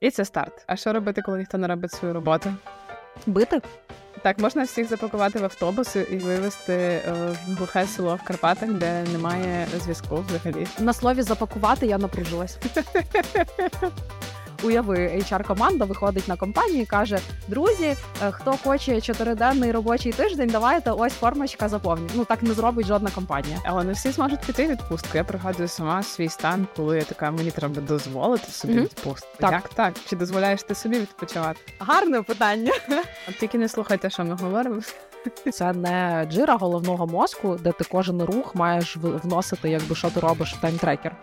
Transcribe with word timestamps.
І 0.00 0.10
це 0.10 0.24
старт. 0.24 0.64
А 0.66 0.76
що 0.76 0.92
робити, 0.92 1.22
коли 1.22 1.38
ніхто 1.38 1.58
не 1.58 1.66
робить 1.66 1.92
свою 1.92 2.14
роботу? 2.14 2.54
Бити? 3.26 3.60
Так, 4.22 4.38
можна 4.38 4.62
всіх 4.62 4.88
запакувати 4.88 5.38
в 5.38 5.44
автобус 5.44 5.96
і 5.96 6.16
вивезти 6.16 6.72
е, 6.72 7.12
в 7.12 7.54
глухе 7.56 7.86
село 7.86 8.16
в 8.16 8.26
Карпатах, 8.26 8.72
де 8.72 9.02
немає 9.02 9.66
зв'язку 9.78 10.24
взагалі. 10.28 10.66
На 10.78 10.92
слові 10.92 11.22
запакувати 11.22 11.86
я 11.86 11.98
напружилась. 11.98 12.58
Уяви, 14.66 14.96
HR-команда 14.98 15.84
виходить 15.84 16.28
на 16.28 16.36
компанію 16.36 16.82
і 16.82 16.86
каже: 16.86 17.18
друзі, 17.48 17.96
е, 18.22 18.30
хто 18.30 18.52
хоче 18.64 19.00
чотириденний 19.00 19.72
робочий 19.72 20.12
тиждень, 20.12 20.48
давайте 20.48 20.90
ось 20.90 21.12
формочка 21.12 21.68
заповніть. 21.68 22.10
Ну 22.14 22.24
так 22.24 22.42
не 22.42 22.54
зробить 22.54 22.86
жодна 22.86 23.10
компанія. 23.10 23.58
Але 23.64 23.84
не 23.84 23.92
всі 23.92 24.10
зможуть 24.10 24.40
піти 24.40 24.66
в 24.66 24.70
відпустку. 24.70 25.08
Я 25.14 25.24
пригадую 25.24 25.68
сама 25.68 26.02
свій 26.02 26.28
стан, 26.28 26.66
коли 26.76 26.96
я 26.98 27.04
така 27.04 27.30
мені 27.30 27.50
треба 27.50 27.80
дозволити 27.80 28.50
собі 28.52 28.74
Мгм. 28.74 28.82
відпустку. 28.82 29.28
Так. 29.40 29.52
Як 29.52 29.68
так? 29.68 29.94
Чи 30.08 30.16
дозволяєш 30.16 30.62
ти 30.62 30.74
собі 30.74 30.98
відпочивати? 30.98 31.60
Гарне 31.78 32.22
питання. 32.22 32.72
Тільки 33.40 33.58
не 33.58 33.68
слухайте, 33.68 34.10
що 34.10 34.24
ми 34.24 34.34
говоримо. 34.34 34.80
Це 35.52 35.72
не 35.72 36.26
джира 36.30 36.56
головного 36.56 37.06
мозку, 37.06 37.56
де 37.60 37.72
ти 37.72 37.84
кожен 37.84 38.22
рух 38.22 38.54
маєш 38.54 38.96
вносити, 38.96 39.70
якби 39.70 39.94
що 39.94 40.10
ти 40.10 40.20
робиш 40.20 40.54
в 40.54 40.60
таймтрекер. 40.60 41.16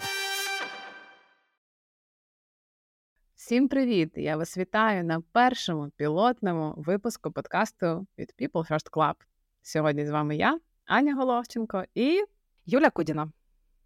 Всім 3.44 3.68
привіт! 3.68 4.12
Я 4.16 4.38
вас 4.38 4.58
вітаю 4.58 5.04
на 5.04 5.22
першому 5.32 5.90
пілотному 5.90 6.74
випуску 6.78 7.32
подкасту 7.32 8.08
від 8.18 8.34
People 8.40 8.72
First 8.72 8.92
Club. 8.92 9.14
Сьогодні 9.62 10.06
з 10.06 10.10
вами 10.10 10.36
я, 10.36 10.60
Аня 10.86 11.16
Головченко, 11.16 11.84
і 11.96 12.24
Юля 12.66 12.90
Кудіна. 12.90 13.32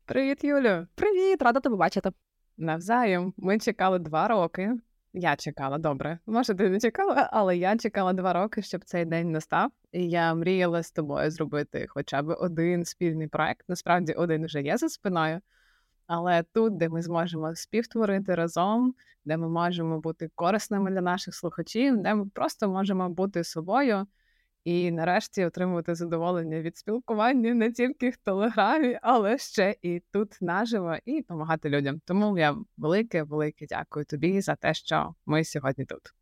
привіт, 0.06 0.44
Юлю! 0.44 0.88
Привіт, 0.96 1.42
рада 1.42 1.60
тебе 1.60 1.76
бачити. 1.76 2.10
Навзаєм. 2.58 3.34
Ми 3.38 3.60
чекали 3.60 4.00
два 4.00 4.28
роки. 4.28 4.74
Я 5.14 5.36
чекала 5.36 5.78
добре. 5.78 6.20
Може, 6.26 6.55
ти 6.55 6.70
не 6.70 6.80
чекала, 6.80 7.30
але 7.32 7.58
я 7.58 7.78
чекала 7.78 8.14
два 8.14 8.34
роки, 8.34 8.62
щоб 8.62 8.86
цей 8.86 9.05
день 9.05 9.32
настав. 9.32 9.71
І 9.92 10.10
я 10.10 10.34
мріяла 10.34 10.84
з 10.84 10.92
тобою 10.92 11.32
зробити 11.32 11.86
хоча 11.90 12.21
б 12.21 12.34
один 12.40 12.86
спільний 12.86 13.27
проект. 13.27 13.70
Насправді, 13.70 14.14
один 14.14 14.46
вже 14.46 14.62
є 14.62 14.77
за 14.77 14.90
спиною. 14.90 15.42
Але 16.08 16.44
тут, 16.44 16.77
де 16.77 16.90
ми 16.90 17.02
зможемо 17.02 17.55
співтворити 17.55 18.36
разом, 18.36 18.96
де 19.26 19.38
ми 19.38 19.50
можемо 19.50 20.00
бути 20.00 20.30
корисними 20.36 20.91
для 20.91 21.02
наших 21.02 21.36
слухачів, 21.36 21.98
де 21.98 22.16
ми 22.16 22.26
просто 22.26 22.70
можемо 22.70 23.10
бути 23.10 23.44
собою 23.44 24.08
і 24.64 24.91
нарешті 24.91 25.46
отримувати 25.46 25.96
задоволення 25.96 26.62
від 26.62 26.77
спілкування 26.77 27.54
не 27.54 27.72
тільки 27.72 28.10
в 28.10 28.18
телеграмі, 28.18 28.99
але 29.02 29.38
ще 29.38 29.76
і 29.82 30.02
тут 30.12 30.38
наживо, 30.41 30.96
і 31.05 31.22
допомагати 31.22 31.70
людям. 31.70 32.02
Тому 32.05 32.38
я 32.38 32.55
велике, 32.77 33.24
велике 33.24 33.66
дякую 33.70 34.05
тобі 34.05 34.42
за 34.42 34.55
те, 34.55 34.74
що 34.74 35.16
ми 35.26 35.44
сьогодні 35.44 35.86
тут. 35.86 36.16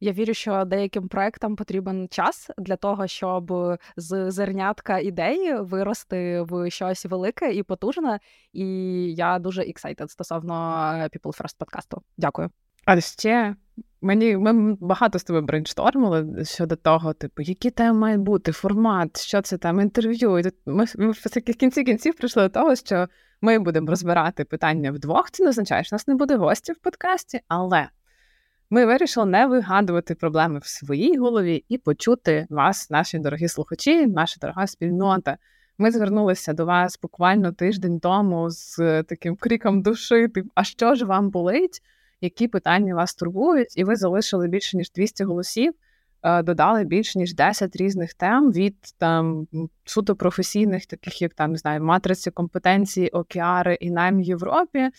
Я 0.00 0.12
вірю, 0.12 0.34
що 0.34 0.64
деяким 0.64 1.08
проектам 1.08 1.56
потрібен 1.56 2.08
час 2.10 2.50
для 2.58 2.76
того, 2.76 3.06
щоб 3.06 3.52
з 3.96 4.30
зернятка 4.30 4.98
ідеї 4.98 5.56
вирости 5.60 6.40
в 6.40 6.70
щось 6.70 7.06
велике 7.06 7.52
і 7.52 7.62
потужне. 7.62 8.20
І 8.52 8.66
я 9.14 9.38
дуже 9.38 9.62
excited 9.62 10.08
стосовно 10.08 10.54
People 11.12 11.42
First 11.42 11.58
подкасту. 11.58 12.02
Дякую. 12.16 12.50
А 12.84 13.00
ще 13.00 13.54
мені 14.00 14.36
ми 14.36 14.76
багато 14.80 15.18
з 15.18 15.24
тобою 15.24 15.44
брейнштормили 15.44 16.44
щодо 16.44 16.76
того, 16.76 17.12
типу, 17.12 17.42
які 17.42 17.70
теми 17.70 17.98
мають 17.98 18.20
бути, 18.20 18.52
формат, 18.52 19.20
що 19.20 19.42
це 19.42 19.58
там, 19.58 19.80
інтерв'ю. 19.80 20.38
І 20.38 20.42
тут 20.42 20.54
ми, 20.66 20.84
ми 20.96 21.10
в 21.10 21.40
кінці 21.58 21.84
кінців 21.84 22.14
прийшли 22.16 22.42
до 22.42 22.48
того, 22.48 22.76
що 22.76 23.08
ми 23.40 23.58
будемо 23.58 23.90
розбирати 23.90 24.44
питання 24.44 24.92
вдвох. 24.92 25.30
Це 25.30 25.44
не 25.44 25.50
означає, 25.50 25.84
що 25.84 25.94
нас 25.94 26.08
не 26.08 26.14
буде 26.14 26.36
гостів 26.36 26.74
в 26.74 26.78
подкасті, 26.78 27.40
але 27.48 27.88
ми 28.70 28.86
вирішили 28.86 29.26
не 29.26 29.46
вигадувати 29.46 30.14
проблеми 30.14 30.58
в 30.58 30.66
своїй 30.66 31.18
голові 31.18 31.64
і 31.68 31.78
почути 31.78 32.46
вас, 32.50 32.90
наші 32.90 33.18
дорогі 33.18 33.48
слухачі, 33.48 34.06
наша 34.06 34.36
дорога 34.40 34.66
спільнота. 34.66 35.36
Ми 35.78 35.90
звернулися 35.90 36.52
до 36.52 36.66
вас 36.66 36.98
буквально 37.02 37.52
тиждень 37.52 38.00
тому 38.00 38.50
з 38.50 38.78
е, 38.78 39.02
таким 39.02 39.36
криком 39.36 39.82
душі: 39.82 40.28
типу, 40.28 40.50
а 40.54 40.64
що 40.64 40.94
ж 40.94 41.04
вам 41.04 41.30
болить? 41.30 41.82
Які 42.20 42.48
питання 42.48 42.94
вас 42.94 43.14
турбують? 43.14 43.78
І 43.78 43.84
ви 43.84 43.96
залишили 43.96 44.48
більше 44.48 44.76
ніж 44.76 44.90
200 44.90 45.24
голосів, 45.24 45.72
е, 46.22 46.42
додали 46.42 46.84
більше 46.84 47.18
ніж 47.18 47.34
10 47.34 47.76
різних 47.76 48.14
тем 48.14 48.52
від 48.52 48.76
там 48.98 49.46
суто 49.84 50.16
професійних, 50.16 50.86
таких 50.86 51.22
як 51.22 51.34
там 51.34 51.50
не 51.52 51.58
знаю, 51.58 51.82
матриці 51.82 52.30
компетенції, 52.30 53.08
океари 53.08 53.74
і 53.80 53.90
найм 53.90 54.20
Європі. 54.20 54.90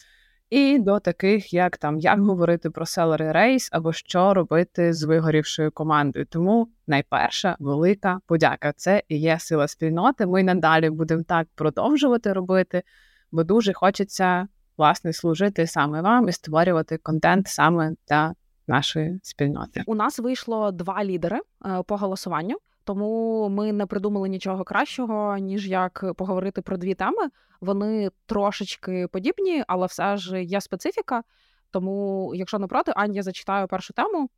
І 0.50 0.80
до 0.80 1.00
таких, 1.00 1.54
як 1.54 1.78
там 1.78 2.00
як 2.00 2.20
говорити 2.20 2.70
про 2.70 2.86
селери 2.86 3.32
рейс 3.32 3.70
або 3.72 3.94
що 3.94 4.34
робити 4.34 4.94
з 4.94 5.04
вигорівшою 5.04 5.72
командою. 5.72 6.26
Тому 6.26 6.68
найперша 6.88 7.56
велика 7.60 8.20
подяка. 8.26 8.74
Це 8.76 9.04
і 9.08 9.18
є 9.18 9.40
сила 9.40 9.68
спільноти. 9.68 10.26
Ми 10.26 10.44
надалі 10.44 10.90
будемо 10.90 11.24
так 11.24 11.48
продовжувати 11.56 12.34
робити, 12.34 12.84
бо 13.32 13.44
дуже 13.44 13.74
хочеться 13.74 14.48
власне 14.78 15.14
служити 15.14 15.68
саме 15.68 16.02
вам 16.02 16.30
і 16.30 16.32
створювати 16.32 16.98
контент 16.98 17.48
саме 17.48 17.94
для 18.08 18.34
нашої 18.68 19.20
спільноти. 19.24 19.84
У 19.86 19.96
нас 19.96 20.20
вийшло 20.20 20.72
два 20.72 21.04
лідери 21.04 21.40
е, 21.66 21.84
по 21.88 21.98
голосуванню, 21.98 22.58
тому 22.88 23.50
ми 23.50 23.74
не 23.74 23.86
придумали 23.86 24.30
нічого 24.30 24.64
кращого, 24.64 25.38
ніж 25.38 25.68
як 25.68 26.06
поговорити 26.18 26.62
про 26.62 26.78
дві 26.78 26.94
теми. 26.94 27.30
Вони 27.62 28.12
трошечки 28.26 29.08
подібні, 29.08 29.64
але 29.68 29.86
все 29.88 30.18
ж 30.18 30.44
є 30.44 30.62
специфіка. 30.62 31.24
Тому, 31.72 32.32
якщо 32.36 32.60
не 32.60 32.68
проти, 32.68 32.94
Ань, 32.96 33.16
я 33.16 33.24
зачитаю 33.24 33.68
першу 33.68 33.94
тему. 33.94 34.30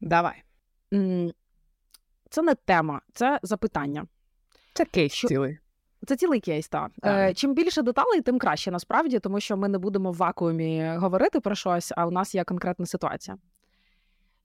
Давай, 0.00 0.42
Це 2.30 2.42
не 2.42 2.54
тема, 2.54 3.00
це 3.12 3.40
запитання. 3.42 4.06
це 4.74 4.84
кейс 4.84 5.12
Що- 5.12 5.28
цілий. 5.28 5.58
Це 6.06 6.16
цілий 6.16 6.40
кейс, 6.40 6.68
так. 6.68 6.90
Е, 7.04 7.34
чим 7.34 7.54
більше 7.54 7.82
деталей, 7.82 8.20
тим 8.20 8.38
краще 8.38 8.70
насправді, 8.70 9.18
тому 9.18 9.40
що 9.40 9.56
ми 9.56 9.68
не 9.68 9.78
будемо 9.78 10.12
в 10.12 10.16
вакуумі 10.16 10.96
говорити 10.96 11.40
про 11.40 11.54
щось, 11.54 11.92
а 11.96 12.06
у 12.06 12.10
нас 12.10 12.34
є 12.34 12.44
конкретна 12.44 12.86
ситуація. 12.86 13.36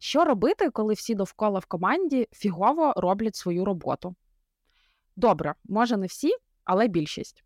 Що 0.04 0.26
робити, 0.26 0.70
коли 0.70 0.94
всі 0.94 1.16
довкола 1.16 1.60
в 1.60 1.66
команді 1.66 2.28
фігово 2.32 2.94
роблять 2.96 3.36
свою 3.36 3.66
роботу? 3.66 4.16
Добре, 5.16 5.56
може 5.64 5.98
не 5.98 6.08
всі, 6.08 6.32
але 6.64 6.88
більшість. 6.88 7.44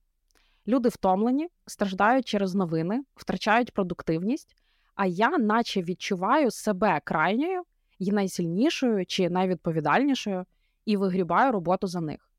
Люди 0.67 0.89
втомлені, 0.89 1.47
страждають 1.65 2.27
через 2.27 2.55
новини, 2.55 3.03
втрачають 3.15 3.73
продуктивність, 3.73 4.55
а 4.95 5.05
я, 5.05 5.37
наче 5.37 5.81
відчуваю 5.81 6.51
себе 6.51 7.01
крайньою 7.03 7.63
і 7.99 8.11
найсильнішою 8.11 9.05
чи 9.05 9.29
найвідповідальнішою, 9.29 10.45
і 10.85 10.97
вигрібаю 10.97 11.51
роботу 11.51 11.87
за 11.87 12.01
них. 12.01 12.29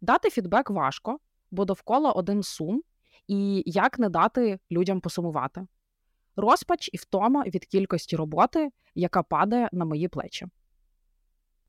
Дати 0.00 0.30
фідбек 0.30 0.70
важко, 0.70 1.18
бо 1.50 1.64
довкола 1.64 2.12
один 2.12 2.42
сум, 2.42 2.82
і 3.26 3.62
як 3.66 3.98
не 3.98 4.08
дати 4.08 4.58
людям 4.70 5.00
посумувати. 5.00 5.66
Розпач 6.36 6.90
і 6.92 6.96
втома 6.96 7.44
від 7.44 7.64
кількості 7.64 8.16
роботи, 8.16 8.70
яка 8.94 9.22
падає 9.22 9.68
на 9.72 9.84
мої 9.84 10.08
плечі. 10.08 10.46
Що 10.46 10.50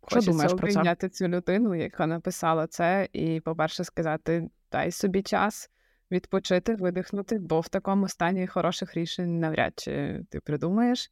Хочеться 0.02 0.32
думаєш 0.32 0.54
про 0.54 0.72
це? 0.72 1.10
цю 1.10 1.28
людину, 1.28 1.76
яка 1.76 2.08
написала 2.08 2.68
це, 2.68 3.10
і, 3.14 3.40
по-перше, 3.40 3.84
сказати: 3.84 4.50
дай 4.72 4.92
собі 4.92 5.24
час 5.24 5.70
відпочити, 6.12 6.76
видихнути, 6.76 7.40
бо 7.40 7.60
в 7.60 7.68
такому 7.68 8.08
стані 8.08 8.48
хороших 8.48 8.96
рішень 8.96 9.40
навряд 9.40 9.74
чи 9.76 10.24
ти 10.30 10.40
придумаєш. 10.40 11.12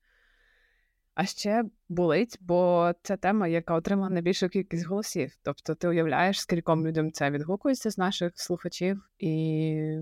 А 1.14 1.26
ще 1.26 1.64
болить, 1.90 2.38
бо 2.42 2.92
це 3.04 3.18
тема, 3.18 3.48
яка 3.48 3.74
отримала 3.74 4.10
найбільшу 4.10 4.50
кількість 4.50 4.86
голосів. 4.86 5.34
Тобто 5.44 5.76
ти 5.76 5.88
уявляєш, 5.88 6.42
скільком 6.42 6.88
людям 6.88 7.12
це 7.12 7.32
відгукується 7.32 7.92
з 7.92 7.98
наших 7.98 8.32
слухачів, 8.36 9.10
і 9.18 10.00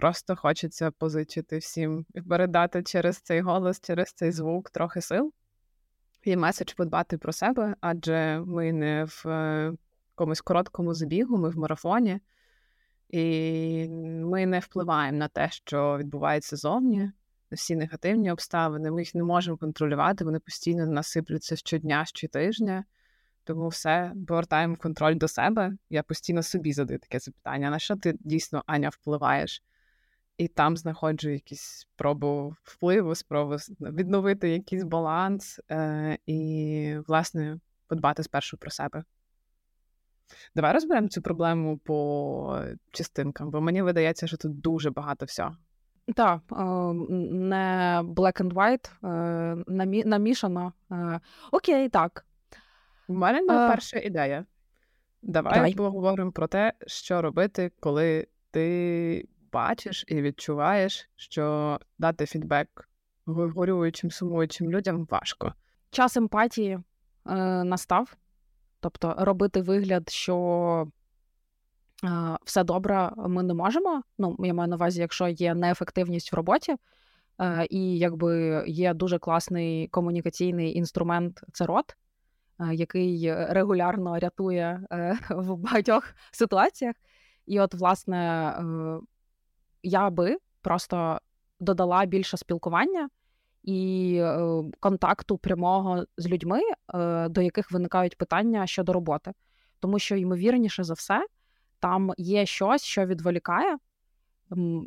просто 0.00 0.36
хочеться 0.36 0.90
позичити 0.90 1.58
всім 1.58 2.06
і 2.14 2.20
передати 2.20 2.82
через 2.82 3.16
цей 3.16 3.40
голос, 3.40 3.80
через 3.80 4.12
цей 4.12 4.32
звук 4.32 4.70
трохи 4.70 5.00
сил. 5.00 5.32
І 6.22 6.36
меседж 6.36 6.72
подбати 6.72 7.18
про 7.18 7.32
себе, 7.32 7.74
адже 7.80 8.42
ми 8.46 8.72
не 8.72 9.04
в 9.04 9.28
е, 9.28 9.72
якомусь 10.12 10.40
короткому 10.40 10.94
забігу, 10.94 11.38
ми 11.38 11.50
в 11.50 11.58
марафоні, 11.58 12.20
і 13.08 13.88
ми 14.24 14.46
не 14.46 14.58
впливаємо 14.58 15.18
на 15.18 15.28
те, 15.28 15.48
що 15.50 15.98
відбувається 15.98 16.56
зовні, 16.56 17.00
на 17.50 17.54
всі 17.54 17.76
негативні 17.76 18.32
обставини. 18.32 18.90
Ми 18.90 19.02
їх 19.02 19.14
не 19.14 19.22
можемо 19.22 19.56
контролювати, 19.56 20.24
вони 20.24 20.38
постійно 20.38 20.86
на 20.86 20.92
нас 20.92 21.08
сиплються 21.08 21.56
щодня, 21.56 22.04
щотижня. 22.04 22.84
Тому 23.44 23.68
все 23.68 24.12
повертаємо 24.28 24.76
контроль 24.76 25.14
до 25.14 25.28
себе. 25.28 25.72
Я 25.90 26.02
постійно 26.02 26.42
собі 26.42 26.72
задаю 26.72 26.98
таке 26.98 27.18
запитання: 27.18 27.70
на 27.70 27.78
що 27.78 27.96
ти 27.96 28.14
дійсно 28.20 28.62
Аня 28.66 28.88
впливаєш? 28.88 29.62
І 30.38 30.48
там 30.48 30.76
знаходжу 30.76 31.30
якісь 31.30 31.62
спробу 31.62 32.54
впливу, 32.62 33.14
спробу 33.14 33.56
відновити 33.80 34.50
якийсь 34.50 34.84
баланс 34.84 35.60
е, 35.70 36.18
і, 36.26 36.96
власне, 37.06 37.58
подбати 37.86 38.22
спершу 38.22 38.56
про 38.56 38.70
себе. 38.70 39.04
Давай 40.54 40.72
розберемо 40.72 41.08
цю 41.08 41.22
проблему 41.22 41.78
по 41.78 42.64
частинкам, 42.90 43.50
бо 43.50 43.60
мені 43.60 43.82
видається, 43.82 44.26
що 44.26 44.36
тут 44.36 44.60
дуже 44.60 44.90
багато 44.90 45.26
всього. 45.26 45.56
Так, 46.16 46.40
не 47.30 48.00
black 48.04 48.42
and 48.42 48.52
white, 48.52 50.06
намішано. 50.06 50.72
Окей, 51.52 51.88
так. 51.88 52.26
У 53.08 53.14
мене 53.14 53.46
а... 53.48 53.68
перша 53.68 53.98
ідея. 53.98 54.44
Давай, 55.22 55.54
Давай 55.54 55.74
поговоримо 55.74 56.32
про 56.32 56.46
те, 56.46 56.72
що 56.86 57.22
робити, 57.22 57.72
коли 57.80 58.26
ти 58.50 59.28
бачиш 59.52 60.04
і 60.08 60.22
відчуваєш, 60.22 61.10
що 61.16 61.78
дати 61.98 62.26
фідбек 62.26 62.88
горюючим, 63.26 64.10
сумуючим 64.10 64.70
людям 64.70 65.06
важко. 65.10 65.54
Час 65.90 66.16
емпатії 66.16 66.72
е, 66.72 67.34
настав, 67.64 68.16
тобто 68.80 69.14
робити 69.18 69.60
вигляд, 69.60 70.08
що 70.08 70.86
е, 72.04 72.36
все 72.44 72.64
добре, 72.64 73.10
ми 73.16 73.42
не 73.42 73.54
можемо. 73.54 74.02
Ну, 74.18 74.36
я 74.38 74.54
маю 74.54 74.68
на 74.68 74.76
увазі, 74.76 75.00
якщо 75.00 75.28
є 75.28 75.54
неефективність 75.54 76.32
в 76.32 76.36
роботі, 76.36 76.76
е, 77.40 77.66
і 77.70 77.98
якби 77.98 78.64
є 78.66 78.94
дуже 78.94 79.18
класний 79.18 79.88
комунікаційний 79.88 80.76
інструмент, 80.76 81.40
це 81.52 81.66
рот. 81.66 81.96
Е, 82.60 82.74
який 82.74 83.34
регулярно 83.34 84.18
рятує 84.18 84.86
е, 84.92 85.18
в 85.30 85.56
багатьох 85.56 86.14
ситуаціях. 86.32 86.94
І, 87.46 87.60
от, 87.60 87.74
власне, 87.74 88.54
я 89.82 90.10
би 90.10 90.36
просто 90.62 91.18
додала 91.60 92.04
більше 92.04 92.36
спілкування 92.36 93.08
і 93.62 94.22
контакту 94.80 95.38
прямого 95.38 96.04
з 96.16 96.28
людьми, 96.28 96.60
до 97.28 97.40
яких 97.40 97.70
виникають 97.70 98.18
питання 98.18 98.66
щодо 98.66 98.92
роботи. 98.92 99.32
Тому 99.80 99.98
що, 99.98 100.16
ймовірніше 100.16 100.84
за 100.84 100.94
все, 100.94 101.26
там 101.80 102.12
є 102.18 102.46
щось, 102.46 102.82
що 102.82 103.06
відволікає. 103.06 103.76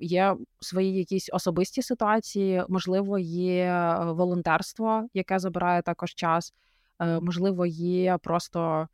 Є 0.01 0.35
свої 0.59 0.93
якісь 0.93 1.29
особисті 1.33 1.81
ситуації, 1.81 2.63
можливо, 2.69 3.19
є 3.19 3.97
волонтерство, 4.03 5.07
яке 5.13 5.39
забирає 5.39 5.81
також 5.81 6.13
час. 6.15 6.53
Е, 6.99 7.19
можливо, 7.19 7.65
є 7.65 8.17
просто 8.17 8.87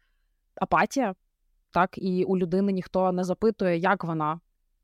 апатія, 0.55 1.15
так, 1.71 1.97
і 1.97 2.23
у 2.23 2.37
людини 2.37 2.71
ніхто 2.71 3.11
не 3.11 3.23
запитує, 3.23 3.77
як 3.77 4.03
вона. 4.03 4.39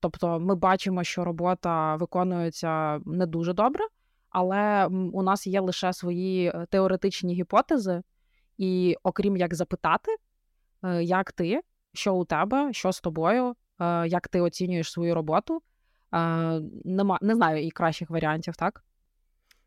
Тобто, 0.05 0.39
ми 0.39 0.55
бачимо, 0.55 1.03
що 1.03 1.23
робота 1.23 1.95
виконується 1.95 2.99
не 3.05 3.25
дуже 3.25 3.53
добре, 3.53 3.83
але 4.29 4.85
у 4.87 5.23
нас 5.23 5.47
є 5.47 5.59
лише 5.59 5.93
свої 5.93 6.47
е, 6.47 6.65
теоретичні 6.69 7.33
гіпотези, 7.33 8.01
і 8.57 8.95
окрім 9.03 9.37
як 9.37 9.53
запитати, 9.53 10.15
е, 10.83 11.03
як 11.03 11.31
ти, 11.31 11.61
що 11.93 12.15
у 12.15 12.25
тебе, 12.25 12.73
що 12.73 12.91
з 12.91 13.01
тобою, 13.01 13.55
як 14.05 14.27
ти 14.27 14.41
оцінюєш 14.41 14.91
свою 14.91 15.15
роботу, 15.15 15.61
нема, 16.85 17.19
не 17.21 17.35
знаю 17.35 17.65
і 17.65 17.71
кращих 17.71 18.09
варіантів, 18.09 18.55
так? 18.55 18.83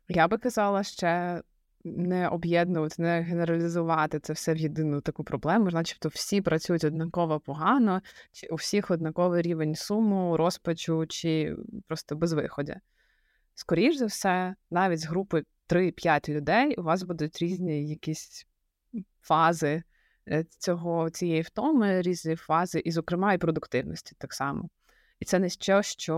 Я 0.09 0.27
би 0.27 0.37
казала 0.37 0.83
ще 0.83 1.41
не 1.83 2.27
об'єднувати, 2.27 3.01
не 3.01 3.21
генералізувати 3.21 4.19
це 4.19 4.33
все 4.33 4.53
в 4.53 4.57
єдину 4.57 5.01
таку 5.01 5.23
проблему, 5.23 5.69
начебто 5.69 6.09
всі 6.09 6.41
працюють 6.41 6.83
однаково 6.83 7.39
погано, 7.39 8.01
чи 8.31 8.47
у 8.47 8.55
всіх 8.55 8.91
однаковий 8.91 9.41
рівень 9.41 9.75
суму, 9.75 10.37
розпачу, 10.37 11.05
чи 11.07 11.55
просто 11.87 12.15
безвиходя. 12.15 12.79
Скоріш 13.55 13.95
за 13.95 14.05
все, 14.05 14.55
навіть 14.71 14.99
з 14.99 15.05
групи 15.05 15.43
3-5 15.69 16.29
людей 16.29 16.75
у 16.75 16.83
вас 16.83 17.03
будуть 17.03 17.41
різні 17.41 17.89
якісь 17.89 18.47
фази 19.21 19.83
е, 20.27 20.43
цього 20.43 21.09
цієї 21.09 21.41
втоми, 21.41 22.01
різні 22.01 22.35
фази, 22.35 22.79
і, 22.79 22.91
зокрема, 22.91 23.33
і 23.33 23.37
продуктивності 23.37 24.15
так 24.17 24.33
само. 24.33 24.69
І 25.19 25.25
це 25.25 25.39
не 25.39 25.49
що, 25.49 25.81
що 25.81 26.15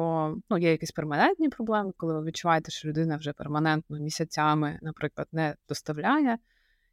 ну, 0.50 0.58
є 0.58 0.72
якісь 0.72 0.92
перманентні 0.92 1.50
проблеми, 1.50 1.94
коли 1.98 2.14
ви 2.14 2.24
відчуваєте, 2.24 2.72
що 2.72 2.88
людина 2.88 3.18
вже 3.18 3.34
перманентно 3.34 4.00
місяцями, 4.00 4.80
наприклад, 4.82 5.28
не 5.32 5.56
доставляє. 5.70 6.38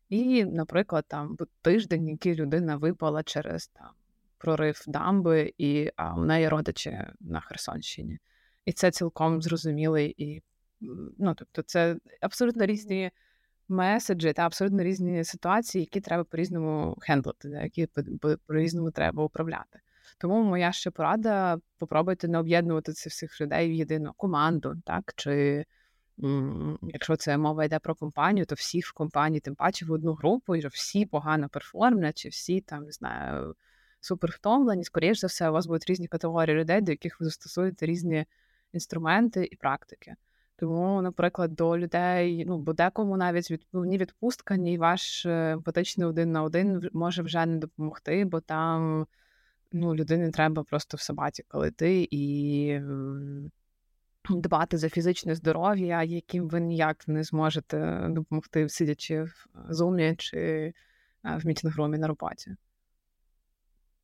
І, 0.09 0.45
наприклад, 0.45 1.05
там 1.09 1.37
тиждень, 1.63 2.09
який 2.09 2.35
людина 2.35 2.77
випала 2.77 3.23
через 3.23 3.69
там 3.69 3.91
прорив 4.39 4.85
дамби, 4.87 5.53
і 5.59 5.91
а 5.97 6.15
у 6.15 6.25
неї 6.25 6.49
родичі 6.49 6.99
на 7.21 7.41
Херсонщині. 7.41 8.19
І 8.65 8.73
це 8.73 8.91
цілком 8.91 9.43
зрозумілий 9.43 10.15
і 10.19 10.43
ну, 11.19 11.35
тобто, 11.35 11.63
це 11.63 11.97
абсолютно 12.21 12.67
різні 12.67 13.11
меседжі 13.69 14.33
та 14.33 14.43
абсолютно 14.43 14.83
різні 14.83 15.25
ситуації, 15.25 15.83
які 15.83 16.01
треба 16.01 16.25
по-різному 16.25 16.97
хендлити, 17.01 17.49
які 17.49 17.89
по-різному 18.47 18.91
треба 18.91 19.25
управляти. 19.25 19.81
Тому 20.19 20.43
моя 20.43 20.73
ще 20.73 20.91
порада: 20.91 21.59
попробуйте 21.79 22.29
не 22.29 22.39
об'єднувати 22.39 22.93
цих 22.93 23.13
всіх 23.13 23.41
людей 23.41 23.69
в 23.69 23.73
єдину 23.73 24.13
команду, 24.17 24.75
так 24.85 25.13
чи 25.17 25.65
якщо 26.83 27.17
це 27.17 27.39
мова 27.39 27.65
йде 27.65 27.79
про 27.79 27.95
компанію, 27.95 28.47
то 28.47 28.55
всіх 28.55 28.87
в 28.87 28.93
компанії, 28.93 29.41
тим 29.41 29.55
паче 29.55 29.87
в 29.87 29.93
одну 29.93 30.15
групу, 30.15 30.57
і 30.57 30.67
всі 30.67 31.07
погано 31.07 31.49
перформлять, 31.49 32.19
чи 32.19 32.29
всі 32.29 32.61
там 32.61 32.85
не 32.85 32.93
знаю 32.93 33.55
супер 34.01 34.31
втомлені. 34.31 34.85
Скоріше 34.85 35.21
за 35.21 35.27
все, 35.27 35.51
у 35.51 35.53
вас 35.53 35.67
будуть 35.67 35.91
різні 35.91 36.09
категорії 36.09 36.57
людей, 36.57 36.81
до 36.81 36.93
яких 36.93 37.21
ви 37.21 37.27
застосуєте 37.27 37.87
різні 37.87 38.27
інструменти 38.73 39.49
і 39.53 39.57
практики. 39.57 40.15
Тому, 40.57 41.03
наприклад, 41.03 41.55
до 41.55 41.79
людей, 41.79 42.45
ну 42.47 42.59
бо 42.59 42.73
декому 42.73 43.17
навіть 43.17 43.51
від 43.51 43.67
ну, 43.73 43.85
ні 43.85 43.99
відпустка, 43.99 44.57
ні 44.57 44.79
ваш 44.79 45.27
е, 45.27 45.53
емпатичний 45.53 46.07
один 46.07 46.33
на 46.33 46.43
один 46.43 46.91
може 46.93 47.23
вже 47.23 47.47
не 47.47 47.57
допомогти, 47.57 48.25
бо 48.25 48.41
там 48.41 49.07
ну, 49.73 49.94
людині 49.94 50.31
треба 50.31 50.65
просто 50.65 50.97
в 50.97 51.00
собаті 51.00 51.43
колити 51.49 52.09
і 52.11 52.81
дбати 54.31 54.79
за 54.79 54.88
фізичне 54.88 55.35
здоров'я, 55.35 56.03
яким 56.03 56.49
ви 56.49 56.61
ніяк 56.61 57.09
не 57.09 57.25
зможете 57.25 58.09
допомогти, 58.11 58.69
сидячи 58.69 59.23
в 59.23 59.47
зумі 59.69 60.15
чи 60.19 60.73
в 61.25 61.47
мітінгрумі 61.47 61.99
на 61.99 62.06
роботі. 62.06 62.56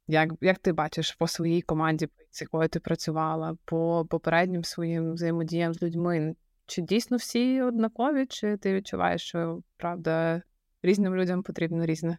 Як 0.07 0.31
як 0.41 0.59
ти 0.59 0.73
бачиш 0.73 1.13
по 1.13 1.29
своїй 1.29 1.63
команді, 1.63 2.09
з 2.31 2.41
якою 2.41 2.69
ти 2.69 2.81
працювала, 2.81 3.57
по 3.65 4.07
попереднім 4.11 4.65
своїм 4.65 5.13
взаємодіям 5.13 5.75
з 5.75 5.83
людьми? 5.83 6.35
Чи 6.67 6.83
дійсно 6.83 7.17
всі 7.17 7.63
однакові, 7.63 8.27
чи 8.27 8.57
ти 8.57 8.75
відчуваєш, 8.75 9.23
що 9.23 9.63
правда 9.77 10.43
різним 10.83 11.17
людям 11.17 11.43
потрібно 11.43 11.87
різне? 11.87 12.19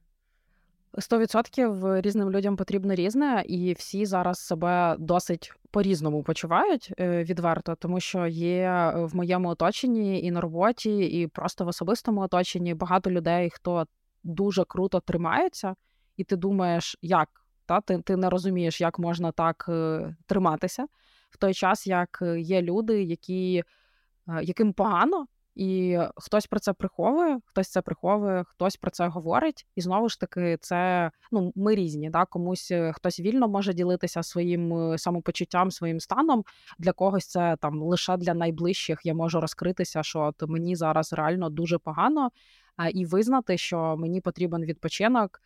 100% 0.98 2.02
різним 2.02 2.32
людям 2.32 2.56
потрібно 2.56 2.96
різне, 2.96 3.44
і 3.48 3.74
всі 3.74 4.06
зараз 4.06 4.40
себе 4.40 4.96
досить 5.00 5.54
по-різному 5.72 6.24
почувають 6.24 6.94
е, 7.00 7.24
відверто, 7.24 7.76
тому 7.76 8.00
що 8.00 8.28
є 8.28 8.94
в 8.96 9.16
моєму 9.16 9.50
оточенні 9.50 10.24
і 10.24 10.32
на 10.32 10.42
роботі, 10.42 10.98
і 10.98 11.28
просто 11.28 11.66
в 11.66 11.68
особистому 11.68 12.22
оточенні 12.22 12.74
багато 12.74 13.12
людей, 13.12 13.50
хто 13.50 13.88
дуже 14.24 14.64
круто 14.66 15.00
тримаються, 15.00 15.76
і 16.18 16.24
ти 16.24 16.36
думаєш, 16.36 16.98
як 17.02 17.30
та 17.66 17.82
ти 17.82 18.02
ти 18.02 18.16
не 18.16 18.30
розумієш, 18.30 18.82
як 18.82 19.00
можна 19.00 19.32
так 19.32 19.66
е, 19.70 20.16
триматися 20.26 20.86
в 21.30 21.38
той 21.38 21.54
час, 21.54 21.88
як 21.88 22.24
є 22.38 22.62
люди, 22.62 23.04
які, 23.04 23.64
е, 24.28 24.44
яким 24.44 24.74
погано. 24.74 25.28
І 25.56 26.00
хтось 26.16 26.48
про 26.48 26.60
це 26.60 26.74
приховує, 26.74 27.40
хтось 27.46 27.70
це 27.70 27.82
приховує, 27.82 28.44
хтось 28.44 28.76
про 28.76 28.92
це 28.92 29.08
говорить. 29.08 29.68
І 29.76 29.82
знову 29.82 30.10
ж 30.10 30.20
таки, 30.20 30.58
це 30.62 31.12
ну 31.32 31.52
ми 31.56 31.76
різні. 31.76 32.10
Да? 32.10 32.26
Комусь 32.26 32.72
е, 32.72 32.92
хтось 32.94 33.20
вільно 33.20 33.48
може 33.48 33.74
ділитися 33.74 34.24
своїм 34.24 34.74
е, 34.74 34.98
самопочуттям, 34.98 35.72
своїм 35.72 36.00
станом. 36.00 36.44
Для 36.80 36.92
когось 36.92 37.28
це 37.28 37.58
там 37.62 37.82
лише 37.82 38.18
для 38.18 38.34
найближчих 38.34 39.00
я 39.04 39.14
можу 39.14 39.42
розкритися, 39.42 40.04
що 40.04 40.20
от 40.20 40.50
мені 40.50 40.76
зараз 40.76 41.14
реально 41.14 41.50
дуже 41.50 41.78
погано, 41.78 42.30
і 42.94 43.06
визнати, 43.06 43.58
що 43.58 43.96
мені 43.98 44.22
потрібен 44.22 44.66
відпочинок. 44.66 45.42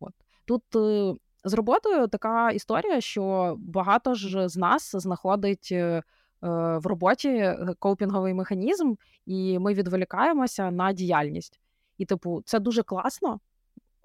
От 0.00 0.12
тут. 0.44 0.62
Е, 0.76 1.14
з 1.46 1.54
роботою 1.54 2.06
така 2.08 2.50
історія, 2.50 3.00
що 3.00 3.54
багато 3.58 4.14
ж 4.14 4.48
з 4.48 4.56
нас 4.56 4.96
знаходить 4.96 5.68
Е, 5.72 6.02
в 6.48 6.86
роботі 6.86 7.28
е, 7.28 7.74
коупінговий 7.78 8.34
механізм, 8.34 8.94
і 9.26 9.58
ми 9.58 9.74
відволікаємося 9.74 10.70
на 10.70 10.92
діяльність. 10.92 11.60
І, 11.98 12.04
типу, 12.04 12.42
це 12.44 12.60
дуже 12.60 12.82
класно 12.82 13.40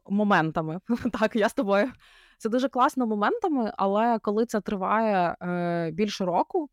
моментами. 0.09 0.79
Так, 1.19 1.35
я 1.35 1.49
з 1.49 1.53
тобою. 1.53 1.91
Це 2.37 2.49
дуже 2.49 2.69
класно 2.69 3.07
моментами, 3.07 3.73
але 3.77 4.19
коли 4.19 4.45
це 4.45 4.61
триває 4.61 5.35
е, 5.41 5.91
більше 5.91 6.25
року, 6.25 6.69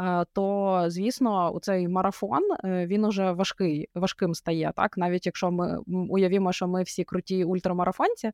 е, 0.00 0.24
то 0.32 0.84
звісно, 0.88 1.50
у 1.50 1.60
цей 1.60 1.88
марафон 1.88 2.42
е, 2.64 2.86
він 2.86 3.04
уже 3.04 3.32
важкий, 3.32 3.88
важким 3.94 4.34
стає. 4.34 4.72
Так, 4.76 4.98
навіть 4.98 5.26
якщо 5.26 5.50
ми 5.50 5.78
уявімо, 5.86 6.52
що 6.52 6.68
ми 6.68 6.82
всі 6.82 7.04
круті 7.04 7.44
ультрамарафонці, 7.44 8.32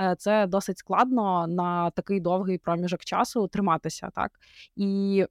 е, 0.00 0.14
це 0.18 0.46
досить 0.46 0.78
складно 0.78 1.46
на 1.46 1.90
такий 1.90 2.20
довгий 2.20 2.58
проміжок 2.58 3.00
часу 3.00 3.48
триматися. 3.48 4.10
Так 4.14 4.30
і 4.76 5.26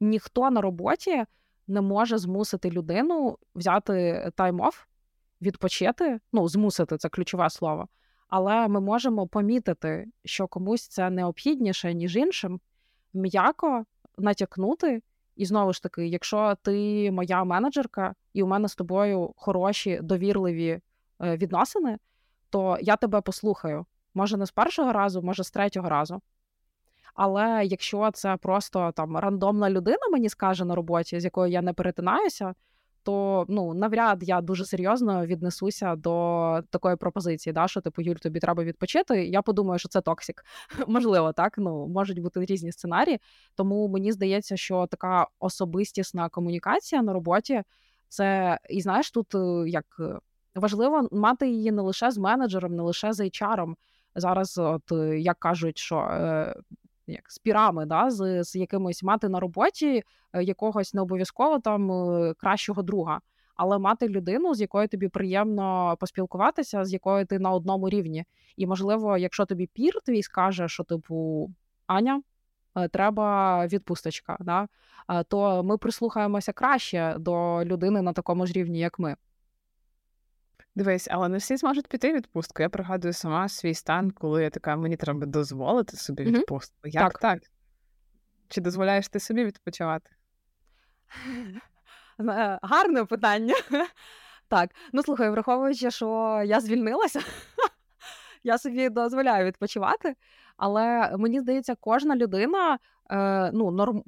ніхто 0.00 0.50
на 0.50 0.60
роботі 0.60 1.24
не 1.66 1.80
може 1.80 2.18
змусити 2.18 2.70
людину 2.70 3.38
взяти 3.54 4.30
тайм-офф, 4.36 4.74
відпочити. 5.42 6.20
Ну, 6.32 6.48
змусити 6.48 6.96
це 6.96 7.08
ключове 7.08 7.50
слово. 7.50 7.88
Але 8.28 8.68
ми 8.68 8.80
можемо 8.80 9.26
помітити, 9.26 10.06
що 10.24 10.46
комусь 10.46 10.88
це 10.88 11.10
необхідніше, 11.10 11.94
ніж 11.94 12.16
іншим, 12.16 12.60
м'яко 13.14 13.84
натякнути 14.18 15.02
І 15.36 15.44
знову 15.44 15.72
ж 15.72 15.82
таки, 15.82 16.06
якщо 16.06 16.56
ти 16.62 17.10
моя 17.10 17.44
менеджерка, 17.44 18.14
і 18.32 18.42
у 18.42 18.46
мене 18.46 18.68
з 18.68 18.74
тобою 18.74 19.32
хороші 19.36 20.00
довірливі 20.02 20.80
е, 21.20 21.36
відносини, 21.36 21.98
то 22.50 22.78
я 22.80 22.96
тебе 22.96 23.20
послухаю. 23.20 23.86
Може, 24.14 24.36
не 24.36 24.46
з 24.46 24.50
першого 24.50 24.92
разу, 24.92 25.22
може 25.22 25.44
з 25.44 25.50
третього 25.50 25.88
разу. 25.88 26.20
Але 27.16 27.64
якщо 27.64 28.10
це 28.14 28.36
просто 28.36 28.92
там 28.96 29.16
рандомна 29.16 29.70
людина 29.70 30.08
мені 30.12 30.28
скаже 30.28 30.64
на 30.64 30.74
роботі, 30.74 31.20
з 31.20 31.24
якою 31.24 31.52
я 31.52 31.62
не 31.62 31.72
перетинаюся, 31.72 32.54
то 33.02 33.46
ну 33.48 33.74
навряд 33.74 34.18
я 34.22 34.40
дуже 34.40 34.64
серйозно 34.64 35.26
віднесуся 35.26 35.96
до 35.96 36.60
такої 36.70 36.96
пропозиції, 36.96 37.52
да, 37.52 37.68
що 37.68 37.80
типу 37.80 38.02
Юль, 38.02 38.14
тобі 38.14 38.40
треба 38.40 38.64
відпочити. 38.64 39.26
Я 39.26 39.42
подумаю, 39.42 39.78
що 39.78 39.88
це 39.88 40.00
токсик. 40.00 40.44
Можливо, 40.86 41.32
так 41.32 41.58
ну 41.58 41.86
можуть 41.86 42.22
бути 42.22 42.44
різні 42.44 42.72
сценарії. 42.72 43.20
Тому 43.54 43.88
мені 43.88 44.12
здається, 44.12 44.56
що 44.56 44.86
така 44.86 45.26
особистісна 45.38 46.28
комунікація 46.28 47.02
на 47.02 47.12
роботі 47.12 47.62
це 48.08 48.58
і 48.70 48.80
знаєш, 48.80 49.10
тут 49.10 49.34
е, 49.34 49.68
як 49.68 49.86
е, 50.00 50.18
важливо 50.54 51.08
мати 51.12 51.48
її 51.48 51.72
не 51.72 51.82
лише 51.82 52.10
з 52.10 52.18
менеджером, 52.18 52.76
не 52.76 52.82
лише 52.82 53.12
з 53.12 53.20
HR. 53.20 53.74
Зараз, 54.14 54.58
от 54.58 54.92
е, 54.92 55.20
як 55.20 55.38
кажуть, 55.38 55.78
що 55.78 55.96
як 57.06 57.30
з 57.30 57.38
пірами, 57.38 57.86
да, 57.86 58.10
з, 58.10 58.44
з 58.44 58.56
якимось 58.56 59.02
мати 59.02 59.28
на 59.28 59.40
роботі 59.40 60.02
е, 60.32 60.42
якогось 60.42 60.94
не 60.94 61.00
обов'язково 61.00 61.58
там 61.58 61.92
е, 61.92 62.34
кращого 62.34 62.82
друга, 62.82 63.20
але 63.54 63.78
мати 63.78 64.08
людину, 64.08 64.54
з 64.54 64.60
якою 64.60 64.88
тобі 64.88 65.08
приємно 65.08 65.96
поспілкуватися, 66.00 66.84
з 66.84 66.92
якою 66.92 67.26
ти 67.26 67.38
на 67.38 67.50
одному 67.50 67.88
рівні. 67.88 68.24
І 68.56 68.66
можливо, 68.66 69.18
якщо 69.18 69.44
тобі 69.44 69.66
пір 69.66 69.92
твій 70.04 70.22
скаже, 70.22 70.68
що 70.68 70.84
типу 70.84 71.50
Аня. 71.86 72.22
Е, 72.76 72.88
треба 72.88 73.66
відпусточка, 73.66 74.36
да? 74.40 74.68
то 75.28 75.62
ми 75.64 75.78
прислухаємося 75.78 76.52
краще 76.52 77.16
до 77.18 77.64
людини 77.64 78.02
на 78.02 78.12
такому 78.12 78.46
ж 78.46 78.52
рівні, 78.52 78.78
як 78.78 78.98
ми. 78.98 79.16
Дивись, 80.76 81.08
але 81.10 81.28
не 81.28 81.38
всі 81.38 81.56
зможуть 81.56 81.88
піти 81.88 82.12
відпустку. 82.12 82.62
Я 82.62 82.68
пригадую 82.68 83.12
сама 83.12 83.48
свій 83.48 83.74
стан, 83.74 84.10
коли 84.10 84.42
я 84.42 84.50
така, 84.50 84.76
мені 84.76 84.96
треба 84.96 85.26
дозволити 85.26 85.96
собі 85.96 86.24
відпустку. 86.24 86.76
Угу. 86.84 86.90
Як 86.94 87.12
так. 87.12 87.20
так? 87.20 87.42
Чи 88.48 88.60
дозволяєш 88.60 89.08
ти 89.08 89.20
собі 89.20 89.44
відпочивати? 89.44 90.10
Е, 92.20 92.58
гарне 92.62 93.04
питання. 93.04 93.54
Так, 94.48 94.70
ну 94.92 95.02
слухай, 95.02 95.30
враховуючи, 95.30 95.90
що 95.90 96.42
я 96.46 96.60
звільнилася, 96.60 97.20
я 98.46 98.58
собі 98.58 98.88
дозволяю 98.88 99.46
відпочивати, 99.46 100.14
але 100.56 101.16
мені 101.18 101.40
здається, 101.40 101.74
кожна 101.80 102.16
людина 102.16 102.78
е, 103.10 103.50
ну, 103.52 103.70
норм 103.70 104.02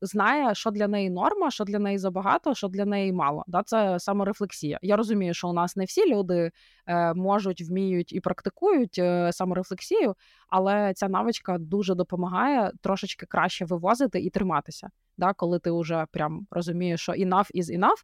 знає, 0.00 0.54
що 0.54 0.70
для 0.70 0.88
неї 0.88 1.10
норма, 1.10 1.50
що 1.50 1.64
для 1.64 1.78
неї 1.78 1.98
забагато, 1.98 2.54
що 2.54 2.68
для 2.68 2.84
неї 2.84 3.12
мало. 3.12 3.44
Да? 3.46 3.62
Це 3.62 3.98
саморефлексія. 3.98 4.78
Я 4.82 4.96
розумію, 4.96 5.34
що 5.34 5.48
у 5.48 5.52
нас 5.52 5.76
не 5.76 5.84
всі 5.84 6.14
люди 6.14 6.50
е, 6.86 7.14
можуть, 7.14 7.62
вміють 7.62 8.12
і 8.12 8.20
практикують 8.20 8.98
е, 8.98 9.32
саморефлексію, 9.32 10.14
але 10.48 10.92
ця 10.94 11.08
навичка 11.08 11.58
дуже 11.58 11.94
допомагає 11.94 12.72
трошечки 12.80 13.26
краще 13.26 13.64
вивозити 13.64 14.20
і 14.20 14.30
триматися. 14.30 14.88
Да? 15.18 15.32
Коли 15.32 15.58
ти 15.58 15.70
вже 15.70 16.06
прям 16.12 16.46
розумієш, 16.50 17.00
що 17.00 17.12
enough 17.12 17.50
is 17.54 17.78
enough, 17.78 18.02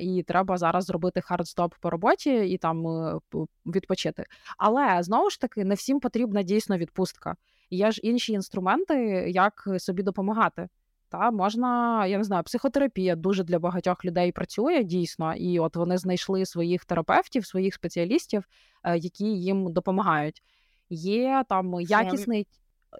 і 0.00 0.22
треба 0.22 0.56
зараз 0.56 0.84
зробити 0.84 1.20
hard 1.20 1.47
stop 1.47 1.74
по 1.80 1.90
роботі 1.90 2.30
і 2.30 2.58
там 2.58 2.86
е, 2.86 3.18
відпочити. 3.66 4.24
Але 4.58 5.02
знову 5.02 5.30
ж 5.30 5.40
таки 5.40 5.64
не 5.64 5.74
всім 5.74 6.00
потрібна 6.00 6.42
дійсно 6.42 6.78
відпустка. 6.78 7.36
Є 7.70 7.90
ж 7.90 8.00
інші 8.04 8.32
інструменти, 8.32 8.94
як 9.28 9.68
собі 9.78 10.02
допомагати. 10.02 10.68
Та 11.10 11.30
можна, 11.30 12.06
я 12.06 12.18
не 12.18 12.24
знаю, 12.24 12.42
психотерапія 12.42 13.16
дуже 13.16 13.44
для 13.44 13.58
багатьох 13.58 14.04
людей 14.04 14.32
працює 14.32 14.84
дійсно, 14.84 15.34
і 15.34 15.60
от 15.60 15.76
вони 15.76 15.98
знайшли 15.98 16.46
своїх 16.46 16.84
терапевтів, 16.84 17.46
своїх 17.46 17.74
спеціалістів, 17.74 18.44
е, 18.84 18.98
які 18.98 19.24
їм 19.24 19.72
допомагають. 19.72 20.42
Є 20.90 21.44
там 21.48 21.80
якісний 21.80 22.46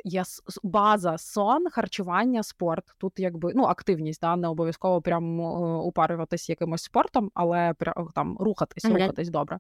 є 0.04 0.23
база, 0.62 1.18
сон, 1.18 1.71
харчування, 1.71 2.42
спорт. 2.42 2.85
Тут 2.99 3.12
якби 3.16 3.52
ну 3.54 3.64
активність, 3.64 4.21
да, 4.21 4.37
не 4.37 4.49
обов'язково 4.49 5.02
прям 5.02 5.40
упарюватись 5.80 6.49
якимось 6.49 6.83
спортом, 6.83 7.30
але 7.35 7.75
там 8.14 8.37
рухатись, 8.40 8.85
mm-hmm. 8.85 8.92
рухатись 8.92 9.28
добре. 9.28 9.59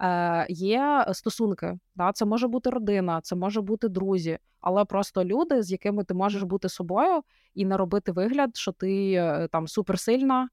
Е, 0.00 0.46
Є 0.48 1.04
стосунки, 1.12 1.78
да, 1.94 2.12
це 2.12 2.24
може 2.24 2.48
бути 2.48 2.70
родина, 2.70 3.20
це 3.20 3.36
може 3.36 3.60
бути 3.60 3.88
друзі, 3.88 4.38
але 4.60 4.84
просто 4.84 5.24
люди, 5.24 5.62
з 5.62 5.72
якими 5.72 6.04
ти 6.04 6.14
можеш 6.14 6.42
бути 6.42 6.68
собою 6.68 7.22
і 7.54 7.64
не 7.64 7.76
робити 7.76 8.12
вигляд, 8.12 8.56
що 8.56 8.72
ти 8.72 9.12
е, 9.12 9.48
там 9.52 9.68
суперсильна, 9.68 10.48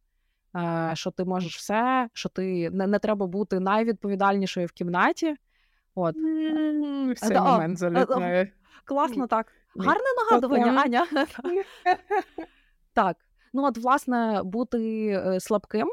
е, 0.56 0.92
що 0.94 1.12
ти 1.12 1.26
можеш 1.26 1.58
все, 1.58 2.10
що 2.14 2.30
ти 2.30 2.70
не, 2.70 2.88
не 2.88 3.00
треба 3.00 3.28
бути 3.28 3.60
найвідповідальнішою 3.60 4.68
в 4.68 4.72
кімнаті. 4.72 5.36
От. 5.96 6.16
Mm, 6.16 7.14
в 7.14 7.20
цей 7.20 7.40
момент 7.40 7.78
залітає. 7.78 8.52
Класно 8.90 9.28
так. 9.28 9.52
Гарне 9.76 10.06
нагадування, 10.18 10.82
Аня. 10.82 11.08
Так. 12.94 13.18
Ну, 13.54 13.66
от, 13.66 13.78
власне, 13.78 14.42
бути 14.44 15.08
е, 15.08 15.40
слабким, 15.40 15.88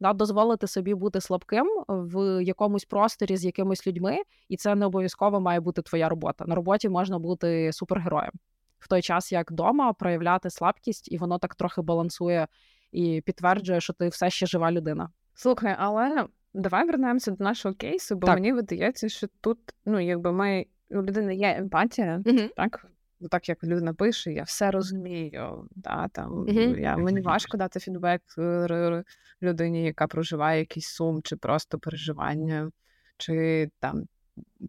да, 0.00 0.12
дозволити 0.12 0.66
собі 0.66 0.94
бути 0.94 1.20
слабким 1.20 1.66
в 1.88 2.44
якомусь 2.44 2.84
просторі 2.84 3.36
з 3.36 3.44
якимись 3.44 3.86
людьми, 3.86 4.18
і 4.48 4.56
це 4.56 4.74
не 4.74 4.86
обов'язково 4.86 5.40
має 5.40 5.60
бути 5.60 5.82
твоя 5.82 6.08
робота. 6.08 6.44
На 6.48 6.54
роботі 6.54 6.88
можна 6.88 7.18
бути 7.18 7.72
супергероєм 7.72 8.32
в 8.78 8.88
той 8.88 9.02
час, 9.02 9.32
як 9.32 9.50
вдома 9.50 9.92
проявляти 9.92 10.50
слабкість, 10.50 11.12
і 11.12 11.18
воно 11.18 11.38
так 11.38 11.54
трохи 11.54 11.82
балансує 11.82 12.48
і 12.92 13.22
підтверджує, 13.26 13.80
що 13.80 13.92
ти 13.92 14.08
все 14.08 14.30
ще 14.30 14.46
жива 14.46 14.72
людина. 14.72 15.10
Слухай, 15.34 15.76
але 15.78 16.26
давай 16.54 16.86
вернемося 16.86 17.30
до 17.30 17.44
нашого 17.44 17.74
кейсу, 17.74 18.16
бо 18.16 18.26
так. 18.26 18.36
мені 18.36 18.52
видається, 18.52 19.08
що 19.08 19.26
тут, 19.40 19.58
ну, 19.84 20.00
якби 20.00 20.32
ми 20.32 20.66
у 20.92 21.02
людини 21.02 21.34
є 21.34 21.54
емпатія, 21.58 22.18
mm-hmm. 22.18 22.48
так? 22.56 22.86
Ну, 23.20 23.28
так 23.28 23.48
як 23.48 23.64
людина 23.64 23.94
пише, 23.94 24.32
я 24.32 24.42
все 24.42 24.70
розумію. 24.70 25.68
Да, 25.70 26.08
там, 26.08 26.32
mm-hmm. 26.32 26.78
я, 26.80 26.96
Мені 26.96 27.20
важко 27.20 27.56
дати 27.56 27.80
фідбек 27.80 28.22
е, 28.38 29.04
людині, 29.42 29.84
яка 29.84 30.06
проживає 30.06 30.58
якийсь 30.58 30.88
сум, 30.88 31.22
чи 31.22 31.36
просто 31.36 31.78
переживання, 31.78 32.70
чи 33.16 33.68
там 33.80 34.04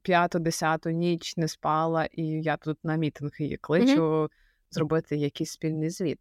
п'яту, 0.02 0.40
десяту 0.40 0.90
ніч 0.90 1.38
не 1.38 1.48
спала, 1.48 2.06
і 2.06 2.24
я 2.24 2.58
тут 2.58 2.78
на 2.84 2.96
мітинг 2.96 3.32
її 3.40 3.58
кличу 3.58 4.02
mm-hmm. 4.02 4.30
зробити 4.72 5.18
якийсь 5.18 5.52
спільний 5.52 5.90
звіт. 5.90 6.20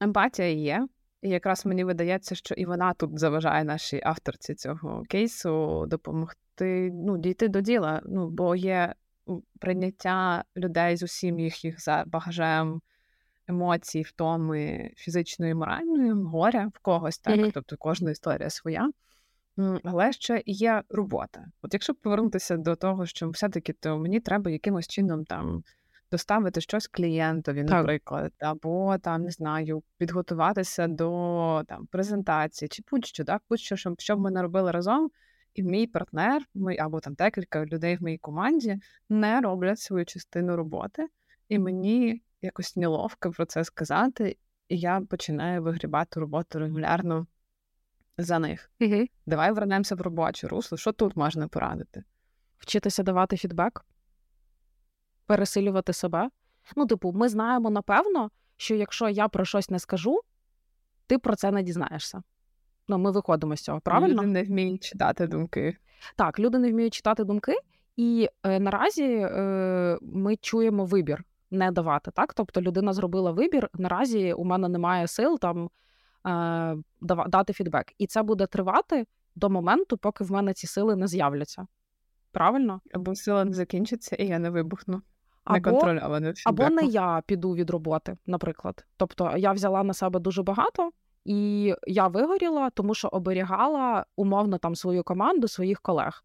Емпатія 0.00 0.48
є. 0.48 0.86
І 1.22 1.28
якраз 1.28 1.66
мені 1.66 1.84
видається, 1.84 2.34
що 2.34 2.54
і 2.54 2.66
вона 2.66 2.94
тут 2.94 3.18
заважає 3.18 3.64
нашій 3.64 4.00
авторці 4.04 4.54
цього 4.54 5.02
кейсу 5.08 5.86
допомогти 5.86 6.40
ну, 6.92 7.18
дійти 7.18 7.48
до 7.48 7.60
діла. 7.60 8.02
Ну, 8.04 8.28
бо 8.28 8.56
є 8.56 8.94
прийняття 9.60 10.44
людей 10.56 10.96
з 10.96 11.02
усім 11.02 11.38
їх 11.38 11.80
за 11.80 12.04
багажем 12.06 12.80
емоцій, 13.48 14.02
втоми 14.02 14.90
фізичної, 14.96 15.54
моральної, 15.54 16.10
горя 16.12 16.70
в 16.74 16.78
когось, 16.78 17.18
так, 17.18 17.36
mm-hmm. 17.36 17.50
тобто 17.54 17.76
кожна 17.78 18.10
історія 18.10 18.50
своя. 18.50 18.90
Але 19.84 20.12
ще 20.12 20.42
є 20.46 20.82
робота. 20.88 21.44
От 21.62 21.74
якщо 21.74 21.94
повернутися 21.94 22.56
до 22.56 22.76
того, 22.76 23.06
що 23.06 23.30
все-таки 23.30 23.72
то 23.72 23.98
мені 23.98 24.20
треба 24.20 24.50
якимось 24.50 24.86
чином 24.88 25.24
там 25.24 25.62
доставити 26.10 26.60
щось 26.60 26.88
клієнтові, 26.88 27.64
наприклад, 27.64 28.32
або 28.38 28.98
там 28.98 29.22
не 29.22 29.30
знаю, 29.30 29.82
підготуватися 29.98 30.86
до 30.86 31.62
там 31.68 31.86
презентації 31.86 32.68
чи 32.68 32.82
будь-що, 32.90 33.24
так 33.24 33.42
будь-що, 33.50 33.76
щоб, 33.76 34.00
щоб 34.00 34.20
ми 34.20 34.30
не 34.30 34.42
робили 34.42 34.70
разом. 34.70 35.10
І 35.56 35.62
мій 35.62 35.86
партнер, 35.86 36.42
мій, 36.54 36.78
або 36.78 37.00
там 37.00 37.14
декілька 37.14 37.66
людей 37.66 37.96
в 37.96 38.02
моїй 38.02 38.18
команді 38.18 38.78
не 39.08 39.40
роблять 39.40 39.78
свою 39.78 40.04
частину 40.04 40.56
роботи, 40.56 41.08
і 41.48 41.58
мені 41.58 42.22
якось 42.42 42.76
неловко 42.76 43.30
про 43.30 43.46
це 43.46 43.64
сказати, 43.64 44.36
і 44.68 44.78
я 44.78 45.00
починаю 45.00 45.62
вигрібати 45.62 46.20
роботу 46.20 46.58
регулярно 46.58 47.26
за 48.18 48.38
них. 48.38 48.70
Угу. 48.80 49.04
Давай 49.26 49.52
вернемося 49.52 49.94
в 49.94 50.00
робочу 50.00 50.48
русло. 50.48 50.78
Що 50.78 50.92
тут 50.92 51.16
можна 51.16 51.48
порадити? 51.48 52.04
Вчитися 52.58 53.02
давати 53.02 53.36
фідбек 53.36 53.84
пересилювати 55.26 55.92
себе. 55.92 56.30
Ну, 56.76 56.86
типу, 56.86 57.12
ми 57.12 57.28
знаємо 57.28 57.70
напевно, 57.70 58.30
що 58.56 58.74
якщо 58.74 59.08
я 59.08 59.28
про 59.28 59.44
щось 59.44 59.70
не 59.70 59.78
скажу, 59.78 60.20
ти 61.06 61.18
про 61.18 61.36
це 61.36 61.50
не 61.50 61.62
дізнаєшся. 61.62 62.22
Ну, 62.88 62.98
ми 62.98 63.10
виходимо 63.10 63.56
з 63.56 63.60
цього, 63.60 63.80
правильно? 63.80 64.22
Люди 64.22 64.32
не 64.32 64.42
вміють 64.42 64.84
читати 64.84 65.26
думки. 65.26 65.76
Так, 66.16 66.38
люди 66.38 66.58
не 66.58 66.70
вміють 66.72 66.94
читати 66.94 67.24
думки, 67.24 67.54
і 67.96 68.28
е, 68.42 68.60
наразі 68.60 69.04
е, 69.04 69.98
ми 70.02 70.36
чуємо 70.36 70.84
вибір 70.84 71.24
не 71.50 71.70
давати. 71.70 72.10
Так, 72.10 72.34
тобто 72.34 72.62
людина 72.62 72.92
зробила 72.92 73.30
вибір. 73.30 73.70
Наразі 73.74 74.32
у 74.32 74.44
мене 74.44 74.68
немає 74.68 75.06
сил 75.06 75.38
там 75.38 75.70
е, 76.26 76.76
дати 77.28 77.52
фідбек, 77.52 77.92
і 77.98 78.06
це 78.06 78.22
буде 78.22 78.46
тривати 78.46 79.06
до 79.34 79.50
моменту, 79.50 79.96
поки 79.96 80.24
в 80.24 80.32
мене 80.32 80.54
ці 80.54 80.66
сили 80.66 80.96
не 80.96 81.06
з'являться. 81.06 81.66
Правильно? 82.32 82.80
Або 82.94 83.14
сила 83.14 83.44
не 83.44 83.52
закінчиться, 83.52 84.16
і 84.16 84.26
я 84.26 84.38
не 84.38 84.50
вибухну. 84.50 85.02
або, 85.70 85.80
або 86.44 86.62
не 86.70 86.82
я 86.82 87.22
піду 87.26 87.54
від 87.54 87.70
роботи, 87.70 88.16
наприклад. 88.26 88.86
Тобто 88.96 89.34
я 89.36 89.52
взяла 89.52 89.82
на 89.82 89.94
себе 89.94 90.20
дуже 90.20 90.42
багато, 90.42 90.90
і 91.26 91.74
я 91.86 92.08
вигоріла, 92.08 92.70
тому 92.70 92.94
що 92.94 93.08
оберігала 93.08 94.06
умовно 94.16 94.58
там 94.58 94.74
свою 94.74 95.02
команду, 95.02 95.48
своїх 95.48 95.80
колег. 95.80 96.24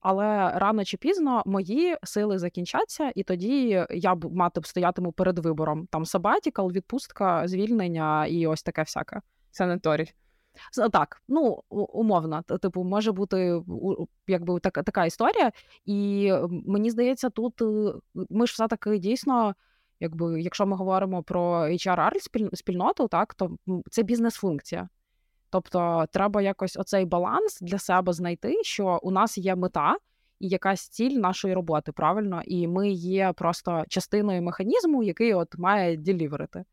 Але 0.00 0.50
рано 0.58 0.84
чи 0.84 0.96
пізно 0.96 1.42
мої 1.46 1.96
сили 2.02 2.38
закінчаться, 2.38 3.12
і 3.14 3.22
тоді 3.22 3.86
я 3.90 4.14
б 4.14 4.32
мати 4.34 4.60
стоятиму 4.64 5.12
перед 5.12 5.38
вибором: 5.38 5.86
там 5.86 6.04
сабатікал, 6.04 6.72
відпустка, 6.72 7.48
звільнення 7.48 8.26
і 8.26 8.46
ось 8.46 8.62
таке 8.62 8.82
всяке. 8.82 9.20
Санаторій. 9.50 10.12
Так, 10.92 11.22
ну 11.28 11.62
умовно, 11.70 12.42
типу, 12.42 12.84
може 12.84 13.12
бути 13.12 13.62
якби 14.26 14.60
така 14.60 14.82
така 14.82 15.04
історія, 15.04 15.52
і 15.84 16.32
мені 16.50 16.90
здається, 16.90 17.30
тут 17.30 17.62
е, 17.62 17.92
ми 18.14 18.46
ж 18.46 18.52
все 18.52 18.68
таки 18.68 18.98
дійсно, 18.98 19.54
якби 20.00 20.42
якщо 20.42 20.66
ми 20.66 20.76
говоримо 20.76 21.22
про 21.22 21.68
HR 21.68 22.10
спільноту, 22.54 23.08
так 23.08 23.34
то 23.34 23.56
це 23.90 24.02
бізнес-функція. 24.02 24.88
Тобто 25.50 26.06
треба 26.12 26.42
якось 26.42 26.76
оцей 26.76 27.04
баланс 27.04 27.58
для 27.60 27.78
себе 27.78 28.12
знайти, 28.12 28.62
що 28.62 29.00
у 29.02 29.10
нас 29.10 29.38
є 29.38 29.56
мета 29.56 29.96
і 30.40 30.48
якась 30.48 30.88
ціль 30.88 31.18
нашої 31.18 31.54
роботи, 31.54 31.92
правильно, 31.92 32.42
і 32.44 32.68
ми 32.68 32.90
є 32.90 33.32
просто 33.36 33.84
частиною 33.88 34.42
механізму, 34.42 35.02
який 35.02 35.34
от 35.34 35.58
має 35.58 35.96
діліверити. 35.96 36.64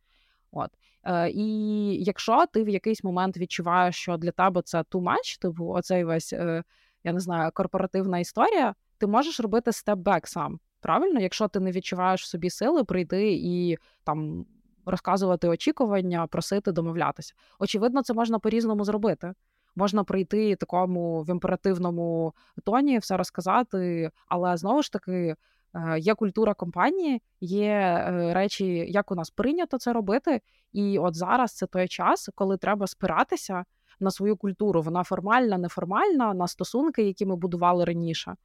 От. 0.51 0.69
Е, 1.03 1.29
І 1.29 2.03
якщо 2.03 2.45
ти 2.45 2.63
в 2.63 2.69
якийсь 2.69 3.03
момент 3.03 3.37
відчуваєш, 3.37 3.95
що 3.95 4.17
для 4.17 4.31
тебе 4.31 4.61
це 4.61 4.77
too 4.77 5.01
much, 5.01 5.41
типу 5.41 5.67
оцей 5.67 6.03
весь, 6.03 6.33
е, 6.33 6.63
я 7.03 7.13
не 7.13 7.19
знаю, 7.19 7.51
корпоративна 7.53 8.19
історія, 8.19 8.75
ти 8.97 9.07
можеш 9.07 9.39
робити 9.39 9.71
степ-бек 9.71 10.27
сам. 10.27 10.59
Правильно, 10.81 11.19
якщо 11.19 11.47
ти 11.47 11.59
не 11.59 11.71
відчуваєш 11.71 12.23
в 12.23 12.27
собі 12.27 12.49
сили 12.49 12.83
прийти 12.83 13.33
і 13.33 13.77
там 14.03 14.45
розказувати 14.85 15.47
очікування, 15.47 16.27
просити 16.27 16.71
домовлятися. 16.71 17.33
Очевидно, 17.59 18.03
це 18.03 18.13
можна 18.13 18.39
по-різному 18.39 18.85
зробити. 18.85 19.33
Можна 19.75 20.03
прийти 20.03 20.55
такому 20.55 21.21
в 21.21 21.29
імперативному 21.29 22.33
тоні, 22.63 22.97
все 22.97 23.17
розказати, 23.17 24.11
але 24.27 24.57
знову 24.57 24.83
ж 24.83 24.91
таки. 24.91 25.35
Е, 25.75 25.99
є 25.99 26.15
культура 26.15 26.53
компанії, 26.53 27.21
є 27.41 27.69
е, 27.69 28.33
речі, 28.33 28.65
як 28.89 29.11
у 29.11 29.15
нас 29.15 29.29
прийнято 29.29 29.77
це 29.77 29.93
робити. 29.93 30.41
І 30.73 30.99
от 30.99 31.15
зараз 31.15 31.55
це 31.55 31.67
той 31.67 31.87
час, 31.87 32.29
коли 32.35 32.57
треба 32.57 32.87
спиратися 32.87 33.65
на 33.99 34.11
свою 34.11 34.37
культуру. 34.37 34.81
Вона 34.81 35.03
формальна, 35.03 35.57
неформальна, 35.57 36.33
на 36.33 36.47
стосунки, 36.47 37.03
які 37.03 37.25
ми 37.25 37.35
будували 37.35 37.85
раніше. 37.85 38.35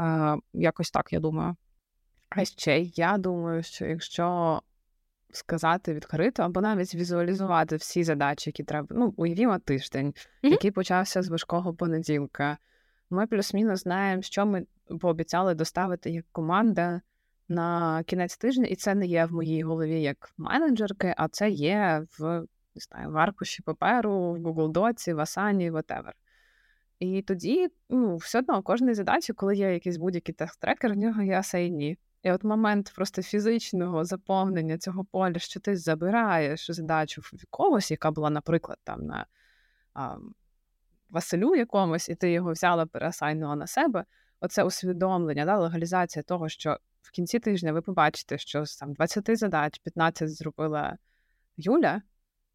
Е, 0.00 0.36
якось 0.52 0.90
так, 0.90 1.12
я 1.12 1.20
думаю. 1.20 1.56
А 2.28 2.44
ще 2.44 2.80
я 2.80 3.18
думаю, 3.18 3.62
що 3.62 3.86
якщо 3.86 4.62
сказати 5.32 5.94
відкрито, 5.94 6.42
або 6.42 6.60
навіть 6.60 6.94
візуалізувати 6.94 7.76
всі 7.76 8.04
задачі, 8.04 8.50
які 8.50 8.64
треба. 8.64 8.88
Ну, 8.90 9.14
уявімо 9.16 9.58
тиждень, 9.58 10.06
mm-hmm. 10.06 10.50
який 10.50 10.70
почався 10.70 11.22
з 11.22 11.28
важкого 11.28 11.74
понеділка. 11.74 12.58
Ми 13.10 13.26
плюс-мінус 13.26 13.82
знаємо, 13.82 14.22
що 14.22 14.46
ми 14.46 14.66
пообіцяли 15.00 15.54
доставити 15.54 16.10
як 16.10 16.24
команда 16.32 17.00
на 17.48 18.02
кінець 18.02 18.36
тижня, 18.36 18.66
і 18.66 18.76
це 18.76 18.94
не 18.94 19.06
є 19.06 19.24
в 19.24 19.32
моїй 19.32 19.62
голові 19.62 20.02
як 20.02 20.32
менеджерки, 20.36 21.14
а 21.16 21.28
це 21.28 21.50
є 21.50 22.04
в 22.18 22.44
не 22.78 22.80
знаю, 22.80 23.10
в 23.10 23.16
аркуші 23.16 23.62
паперу, 23.62 24.32
в 24.32 24.36
Google 24.36 24.72
Доці, 24.72 25.12
в 25.12 25.18
Asana, 25.18 25.72
whatever. 25.72 26.12
І 26.98 27.22
тоді 27.22 27.68
ну, 27.88 28.16
все 28.16 28.38
одно 28.38 28.62
кожної 28.62 28.94
задачі, 28.94 29.32
коли 29.32 29.56
є 29.56 29.72
якийсь 29.72 29.96
будь-який 29.96 30.34
тест-трекер, 30.34 30.92
в 30.92 30.96
нього 30.96 31.22
є 31.22 31.38
асайні. 31.38 31.90
І 31.90 31.98
от 32.24 32.44
момент 32.44 32.92
просто 32.96 33.22
фізичного 33.22 34.04
заповнення 34.04 34.78
цього 34.78 35.04
поля, 35.04 35.38
що 35.38 35.60
ти 35.60 35.76
забираєш 35.76 36.70
задачу 36.70 37.20
в 37.20 37.46
когось, 37.50 37.90
яка 37.90 38.10
була, 38.10 38.30
наприклад, 38.30 38.78
там 38.84 39.06
на 39.06 39.26
а, 39.94 40.16
Василю 41.10 41.54
якомусь, 41.54 42.08
і 42.08 42.14
ти 42.14 42.32
його 42.32 42.52
взяла, 42.52 42.86
переасайнула 42.86 43.56
на 43.56 43.66
себе. 43.66 44.04
Оце 44.40 44.64
усвідомлення, 44.64 45.44
да, 45.44 45.58
легалізація 45.58 46.22
того, 46.22 46.48
що 46.48 46.78
в 47.02 47.10
кінці 47.10 47.38
тижня 47.38 47.72
ви 47.72 47.82
побачите, 47.82 48.38
що 48.38 48.64
з 48.64 48.76
там 48.76 48.92
20 48.92 49.38
задач 49.38 49.78
15 49.78 50.30
зробила 50.30 50.96
Юля, 51.56 52.02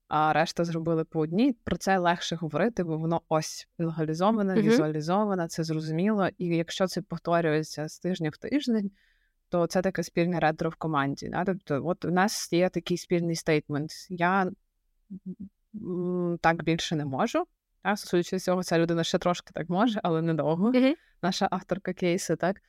а 0.08 0.34
решта 0.34 0.64
зробили 0.64 1.04
по 1.04 1.20
одній. 1.20 1.54
Про 1.54 1.78
це 1.78 1.98
легше 1.98 2.36
говорити, 2.36 2.84
бо 2.84 2.98
воно 2.98 3.22
ось 3.30 3.68
легалізоване, 3.78 4.54
uh-huh. 4.54 4.62
візуалізоване, 4.62 5.48
це 5.48 5.64
зрозуміло. 5.64 6.30
І 6.38 6.46
якщо 6.46 6.88
це 6.88 7.02
повторюється 7.02 7.88
з 7.88 8.00
тижня 8.00 8.30
в 8.30 8.38
тиждень 8.38 8.92
то 9.54 9.68
це 9.68 9.82
таке 9.82 10.04
спільне 10.04 10.40
ретро 10.40 10.70
в 10.70 10.76
команді. 10.76 11.30
Да? 11.30 11.46
Тобто, 11.46 11.82
от 11.86 12.06
у 12.06 12.12
нас 12.12 12.54
є 12.54 12.70
такий 12.70 12.98
спільний 12.98 13.36
стейтмент. 13.36 13.92
Я 14.10 14.52
так 16.42 16.64
більше 16.64 16.96
не 16.96 17.06
можу. 17.06 17.44
Да? 17.86 17.96
Судячи 17.96 18.40
з 18.40 18.44
цього, 18.44 18.64
ця 18.64 18.80
людина 18.80 19.04
ще 19.04 19.18
трошки 19.18 19.52
так 19.54 19.70
може, 19.70 20.00
але 20.04 20.22
недовго. 20.22 20.72
Mm-hmm. 20.72 20.94
Наша 21.22 21.48
авторка 21.52 21.94
кейсу, 21.94 22.36
так? 22.36 22.62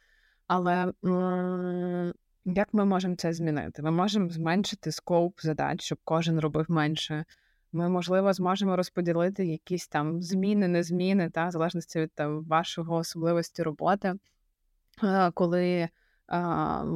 Але 0.46 0.92
м- 1.04 2.12
як 2.44 2.74
ми 2.74 2.84
можемо 2.84 3.16
це 3.16 3.32
змінити? 3.32 3.82
Ми 3.82 3.90
можемо 3.90 4.28
зменшити 4.28 4.92
скоп 4.92 5.40
задач, 5.40 5.82
щоб 5.82 5.98
кожен 6.04 6.40
робив 6.40 6.66
менше. 6.68 7.24
Ми, 7.72 7.88
можливо, 7.88 8.32
зможемо 8.32 8.76
розподілити 8.76 9.46
якісь 9.46 9.88
там 9.88 10.22
зміни, 10.22 10.68
незміни, 10.68 11.30
та, 11.30 11.48
в 11.48 11.50
залежності 11.50 12.00
від 12.00 12.12
там, 12.12 12.44
вашого 12.44 12.96
особливості 12.96 13.62
роботи, 13.62 14.14
коли 15.34 15.88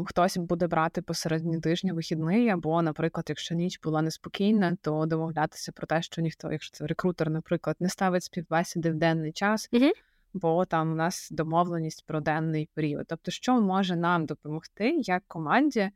Хтось 0.06 0.36
буде 0.36 0.66
брати 0.66 1.02
посередині 1.02 1.60
тижня 1.60 1.92
вихідний, 1.92 2.48
або, 2.48 2.82
наприклад, 2.82 3.26
якщо 3.28 3.54
ніч 3.54 3.80
була 3.80 4.02
неспокійна, 4.02 4.76
то 4.82 5.06
домовлятися 5.06 5.72
про 5.72 5.86
те, 5.86 6.02
що 6.02 6.22
ніхто, 6.22 6.52
якщо 6.52 6.76
це 6.76 6.86
рекрутер, 6.86 7.30
наприклад, 7.30 7.76
не 7.80 7.88
ставить 7.88 8.24
співбесіди 8.24 8.90
в 8.90 8.94
денний 8.94 9.32
час, 9.32 9.68
mm-hmm. 9.72 9.90
бо 10.32 10.64
там 10.64 10.92
у 10.92 10.94
нас 10.94 11.28
домовленість 11.30 12.06
про 12.06 12.20
денний 12.20 12.68
період. 12.74 13.06
Тобто, 13.08 13.30
що 13.30 13.60
може 13.60 13.96
нам 13.96 14.26
допомогти 14.26 14.90
як 14.98 15.22
команді 15.26 15.90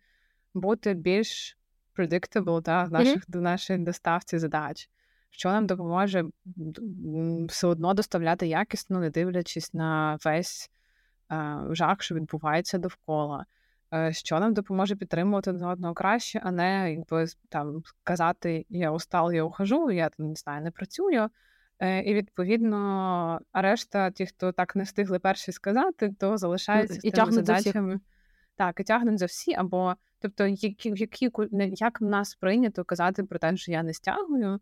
бути 0.54 0.94
більш 0.94 1.58
predictable 1.96 2.62
та, 2.62 2.88
наших, 2.88 3.16
mm-hmm. 3.16 3.30
до 3.30 3.40
нашої 3.40 3.78
доставці 3.78 4.38
задач, 4.38 4.90
що 5.30 5.48
нам 5.48 5.66
допоможе 5.66 6.24
все 7.48 7.66
одно 7.66 7.94
доставляти 7.94 8.46
якісно, 8.46 9.00
не 9.00 9.10
дивлячись 9.10 9.74
на 9.74 10.18
весь. 10.24 10.70
Е, 11.32 11.58
жах, 11.70 12.02
що 12.02 12.14
відбувається 12.14 12.78
довкола, 12.78 13.46
е, 13.94 14.12
що 14.12 14.40
нам 14.40 14.54
допоможе 14.54 14.96
підтримувати 14.96 15.50
один 15.50 15.64
одного 15.64 15.94
краще, 15.94 16.40
а 16.44 16.50
не 16.50 16.92
якби 16.92 17.26
там 17.48 17.82
казати 18.04 18.66
Я 18.68 18.90
устал, 18.90 19.32
я 19.32 19.44
ухожу, 19.44 19.90
я 19.90 20.08
там 20.08 20.28
не 20.28 20.34
знаю, 20.34 20.62
не 20.62 20.70
працюю. 20.70 21.28
Е, 21.78 22.02
і 22.02 22.14
відповідно, 22.14 22.76
а 23.52 23.62
решта, 23.62 24.10
ті, 24.10 24.26
хто 24.26 24.52
так 24.52 24.76
не 24.76 24.84
встигли 24.84 25.18
перші 25.18 25.52
сказати, 25.52 26.14
то 26.18 26.36
залишаються 26.36 27.00
і 27.02 27.10
тягнуть 27.10 27.46
задачами. 27.46 28.00
Так, 28.56 28.80
і 28.80 28.84
тягнуть 28.84 29.18
за 29.18 29.26
всі, 29.26 29.54
або 29.54 29.94
тобто, 30.20 30.46
які, 30.46 30.92
які 30.96 31.30
як 31.52 32.00
в 32.00 32.04
нас 32.04 32.34
прийнято 32.34 32.84
казати 32.84 33.24
про 33.24 33.38
те, 33.38 33.56
що 33.56 33.72
я 33.72 33.82
не 33.82 33.94
стягую, 33.94 34.60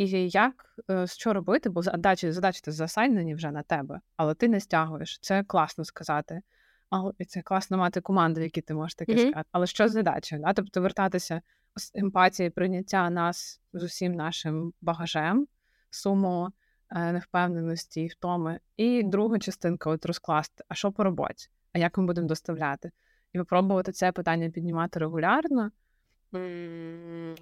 і 0.00 0.28
як 0.28 0.66
е, 0.90 1.06
що 1.06 1.32
робити, 1.32 1.70
бо 1.70 1.82
задачі 1.82 2.32
задачі 2.32 2.60
засайнені 2.66 3.34
вже 3.34 3.50
на 3.50 3.62
тебе, 3.62 4.00
але 4.16 4.34
ти 4.34 4.48
не 4.48 4.60
стягуєш. 4.60 5.18
Це 5.22 5.44
класно 5.44 5.84
сказати. 5.84 6.42
Але 6.90 7.12
це 7.28 7.42
класно 7.42 7.78
мати 7.78 8.00
команду, 8.00 8.40
які 8.40 8.60
ти 8.60 8.74
можеш 8.74 8.94
таке 8.94 9.12
mm-hmm. 9.12 9.30
сказати. 9.30 9.48
Але 9.52 9.66
що 9.66 9.88
з 9.88 9.92
задачею? 9.92 10.42
Да? 10.42 10.52
Тобто 10.52 10.80
вертатися 10.80 11.42
з 11.76 11.90
емпатії, 11.94 12.50
прийняття 12.50 13.10
нас 13.10 13.60
з 13.72 13.82
усім 13.82 14.14
нашим 14.14 14.72
багажем, 14.80 15.46
суму 15.90 16.48
е, 16.90 17.12
невпевненості 17.12 18.02
і 18.02 18.08
втоми. 18.08 18.60
І 18.76 19.02
друга 19.02 19.38
частинка 19.38 19.90
от 19.90 20.06
розкласти, 20.06 20.64
а 20.68 20.74
що 20.74 20.92
по 20.92 21.04
роботі? 21.04 21.48
А 21.72 21.78
як 21.78 21.98
ми 21.98 22.04
будемо 22.04 22.28
доставляти? 22.28 22.90
І 23.32 23.38
попробувати 23.38 23.92
це 23.92 24.12
питання 24.12 24.50
піднімати 24.50 24.98
регулярно. 24.98 25.70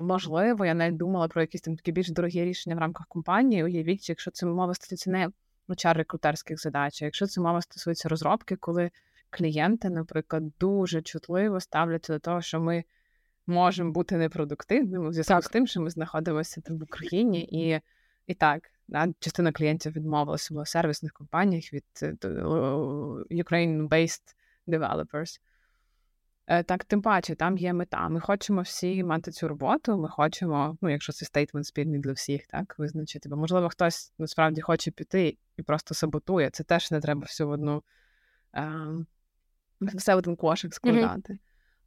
Можливо, 0.01 0.65
я 0.65 0.75
навіть 0.75 0.97
думала 0.97 1.29
про 1.29 1.41
якісь 1.41 1.61
там 1.61 1.77
такі 1.77 1.93
більш 1.93 2.11
дорогі 2.11 2.45
рішення 2.45 2.77
в 2.77 2.79
рамках 2.79 3.07
компанії. 3.07 3.65
Уявіть, 3.65 4.09
якщо 4.09 4.31
це 4.31 4.47
мова 4.47 4.75
стосується 4.75 5.11
не 5.11 5.29
HR 5.69 5.95
рекрутерських 5.95 6.61
задач, 6.61 7.03
а 7.03 7.05
якщо 7.05 7.27
це 7.27 7.41
мова 7.41 7.63
стосується 7.63 8.09
розробки, 8.09 8.57
коли 8.57 8.91
клієнти, 9.31 9.91
наприклад, 9.91 10.43
дуже 10.61 11.03
чутливо 11.03 11.61
ставляться 11.61 12.13
до 12.13 12.19
того, 12.19 12.43
що 12.43 12.61
ми 12.61 12.85
можемо 13.47 13.93
бути 13.93 14.17
непродуктивними 14.17 15.09
в 15.09 15.13
зв'язку 15.13 15.43
з 15.43 15.49
тим, 15.49 15.67
що 15.67 15.81
ми 15.81 15.91
знаходимося 15.91 16.61
там 16.61 16.79
в 16.79 16.83
Україні, 16.83 17.49
і 17.53 17.81
і 18.27 18.35
так, 18.35 18.71
да, 18.89 19.09
частина 19.21 19.53
клієнтів 19.53 19.93
відмовилася 19.93 20.55
в 20.55 20.69
сервісних 20.69 21.13
компаніях 21.13 21.73
від 21.73 21.85
е, 22.03 22.17
Ukraine-based 23.31 24.35
developers. 24.67 25.41
Е, 26.51 26.63
так, 26.63 26.85
тим 26.85 27.03
паче, 27.03 27.35
там 27.35 27.59
є 27.59 27.73
мета. 27.73 28.09
Ми 28.09 28.21
хочемо 28.21 28.63
всі 28.63 29.05
мати 29.05 29.31
цю 29.31 29.49
роботу. 29.49 29.99
Ми 29.99 30.09
хочемо, 30.09 30.79
ну, 30.81 30.91
якщо 30.91 31.13
це 31.13 31.25
стейтмент 31.25 31.67
спільний 31.67 32.01
для 32.01 32.13
всіх, 32.13 32.47
так 32.47 32.79
визначити. 32.79 33.29
Бо 33.29 33.37
можливо, 33.37 33.69
хтось 33.69 34.13
насправді 34.19 34.61
хоче 34.61 34.91
піти 34.91 35.37
і 35.57 35.63
просто 35.63 35.95
саботує. 35.95 36.51
Це 36.51 36.65
теж 36.65 36.91
не 36.91 37.01
треба 37.01 37.21
всю 37.21 37.49
одну 37.49 37.83
ем, 38.53 39.07
все 39.81 40.15
в 40.15 40.19
один 40.19 40.37
кошик 40.37 40.75
складати. 40.75 41.33
Mm-hmm. 41.33 41.39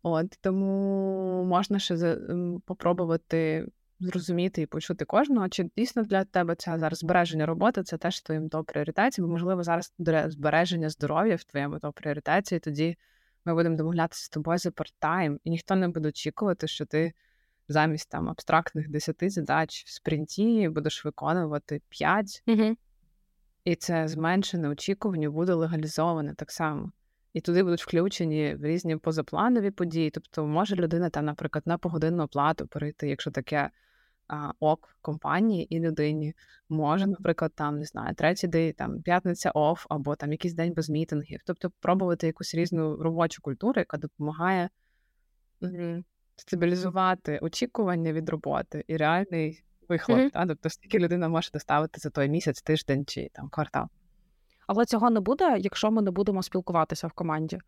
От 0.04 0.38
тому 0.42 1.44
можна 1.44 1.80
ще 1.80 2.18
попробувати 2.66 3.68
зрозуміти 4.00 4.62
і 4.62 4.66
почути 4.66 5.06
кожного, 5.06 5.50
чи 5.50 5.70
дійсно 5.78 6.04
для 6.04 6.24
тебе 6.24 6.56
це 6.56 6.80
зараз 6.80 7.00
збереження 7.00 7.46
роботи, 7.46 7.84
це 7.84 7.98
теж 7.98 8.16
в 8.16 8.24
твоєму 8.24 8.48
топ-пріоритеті, 8.48 9.22
бо, 9.22 9.28
можливо, 9.28 9.64
зараз 9.64 9.94
збереження 10.28 10.90
здоров'я 10.90 11.36
в 11.36 11.44
твоєму 11.44 11.76
топ-пріоритеті, 11.76 12.56
і 12.56 12.60
тоді 12.60 12.98
ми 13.46 13.54
будемо 13.54 13.76
домовлятися 13.76 14.26
з 14.26 14.30
тобою 14.30 14.58
за 14.58 14.70
парт-тайм, 14.70 15.38
і 15.44 15.50
ніхто 15.50 15.76
не 15.76 15.88
буде 15.88 16.10
очікувати, 16.10 16.68
що 16.68 16.86
ти 16.86 17.14
замість 17.68 18.10
там 18.10 18.30
абстрактних 18.30 18.90
10 18.90 19.32
задач 19.32 19.84
в 19.86 19.90
спринті 19.90 20.70
будеш 20.70 21.06
виконувати 21.06 21.82
5, 21.90 22.44
угу. 22.48 22.76
і 23.64 23.76
це 23.76 24.08
зменшене 24.08 24.70
очікування 24.70 25.30
буде 25.30 25.54
легалізоване 25.54 26.34
так 26.34 26.52
само. 26.52 26.92
І 27.34 27.42
туди 27.42 27.64
будуть 27.64 27.84
включені 27.84 28.58
різні 28.62 28.98
позапланові 28.98 29.72
події. 29.72 30.10
Тобто, 30.10 30.46
може 30.46 30.76
людина 30.76 31.10
там, 31.10 31.26
наприклад, 31.26 31.64
на 31.68 31.78
погодинну 31.78 32.24
оплату 32.24 32.68
перейти, 32.68 33.10
якщо 33.10 33.32
таке 33.32 33.70
а, 34.32 34.52
ок 34.60 34.96
компанії 35.02 35.76
і 35.76 35.80
людині. 35.80 36.34
Може, 36.70 37.08
наприклад, 37.08 37.52
там 37.56 37.80
не 37.80 37.86
знаю, 37.86 38.16
третій 38.16 38.48
день, 38.48 38.74
там 38.74 39.02
п'ятниця 39.02 39.52
оф, 39.52 39.86
або 39.90 40.16
там 40.16 40.32
якийсь 40.32 40.54
день 40.54 40.74
без 40.74 40.90
мітингів. 40.90 41.40
Тобто, 41.46 41.72
пробувати 41.80 42.28
якусь 42.28 42.56
різну 42.56 42.96
робочу 42.96 43.42
культуру, 43.42 43.80
яка 43.80 43.98
допомагає 43.98 44.70
стабілізувати 46.36 47.40
очікування 47.40 48.14
від 48.14 48.30
роботи 48.30 48.84
і 48.88 48.98
реальний 48.98 49.64
вихлоп. 49.90 50.20
Mm-hmm. 50.20 50.32
Та? 50.32 50.46
Тобто, 50.46 50.70
скільки 50.70 51.00
людина 51.00 51.30
може 51.30 51.50
доставити 51.54 52.00
за 52.00 52.10
той 52.10 52.30
місяць, 52.30 52.62
тиждень 52.62 53.06
чи 53.06 53.30
там 53.34 53.50
квартал. 53.50 53.88
Але 54.68 54.86
цього 54.86 55.10
не 55.10 55.20
буде, 55.20 55.58
якщо 55.60 55.92
ми 55.92 56.02
не 56.02 56.12
будемо 56.12 56.44
спілкуватися 56.44 57.08
в 57.08 57.12
команді. 57.12 57.60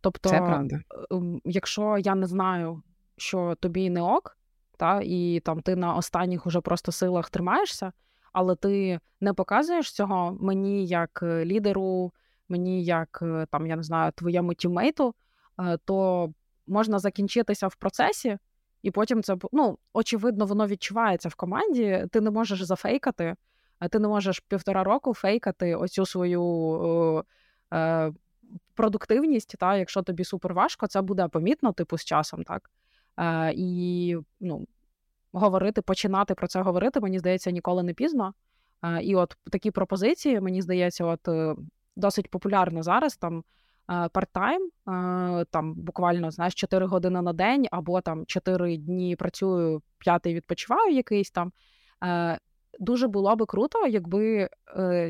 Тобто, 0.00 0.28
Це 0.28 0.38
правда. 0.38 0.80
Ем, 1.10 1.40
якщо 1.44 1.98
я 1.98 2.14
не 2.14 2.26
знаю, 2.26 2.82
що 3.16 3.54
тобі 3.60 3.90
не 3.90 4.02
ок, 4.02 4.38
та, 4.76 5.00
і 5.04 5.40
там 5.40 5.60
ти 5.60 5.76
на 5.76 5.94
останніх 5.94 6.46
уже 6.46 6.60
просто 6.60 6.92
силах 6.92 7.30
тримаєшся, 7.30 7.92
але 8.32 8.56
ти 8.56 9.00
не 9.20 9.32
показуєш 9.32 9.92
цього 9.92 10.36
мені 10.40 10.86
як 10.86 11.20
е, 11.22 11.44
лідеру, 11.44 12.12
мені 12.48 12.84
як 12.84 13.18
е, 13.22 13.46
там, 13.50 13.66
я 13.66 13.76
не 13.76 13.82
знаю, 13.82 14.12
твоєму 14.12 14.54
тіммейту, 14.54 15.14
е, 15.60 15.78
то 15.84 16.28
можна 16.66 16.98
закінчитися 16.98 17.68
в 17.68 17.74
процесі, 17.74 18.38
і 18.82 18.90
потім 18.90 19.22
це 19.22 19.36
ну, 19.52 19.78
очевидно, 19.92 20.46
воно 20.46 20.66
відчувається 20.66 21.28
в 21.28 21.34
команді. 21.34 22.06
Ти 22.12 22.20
не 22.20 22.30
можеш 22.30 22.62
зафейкати, 22.62 23.34
ти 23.90 23.98
не 23.98 24.08
можеш 24.08 24.40
півтора 24.40 24.84
року 24.84 25.14
фейкати 25.14 25.74
оцю 25.74 26.06
свою. 26.06 27.24
Продуктивність, 28.74 29.56
та, 29.58 29.76
якщо 29.76 30.02
тобі 30.02 30.24
супер 30.24 30.54
важко, 30.54 30.86
це 30.86 31.02
буде 31.02 31.28
помітно, 31.28 31.72
типу, 31.72 31.98
з 31.98 32.04
часом, 32.04 32.44
так. 32.44 32.70
Е, 33.18 33.52
І 33.56 34.16
ну, 34.40 34.66
говорити, 35.32 35.82
починати 35.82 36.34
про 36.34 36.46
це 36.46 36.62
говорити, 36.62 37.00
мені 37.00 37.18
здається, 37.18 37.50
ніколи 37.50 37.82
не 37.82 37.94
пізно. 37.94 38.34
Е, 38.82 39.02
І 39.02 39.14
от 39.14 39.36
такі 39.50 39.70
пропозиції, 39.70 40.40
мені 40.40 40.62
здається, 40.62 41.04
от 41.04 41.28
е, 41.28 41.56
досить 41.96 42.30
популярно 42.30 42.82
зараз 42.82 43.16
там 43.16 43.44
парт-тайм, 43.88 44.68
там 45.50 45.74
буквально 45.74 46.30
знаєш, 46.30 46.54
4 46.54 46.86
години 46.86 47.22
на 47.22 47.32
день, 47.32 47.66
або 47.70 48.00
там 48.00 48.26
4 48.26 48.76
дні 48.76 49.16
працюю, 49.16 49.82
п'ятий 49.98 50.34
відпочиваю 50.34 50.94
якийсь 50.94 51.30
там. 51.30 51.52
Дуже 52.80 53.08
було 53.08 53.36
би 53.36 53.46
круто, 53.46 53.86
якби 53.86 54.48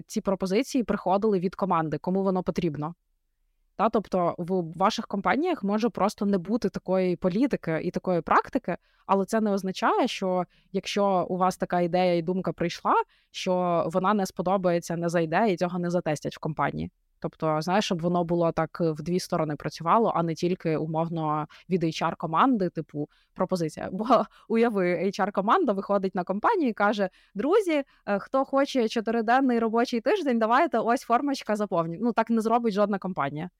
ці 0.06 0.20
пропозиції 0.20 0.84
приходили 0.84 1.38
від 1.38 1.54
команди, 1.54 1.98
кому 1.98 2.22
воно 2.22 2.42
потрібно. 2.42 2.94
Та, 3.76 3.88
Тобто 3.88 4.34
в 4.38 4.78
ваших 4.78 5.06
компаніях 5.06 5.62
може 5.62 5.88
просто 5.88 6.26
не 6.26 6.38
бути 6.38 6.68
такої 6.68 7.16
політики 7.16 7.80
і 7.84 7.90
такої 7.90 8.20
практики, 8.20 8.76
але 9.06 9.24
це 9.24 9.40
не 9.40 9.52
означає, 9.52 10.08
що 10.08 10.44
якщо 10.72 11.26
у 11.28 11.36
вас 11.36 11.56
така 11.56 11.80
ідея 11.80 12.14
і 12.14 12.22
думка 12.22 12.52
прийшла, 12.52 12.94
що 13.30 13.84
вона 13.92 14.14
не 14.14 14.26
сподобається, 14.26 14.96
не 14.96 15.08
зайде 15.08 15.52
і 15.52 15.56
цього 15.56 15.78
не 15.78 15.90
затестять 15.90 16.36
в 16.36 16.38
компанії. 16.38 16.90
Тобто, 17.18 17.60
знаєш, 17.60 17.84
щоб 17.84 18.02
воно 18.02 18.24
було 18.24 18.52
так 18.52 18.80
в 18.80 19.02
дві 19.02 19.20
сторони 19.20 19.56
працювало, 19.56 20.12
а 20.16 20.22
не 20.22 20.34
тільки 20.34 20.76
умовно 20.76 21.46
від 21.70 21.84
hr 21.84 22.16
команди, 22.16 22.68
типу 22.68 23.08
пропозиція. 23.34 23.88
Бо 23.92 24.04
уяви, 24.48 24.94
hr 25.04 25.32
команда 25.32 25.72
виходить 25.72 26.14
на 26.14 26.24
компанію 26.24 26.68
і 26.68 26.72
каже: 26.72 27.10
Друзі, 27.34 27.84
е, 28.06 28.18
хто 28.18 28.44
хоче 28.44 28.88
чотириденний 28.88 29.58
робочий 29.58 30.00
тиждень, 30.00 30.38
давайте 30.38 30.78
ось 30.78 31.02
формочка 31.02 31.56
заповніть. 31.56 32.00
Ну 32.02 32.12
так 32.12 32.30
не 32.30 32.40
зробить 32.40 32.74
жодна 32.74 32.98
компанія. 32.98 33.44
Е, 33.44 33.50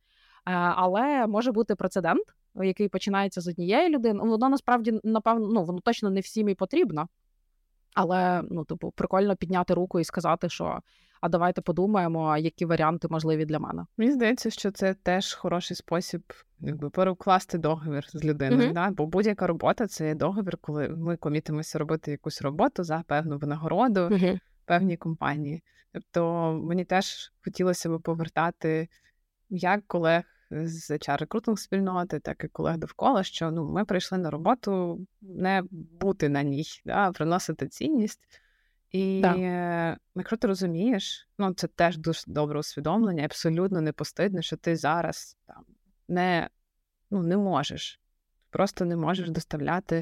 але 0.55 1.27
може 1.27 1.53
бути 1.53 1.75
прецедент, 1.75 2.25
який 2.55 2.89
починається 2.89 3.41
з 3.41 3.49
однієї 3.49 3.89
людини. 3.89 4.21
Воно 4.23 4.49
насправді 4.49 5.01
напевно 5.05 5.49
ну 5.53 5.65
воно 5.65 5.81
точно 5.81 6.11
не 6.11 6.21
всім 6.21 6.49
і 6.49 6.55
потрібно. 6.55 7.09
Але 7.97 8.43
ну, 8.51 8.65
типу, 8.65 8.91
прикольно 8.91 9.37
підняти 9.37 9.75
руку 9.75 10.01
і 10.01 10.05
сказати, 10.05 10.49
що 10.49 10.81
а 11.21 11.29
давайте 11.29 11.61
подумаємо, 11.61 12.37
які 12.37 12.65
варіанти 12.65 13.09
можливі 13.11 13.45
для 13.45 13.59
мене. 13.59 13.87
Мені 13.97 14.13
здається, 14.13 14.51
що 14.51 14.71
це 14.71 14.95
теж 14.95 15.35
хороший 15.35 15.77
спосіб, 15.77 16.23
якби 16.61 16.91
перекласти 16.91 17.59
договір 17.59 18.07
з 18.09 18.25
людиною. 18.25 18.71
Mm-hmm. 18.71 18.75
Да? 18.75 18.91
Бо 18.91 19.07
будь-яка 19.07 19.47
робота 19.47 19.87
це 19.87 20.15
договір, 20.15 20.57
коли 20.57 20.89
ми 20.89 21.17
комітимося 21.17 21.79
робити 21.79 22.11
якусь 22.11 22.43
роботу 22.43 22.85
за 22.85 23.05
певну 23.07 23.39
винагороду 23.39 24.01
mm-hmm. 24.01 24.39
певній 24.65 24.97
компанії. 24.97 25.63
Тобто 25.93 26.53
мені 26.65 26.85
теж 26.85 27.33
хотілося 27.45 27.91
б 27.91 28.03
повертати 28.03 28.89
як 29.51 29.87
колег 29.87 30.25
з 30.51 30.91
hr 30.91 31.19
рекрутинг 31.19 31.59
спільноти, 31.59 32.19
так 32.19 32.45
і 32.45 32.49
колег 32.49 32.77
довкола, 32.79 33.23
що 33.23 33.51
ну 33.51 33.65
ми 33.65 33.85
прийшли 33.85 34.19
на 34.19 34.31
роботу 34.31 35.01
не 35.21 35.63
бути 35.71 36.29
на 36.29 36.43
ній, 36.43 36.65
да, 36.85 37.13
приносити 37.13 37.69
цінність. 37.69 38.21
І 38.91 39.21
да. 39.21 39.97
якщо 40.15 40.37
ти 40.37 40.47
розумієш, 40.47 41.29
ну 41.39 41.55
це 41.55 41.67
теж 41.67 41.99
дуже 41.99 42.23
добре 42.27 42.59
усвідомлення, 42.59 43.25
абсолютно 43.25 43.81
не 43.81 43.93
постидно, 43.93 44.43
що 44.43 44.57
ти 44.57 44.77
зараз 44.77 45.37
там 45.47 45.65
не 46.09 46.49
ну, 47.11 47.23
не 47.23 47.37
можеш, 47.37 48.01
просто 48.51 48.85
не 48.85 48.97
можеш 48.97 49.31
доставляти, 49.31 49.97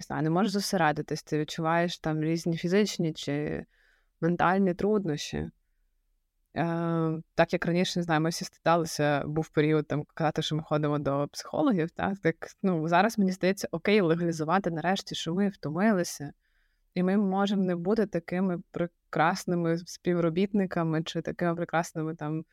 не 0.00 0.04
знаю, 0.06 0.22
не 0.22 0.30
можеш 0.30 0.52
зосередитись, 0.52 1.22
ти 1.22 1.38
відчуваєш 1.38 1.98
там 1.98 2.22
різні 2.22 2.56
фізичні 2.56 3.12
чи 3.12 3.66
ментальні 4.20 4.74
труднощі. 4.74 5.50
Е, 6.56 7.22
Так 7.34 7.52
як 7.52 7.66
раніше 7.66 7.98
не 7.98 8.02
знаю, 8.02 8.20
ми 8.20 8.30
всі 8.30 8.44
стидалися, 8.44 9.22
був 9.26 9.48
період 9.48 9.88
там 9.88 10.04
казати, 10.14 10.42
що 10.42 10.56
ми 10.56 10.62
ходимо 10.62 10.98
до 10.98 11.28
психологів. 11.32 11.90
Так, 11.90 12.18
так 12.18 12.36
ну 12.62 12.88
зараз 12.88 13.18
мені 13.18 13.32
здається, 13.32 13.68
окей, 13.70 14.00
легалізувати 14.00 14.70
нарешті, 14.70 15.14
що 15.14 15.34
ми 15.34 15.48
втомилися, 15.48 16.32
і 16.94 17.02
ми 17.02 17.16
можемо 17.16 17.62
не 17.62 17.76
бути 17.76 18.06
такими 18.06 18.62
прекрасними 18.70 19.78
співробітниками 19.78 21.02
чи 21.02 21.22
такими 21.22 21.54
прекрасними 21.54 22.14
там 22.14 22.44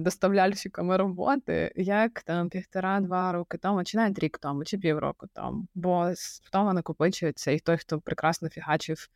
доставляльщиками 0.00 0.96
роботи, 0.96 1.72
як 1.76 2.22
там 2.22 2.48
півтора-два 2.48 3.32
роки 3.32 3.58
тому, 3.58 3.84
чи 3.84 3.96
навіть 3.96 4.18
рік 4.18 4.38
тому, 4.38 4.64
чи 4.64 4.78
півроку 4.78 5.26
тому. 5.34 5.66
Бо 5.74 6.12
втома 6.42 6.72
накопичується, 6.72 7.50
і 7.50 7.58
той, 7.58 7.76
хто 7.76 8.00
прекрасно 8.00 8.48
фігачив 8.48 9.08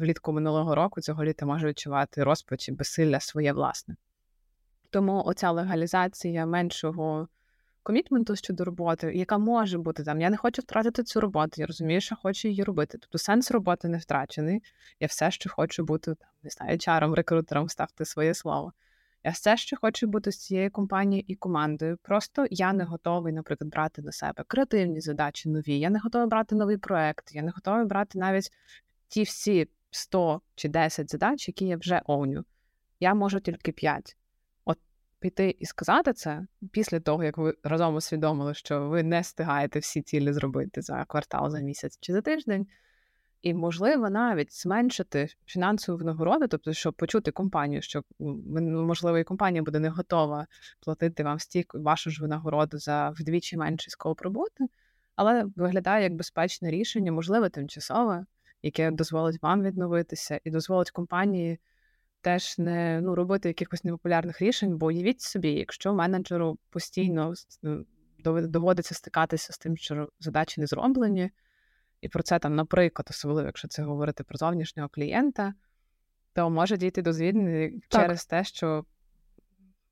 влітку 0.00 0.32
минулого 0.32 0.74
року 0.74 1.00
цього 1.00 1.24
літа 1.24 1.46
може 1.46 1.68
відчувати 1.68 2.24
розпач 2.24 2.68
і 2.68 2.72
безсилля 2.72 3.20
своє 3.20 3.52
власне. 3.52 3.96
Тому 4.90 5.22
оця 5.26 5.50
легалізація 5.50 6.46
меншого 6.46 7.28
комітменту 7.82 8.36
щодо 8.36 8.64
роботи, 8.64 9.12
яка 9.14 9.38
може 9.38 9.78
бути 9.78 10.04
там. 10.04 10.20
Я 10.20 10.30
не 10.30 10.36
хочу 10.36 10.62
втратити 10.62 11.02
цю 11.02 11.20
роботу, 11.20 11.52
я 11.56 11.66
розумію, 11.66 12.00
що 12.00 12.16
хочу 12.16 12.48
її 12.48 12.64
робити. 12.64 12.98
Тобто 13.00 13.18
сенс 13.18 13.50
роботи 13.50 13.88
не 13.88 13.98
втрачений. 13.98 14.62
Я 15.00 15.06
все 15.06 15.30
ще 15.30 15.48
хочу 15.48 15.84
бути 15.84 16.14
там, 16.14 16.28
не 16.42 16.50
знаю, 16.50 16.78
чаром, 16.78 17.14
рекрутером, 17.14 17.68
ставте 17.68 18.04
своє 18.04 18.34
слово. 18.34 18.72
Я 19.24 19.30
все 19.30 19.56
ще 19.56 19.76
хочу 19.76 20.06
бути 20.06 20.32
з 20.32 20.38
цією 20.38 20.70
компанією 20.70 21.24
і 21.28 21.34
командою. 21.34 21.98
Просто 22.02 22.46
я 22.50 22.72
не 22.72 22.84
готовий, 22.84 23.32
наприклад, 23.32 23.70
брати 23.70 24.02
на 24.02 24.12
себе 24.12 24.44
креативні 24.46 25.00
задачі 25.00 25.48
нові. 25.48 25.78
Я 25.78 25.90
не 25.90 25.98
готовий 25.98 26.28
брати 26.28 26.54
новий 26.54 26.76
проект, 26.76 27.34
я 27.34 27.42
не 27.42 27.50
готовий 27.50 27.84
брати 27.86 28.18
навіть 28.18 28.50
ті 29.12 29.22
всі 29.22 29.68
100 29.90 30.40
чи 30.54 30.68
10 30.68 31.10
задач, 31.10 31.48
які 31.48 31.66
я 31.66 31.76
вже 31.76 32.02
овню, 32.04 32.44
я 33.00 33.14
можу 33.14 33.40
тільки 33.40 33.72
5. 33.72 34.16
От 34.64 34.78
піти 35.18 35.56
і 35.58 35.66
сказати 35.66 36.12
це 36.12 36.46
після 36.70 37.00
того, 37.00 37.24
як 37.24 37.38
ви 37.38 37.54
разом 37.62 37.94
усвідомили, 37.94 38.54
що 38.54 38.88
ви 38.88 39.02
не 39.02 39.20
встигаєте 39.20 39.78
всі 39.78 40.02
цілі 40.02 40.32
зробити 40.32 40.82
за 40.82 41.04
квартал, 41.04 41.50
за 41.50 41.60
місяць 41.60 41.98
чи 42.00 42.12
за 42.12 42.20
тиждень. 42.20 42.66
І, 43.42 43.54
можливо, 43.54 44.10
навіть 44.10 44.52
зменшити 44.52 45.28
фінансову 45.46 45.98
винагороду, 45.98 46.48
тобто, 46.48 46.72
щоб 46.72 46.94
почути 46.94 47.30
компанію, 47.30 47.82
що 47.82 48.02
можливо, 48.18 49.18
і 49.18 49.24
компанія 49.24 49.62
буде 49.62 49.78
не 49.78 49.88
готова 49.88 50.46
платити 50.80 51.24
вам 51.24 51.38
стільки 51.38 51.78
вашу 51.78 52.10
ж 52.10 52.22
винагороду 52.22 52.78
за 52.78 53.10
вдвічі 53.10 53.56
менший 53.56 53.90
скоп 53.90 54.20
роботи, 54.20 54.66
але 55.16 55.44
виглядає 55.56 56.02
як 56.02 56.14
безпечне 56.14 56.70
рішення, 56.70 57.12
можливо, 57.12 57.48
тимчасове, 57.48 58.26
яке 58.62 58.90
дозволить 58.90 59.42
вам 59.42 59.62
відновитися, 59.62 60.40
і 60.44 60.50
дозволить 60.50 60.90
компанії 60.90 61.58
теж 62.20 62.58
не 62.58 63.00
ну, 63.00 63.14
робити 63.14 63.48
якихось 63.48 63.84
непопулярних 63.84 64.42
рішень, 64.42 64.78
бо 64.78 64.86
уявіть 64.86 65.20
собі, 65.20 65.50
якщо 65.50 65.94
менеджеру 65.94 66.58
постійно 66.70 67.34
доводиться 68.24 68.94
стикатися 68.94 69.52
з 69.52 69.58
тим, 69.58 69.76
що 69.76 70.08
задачі 70.20 70.60
не 70.60 70.66
зроблені. 70.66 71.30
І 72.00 72.08
про 72.08 72.22
це 72.22 72.38
там, 72.38 72.54
наприклад, 72.54 73.06
особливо, 73.10 73.46
якщо 73.46 73.68
це 73.68 73.82
говорити 73.82 74.24
про 74.24 74.38
зовнішнього 74.38 74.88
клієнта, 74.88 75.54
то 76.32 76.50
може 76.50 76.76
дійти 76.76 77.02
до 77.02 77.12
звільнення 77.12 77.80
через 77.88 78.26
те, 78.26 78.44
що 78.44 78.84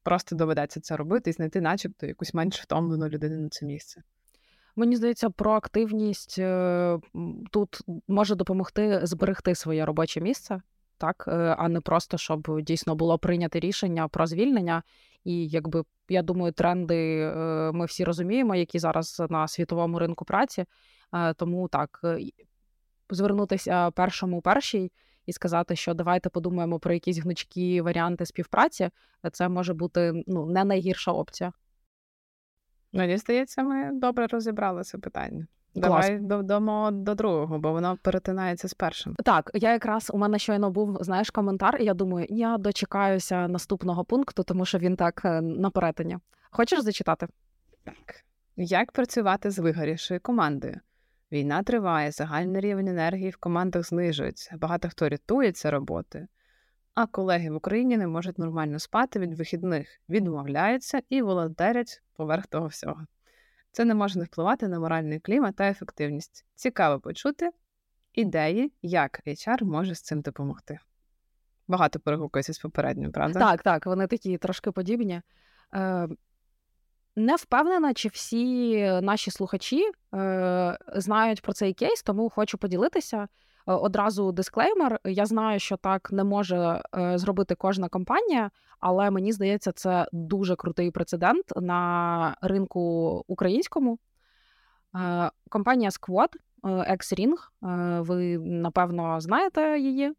просто 0.02 0.37
доведеться 0.37 0.80
це 0.80 0.96
робити 0.96 1.30
і 1.30 1.33
знайти, 1.33 1.61
начебто, 1.61 2.06
якусь 2.06 2.35
менш 2.35 2.61
втомлену 2.61 3.09
людину 3.09 3.42
на 3.42 3.48
це 3.48 3.66
місце. 3.66 4.02
Мені 4.81 4.97
здається, 4.97 5.31
проактивність 5.31 6.38
е, 6.38 6.99
тут 7.51 7.79
може 8.09 8.35
допомогти 8.35 9.01
зберегти 9.03 9.55
своє 9.55 9.87
робоче 9.87 10.21
місце, 10.21 10.61
так, 10.99 11.25
е, 11.29 11.33
а 11.59 11.69
не 11.69 11.81
просто 11.81 12.19
щоб 12.19 12.61
дійсно 12.62 12.95
було 12.95 13.19
прийнято 13.19 13.59
рішення 13.59 14.09
про 14.09 14.27
звільнення. 14.27 14.83
І 15.25 15.49
якби 15.49 15.85
я 16.09 16.23
думаю, 16.23 16.53
тренди 16.53 17.21
е, 17.21 17.35
ми 17.73 17.85
всі 17.85 18.05
розуміємо, 18.05 18.55
які 18.55 18.79
зараз 18.79 19.23
на 19.31 19.49
світовому 19.49 19.99
ринку 19.99 20.25
праці. 20.25 20.64
Тому 21.37 21.69
так 21.69 22.01
звернутися 23.11 23.90
першому 23.90 24.40
першій 24.40 24.93
і 25.27 25.33
сказати, 25.33 25.77
що 25.77 25.95
давайте 25.95 26.29
подумаємо 26.29 26.79
про 26.79 26.95
якісь 26.95 27.19
гнучкі 27.19 27.81
варіанти 27.81 28.27
співпраці. 28.27 28.90
Це 29.33 29.49
може 29.49 29.75
бути 29.75 30.25
ну 30.27 30.47
не 30.47 30.64
найгірша 30.64 31.12
опція. 31.12 31.53
Мені 32.92 33.16
здається, 33.16 33.62
ми 33.62 33.90
добре 33.92 34.26
розібрали 34.26 34.83
це 34.83 34.98
питання. 34.98 35.46
Давай 35.74 36.18
додамо 36.18 36.90
до 36.90 37.14
другого, 37.14 37.59
бо 37.59 37.72
воно 37.72 37.98
перетинається 38.03 38.68
з 38.68 38.74
першим. 38.74 39.14
Так, 39.14 39.50
я 39.55 39.72
якраз 39.72 40.11
у 40.14 40.18
мене 40.18 40.38
щойно 40.38 40.70
був 40.70 40.98
знаєш 41.00 41.31
коментар, 41.31 41.76
і 41.81 41.85
я 41.85 41.94
думаю, 41.94 42.26
я 42.31 42.59
дочекаюся 42.59 43.48
наступного 43.48 44.05
пункту, 44.05 44.42
тому 44.42 44.64
що 44.64 44.79
він 44.79 44.96
так 44.96 45.22
е, 45.24 45.40
на 45.40 45.70
перетині. 45.70 46.18
Хочеш 46.50 46.81
зачитати? 46.81 47.26
Так. 47.85 48.24
Як 48.57 48.92
працювати 48.92 49.50
з 49.50 49.59
вигорівшою 49.59 50.20
командою? 50.20 50.81
Війна 51.33 51.62
триває, 51.62 52.11
загальний 52.11 52.61
рівень 52.61 52.88
енергії 52.88 53.31
в 53.31 53.37
командах 53.37 53.87
знижується, 53.87 54.57
багато 54.61 54.88
хто 54.88 55.09
рятується 55.09 55.70
роботою, 55.70 56.26
а 57.01 57.07
колеги 57.07 57.51
в 57.51 57.55
Україні 57.55 57.97
не 57.97 58.07
можуть 58.07 58.39
нормально 58.39 58.79
спати 58.79 59.19
від 59.19 59.35
вихідних, 59.35 60.01
відмовляються 60.09 61.03
і 61.09 61.23
волонтерять 61.23 62.03
поверх 62.17 62.47
того 62.47 62.67
всього. 62.67 63.07
Це 63.73 63.85
не 63.85 63.95
може 63.95 64.19
не 64.19 64.25
впливати 64.25 64.69
на 64.69 64.81
моральний 64.81 65.21
клімат 65.21 65.57
та 65.57 65.69
ефективність. 65.69 66.45
Цікаво 66.55 67.01
почути 67.01 67.51
ідеї, 68.13 68.73
як 68.83 69.21
HR 69.27 69.65
може 69.65 69.95
з 69.95 70.03
цим 70.03 70.21
допомогти. 70.21 70.79
Багато 71.69 72.01
перегукується 72.01 72.53
з 72.53 72.59
попередньою, 72.59 73.13
правда? 73.13 73.39
Так, 73.39 73.63
так, 73.63 73.87
вони 73.87 74.07
такі 74.07 74.39
трошки 74.39 74.71
подібні. 74.71 75.23
Е, 75.75 76.09
Не 77.17 77.37
впевнена, 77.37 77.95
чи 77.95 78.09
всі 78.09 78.77
наші 79.03 79.31
слухачі 79.31 79.91
е, 80.15 80.79
знають 80.95 81.43
про 81.43 81.53
цей 81.53 81.75
кейс, 81.75 82.03
тому 82.03 82.31
хочу 82.31 82.59
поділитися. 82.59 83.29
Е, 83.66 83.73
одразу 83.73 84.33
дисклеймер. 84.33 85.01
Я 85.05 85.27
знаю, 85.27 85.59
що 85.59 85.77
так 85.77 86.12
не 86.12 86.25
може 86.25 86.83
е, 86.96 87.18
зробити 87.18 87.55
кожна 87.55 87.88
компанія, 87.88 88.51
але 88.81 89.11
мені 89.11 89.33
здається, 89.33 89.73
це 89.73 90.07
дуже 90.12 90.57
крутий 90.57 90.90
прецедент 90.90 91.44
на 91.57 92.37
ринку 92.42 92.81
українському. 93.27 93.99
Е, 94.96 95.31
компанія 95.49 95.90
Squad, 95.90 96.29
X-Ring, 96.62 97.37
ви 98.03 98.38
напевно 98.38 99.20
знаєте 99.20 99.79
її. 99.79 100.12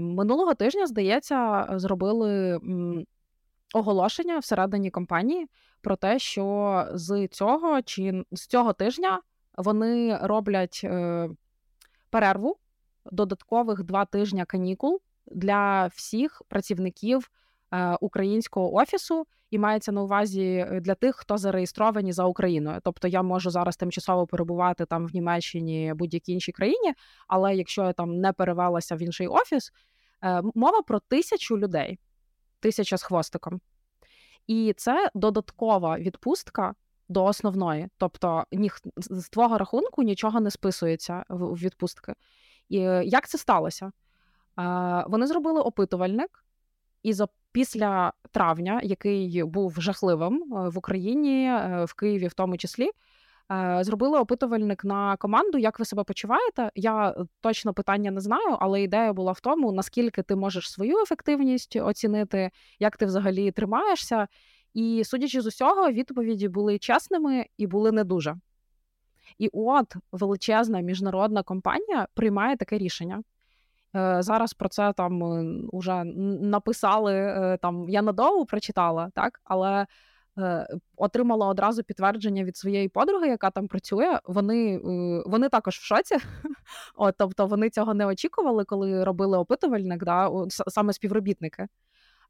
Минулого 0.00 0.54
тижня, 0.54 0.86
здається, 0.86 1.68
зробили 1.70 2.60
оголошення 3.74 4.38
всередині 4.38 4.90
компанії 4.90 5.46
про 5.80 5.96
те, 5.96 6.18
що 6.18 6.86
з 6.94 7.28
цього 7.28 7.82
чи 7.82 8.24
з 8.32 8.46
цього 8.46 8.72
тижня 8.72 9.20
вони 9.58 10.18
роблять 10.22 10.86
перерву 12.12 12.56
додаткових 13.10 13.82
два 13.82 14.04
тижні 14.04 14.44
канікул 14.44 15.00
для 15.26 15.86
всіх 15.86 16.42
працівників 16.48 17.30
е, 17.72 17.96
українського 18.00 18.74
офісу. 18.74 19.26
І 19.50 19.58
мається 19.58 19.92
на 19.92 20.02
увазі 20.02 20.44
е, 20.44 20.80
для 20.80 20.94
тих, 20.94 21.16
хто 21.16 21.38
зареєстровані 21.38 22.12
за 22.12 22.24
Україною. 22.24 22.80
Тобто 22.84 23.08
я 23.08 23.22
можу 23.22 23.50
зараз 23.50 23.76
тимчасово 23.76 24.26
перебувати 24.26 24.86
там 24.86 25.06
в 25.06 25.14
Німеччині 25.14 25.92
будь-якій 25.94 26.32
іншій 26.32 26.52
країні, 26.52 26.94
але 27.28 27.54
якщо 27.56 27.82
я 27.82 27.92
там 27.92 28.20
не 28.20 28.32
перевелася 28.32 28.96
в 28.96 29.02
інший 29.02 29.26
офіс, 29.26 29.72
е, 30.24 30.42
мова 30.54 30.82
про 30.82 31.00
тисячу 31.00 31.58
людей, 31.58 31.98
тисяча 32.60 32.96
з 32.96 33.02
хвостиком. 33.02 33.60
І 34.46 34.74
це 34.76 35.10
додаткова 35.14 35.98
відпустка 35.98 36.74
до 37.08 37.24
основної. 37.24 37.88
Тобто 37.98 38.44
ніх, 38.52 38.80
з 38.96 39.28
твого 39.28 39.58
рахунку 39.58 40.02
нічого 40.02 40.40
не 40.40 40.50
списується 40.50 41.24
в 41.28 41.54
відпустки. 41.54 42.14
І 42.68 42.78
е, 42.78 43.04
Як 43.04 43.28
це 43.28 43.38
сталося? 43.38 43.92
Вони 45.06 45.26
зробили 45.26 45.60
опитувальник, 45.60 46.44
і 47.02 47.12
за 47.12 47.28
після 47.52 48.12
травня, 48.30 48.80
який 48.82 49.44
був 49.44 49.80
жахливим 49.80 50.34
е, 50.34 50.68
в 50.68 50.78
Україні, 50.78 51.46
е, 51.46 51.84
в 51.84 51.94
Києві, 51.94 52.28
в 52.28 52.34
тому 52.34 52.56
числі. 52.56 52.90
Зробили 53.80 54.18
опитувальник 54.18 54.84
на 54.84 55.16
команду, 55.16 55.58
як 55.58 55.78
ви 55.78 55.84
себе 55.84 56.04
почуваєте. 56.04 56.70
Я 56.74 57.14
точно 57.40 57.74
питання 57.74 58.10
не 58.10 58.20
знаю, 58.20 58.56
але 58.60 58.82
ідея 58.82 59.12
була 59.12 59.32
в 59.32 59.40
тому, 59.40 59.72
наскільки 59.72 60.22
ти 60.22 60.36
можеш 60.36 60.70
свою 60.70 61.02
ефективність 61.02 61.76
оцінити, 61.76 62.50
як 62.78 62.96
ти 62.96 63.06
взагалі 63.06 63.50
тримаєшся. 63.50 64.28
І 64.74 65.02
судячи 65.04 65.40
з 65.40 65.46
усього, 65.46 65.90
відповіді 65.90 66.48
були 66.48 66.78
чесними 66.78 67.46
і 67.56 67.66
були 67.66 67.92
не 67.92 68.04
дуже. 68.04 68.36
І 69.38 69.50
от 69.52 69.96
величезна 70.12 70.80
міжнародна 70.80 71.42
компанія 71.42 72.06
приймає 72.14 72.56
таке 72.56 72.78
рішення. 72.78 73.22
Е, 73.96 74.22
зараз 74.22 74.52
про 74.54 74.68
це 74.68 74.92
там 74.92 75.24
е, 75.24 76.04
написали 76.40 77.14
е, 77.14 77.58
там. 77.62 77.88
Я 77.88 78.02
надовго 78.02 78.46
прочитала, 78.46 79.10
так 79.14 79.40
але 79.44 79.86
отримала 80.96 81.46
одразу 81.46 81.82
підтвердження 81.82 82.44
від 82.44 82.56
своєї 82.56 82.88
подруги, 82.88 83.28
яка 83.28 83.50
там 83.50 83.68
працює. 83.68 84.18
Вони 84.24 84.80
вони 85.26 85.48
також 85.48 85.76
в 85.76 85.82
шоці. 85.82 86.16
От, 86.96 87.14
Тобто 87.18 87.46
вони 87.46 87.70
цього 87.70 87.94
не 87.94 88.06
очікували, 88.06 88.64
коли 88.64 89.04
робили 89.04 89.38
опитувальник, 89.38 90.04
да, 90.04 90.30
саме 90.48 90.92
співробітники. 90.92 91.66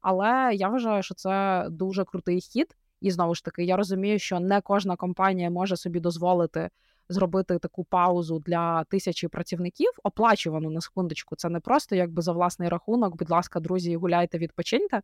Але 0.03 0.49
я 0.53 0.69
вважаю, 0.69 1.03
що 1.03 1.15
це 1.15 1.65
дуже 1.69 2.03
крутий 2.03 2.41
хід. 2.41 2.75
І 3.01 3.11
знову 3.11 3.35
ж 3.35 3.43
таки, 3.43 3.63
я 3.63 3.77
розумію, 3.77 4.19
що 4.19 4.39
не 4.39 4.61
кожна 4.61 4.95
компанія 4.95 5.49
може 5.49 5.77
собі 5.77 5.99
дозволити 5.99 6.69
зробити 7.09 7.59
таку 7.59 7.83
паузу 7.83 8.39
для 8.39 8.83
тисячі 8.83 9.27
працівників, 9.27 9.89
оплачувану 10.03 10.69
на 10.69 10.81
секундочку. 10.81 11.35
Це 11.35 11.49
не 11.49 11.59
просто 11.59 11.95
якби 11.95 12.21
за 12.21 12.31
власний 12.31 12.69
рахунок. 12.69 13.17
Будь 13.17 13.29
ласка, 13.29 13.59
друзі, 13.59 13.95
гуляйте, 13.95 14.37
відпочиньте. 14.37 15.01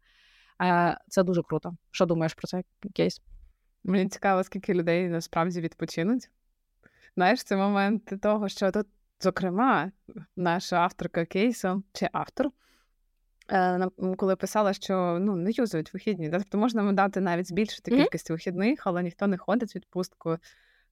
Е, 0.62 0.98
це 1.08 1.24
дуже 1.24 1.44
круто. 1.44 1.76
Що 1.92 2.06
думаєш 2.06 2.34
про 2.34 2.48
цей 2.48 2.64
кейс? 2.96 3.22
Мені 3.84 4.10
цікаво, 4.10 4.44
скільки 4.44 4.74
людей 4.74 5.10
насправді 5.10 5.62
відпочинуть. 5.62 6.30
Знаєш, 7.16 7.44
це 7.44 7.56
момент 7.56 8.14
того, 8.22 8.50
що 8.50 8.72
тут, 8.72 8.88
зокрема, 9.20 9.92
наша 10.36 10.78
авторка 10.78 11.26
кейсу 11.26 11.84
чи 11.94 12.10
автор. 12.12 12.52
Е, 13.52 13.88
коли 14.18 14.36
писала, 14.36 14.74
що 14.74 15.18
ну 15.22 15.36
не 15.36 15.52
юзують 15.52 15.94
вихідні, 15.94 16.30
тобто 16.30 16.58
можна 16.58 16.94
дати 16.94 17.22
навіть 17.22 17.48
збільшити 17.48 17.92
кількість 17.92 18.30
вихідних, 18.30 18.82
але 18.84 19.04
ніхто 19.04 19.28
не 19.28 19.38
ходить 19.38 19.76
відпустку 19.76 20.38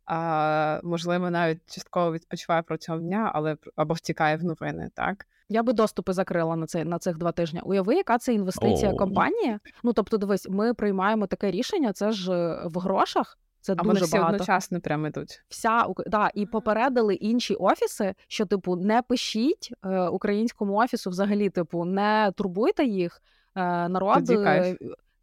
а, 0.08 0.80
можливо, 0.84 1.30
навіть 1.30 1.60
частково 1.76 2.12
відпочиває 2.12 2.62
протягом 2.62 3.02
дня, 3.02 3.32
але 3.34 3.58
або 3.76 3.94
втікає 3.94 4.38
в 4.38 4.44
новини, 4.44 4.90
так. 4.94 5.26
Я 5.50 5.64
би 5.64 5.74
доступи 5.74 6.14
закрила 6.14 6.56
на 6.56 6.66
цей 6.66 6.84
на 6.84 7.00
цих 7.00 7.18
два 7.18 7.32
тижні. 7.32 7.62
Уяви, 7.64 7.96
яка 7.96 8.18
це 8.18 8.34
інвестиція 8.34 8.92
oh. 8.92 8.98
компанії? 8.98 9.60
Ну 9.84 9.94
тобто, 9.94 10.18
дивись, 10.18 10.50
ми 10.50 10.74
приймаємо 10.74 11.28
таке 11.28 11.52
рішення. 11.52 11.94
Це 11.94 12.12
ж 12.12 12.34
е, 12.34 12.62
в 12.66 12.80
грошах. 12.80 13.38
Це 13.62 13.74
а 13.78 13.84
дуже 13.84 14.06
всі 14.06 14.18
багато. 14.18 14.34
одночасно 14.34 14.82
прямо 14.82 15.08
йдуть. 15.08 15.44
Вся 15.50 15.88
да, 16.08 16.32
і 16.34 16.46
попередили 16.46 17.16
інші 17.16 17.56
офіси, 17.56 18.16
що 18.28 18.46
типу 18.46 18.76
не 18.76 19.02
пишіть 19.02 19.74
е, 19.86 20.08
українському 20.08 20.74
офісу, 20.76 21.10
взагалі, 21.10 21.50
типу, 21.50 21.86
не 21.86 22.32
турбуйте 22.36 22.86
їх. 22.86 23.22
Е, 23.56 23.90
народ 23.90 24.30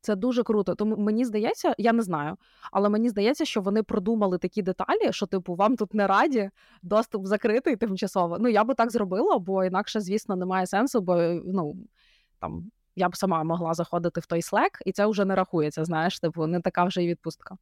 це 0.04 0.16
дуже 0.16 0.42
круто. 0.42 0.74
Тому 0.74 0.96
мені 0.96 1.24
здається, 1.24 1.74
я 1.78 1.92
не 1.92 2.02
знаю, 2.02 2.36
але 2.72 2.88
мені 2.88 3.08
здається, 3.08 3.44
що 3.44 3.60
вони 3.60 3.82
продумали 3.82 4.38
такі 4.38 4.62
деталі, 4.62 5.12
що 5.12 5.26
типу 5.26 5.54
вам 5.54 5.76
тут 5.76 5.94
не 5.94 6.06
раді, 6.06 6.50
доступ 6.82 7.26
закритий 7.26 7.76
тимчасово. 7.76 8.36
Ну 8.40 8.48
я 8.48 8.64
би 8.64 8.74
так 8.74 8.90
зробила, 8.90 9.38
бо 9.38 9.64
інакше, 9.64 10.00
звісно, 10.00 10.36
немає 10.36 10.66
сенсу, 10.66 11.00
бо 11.00 11.16
ну 11.44 11.76
там 12.40 12.70
я 12.96 13.08
б 13.08 13.16
сама 13.16 13.44
могла 13.44 13.74
заходити 13.74 14.20
в 14.20 14.26
той 14.26 14.40
Slack, 14.40 14.82
і 14.86 14.92
це 14.92 15.06
вже 15.06 15.24
не 15.24 15.34
рахується. 15.34 15.84
Знаєш, 15.84 16.20
типу, 16.20 16.46
не 16.46 16.60
така 16.60 16.84
вже 16.84 17.04
й 17.04 17.08
відпустка. 17.08 17.56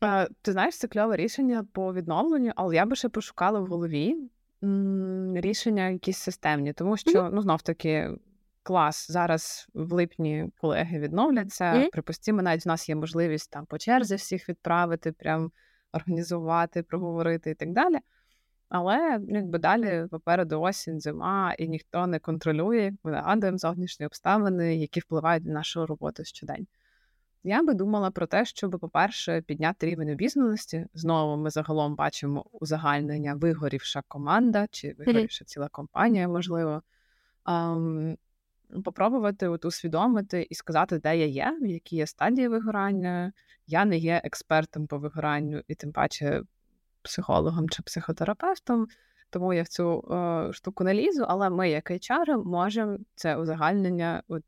А, 0.00 0.26
Ти 0.42 0.52
знаєш, 0.52 0.78
це 0.78 0.88
кльове 0.88 1.16
рішення 1.16 1.66
по 1.72 1.94
відновленню, 1.94 2.52
але 2.56 2.74
я 2.74 2.86
би 2.86 2.96
ще 2.96 3.08
пошукала 3.08 3.60
в 3.60 3.66
голові 3.66 4.16
рішення 5.34 5.88
якісь 5.88 6.18
системні, 6.18 6.72
тому 6.72 6.96
що 6.96 7.10
mm-hmm. 7.10 7.30
ну 7.32 7.42
знов 7.42 7.62
таки 7.62 8.10
клас, 8.62 9.10
зараз 9.10 9.68
в 9.74 9.92
липні 9.92 10.50
колеги 10.60 10.98
відновляться. 10.98 11.64
Mm-hmm. 11.64 11.90
Припустимо, 11.90 12.42
навіть 12.42 12.66
у 12.66 12.68
нас 12.68 12.88
є 12.88 12.94
можливість 12.94 13.50
там 13.50 13.66
по 13.66 13.78
черзі 13.78 14.14
всіх 14.14 14.48
відправити, 14.48 15.12
прям 15.12 15.50
організувати, 15.92 16.82
проговорити 16.82 17.50
і 17.50 17.54
так 17.54 17.72
далі. 17.72 17.98
Але 18.68 19.18
ну, 19.18 19.38
якби 19.38 19.58
далі 19.58 20.06
попереду 20.10 20.60
осінь, 20.60 21.00
зима, 21.00 21.54
і 21.58 21.68
ніхто 21.68 22.06
не 22.06 22.18
контролює, 22.18 22.92
ми 23.04 23.10
нагадуємо 23.10 23.58
зовнішні 23.58 24.06
обставини, 24.06 24.76
які 24.76 25.00
впливають 25.00 25.44
на 25.44 25.52
нашу 25.52 25.86
роботу 25.86 26.24
щодень. 26.24 26.66
Я 27.42 27.62
би 27.62 27.74
думала 27.74 28.10
про 28.10 28.26
те, 28.26 28.44
щоб, 28.44 28.78
по-перше, 28.80 29.42
підняти 29.42 29.86
рівень 29.86 30.10
обізнаності. 30.10 30.86
Знову 30.94 31.36
ми 31.36 31.50
загалом 31.50 31.94
бачимо 31.94 32.44
узагальнення 32.52 33.34
вигорівша 33.34 34.02
команда 34.08 34.66
чи 34.70 34.94
вигорівша 34.98 35.44
ціла 35.44 35.68
компанія, 35.68 36.28
можливо. 36.28 36.82
Um, 37.44 38.16
попробувати 38.84 39.48
от 39.48 39.64
усвідомити 39.64 40.46
і 40.50 40.54
сказати, 40.54 40.98
де 40.98 41.18
я 41.18 41.26
є, 41.26 41.58
в 41.62 41.66
якій 41.66 41.96
є 41.96 42.06
стадії 42.06 42.48
вигорання. 42.48 43.32
Я 43.66 43.84
не 43.84 43.96
є 43.96 44.20
експертом 44.24 44.86
по 44.86 44.98
вигоранню, 44.98 45.62
і 45.68 45.74
тим 45.74 45.92
паче 45.92 46.42
психологом 47.02 47.68
чи 47.68 47.82
психотерапевтом, 47.82 48.86
тому 49.30 49.52
я 49.52 49.62
в 49.62 49.68
цю 49.68 50.00
е, 50.00 50.52
штуку 50.52 50.84
не 50.84 50.94
лізу, 50.94 51.24
але 51.28 51.50
ми, 51.50 51.70
як 51.70 51.90
HR, 51.90 52.44
можемо 52.44 52.98
це 53.14 53.36
узагальнення 53.36 54.22
от, 54.28 54.44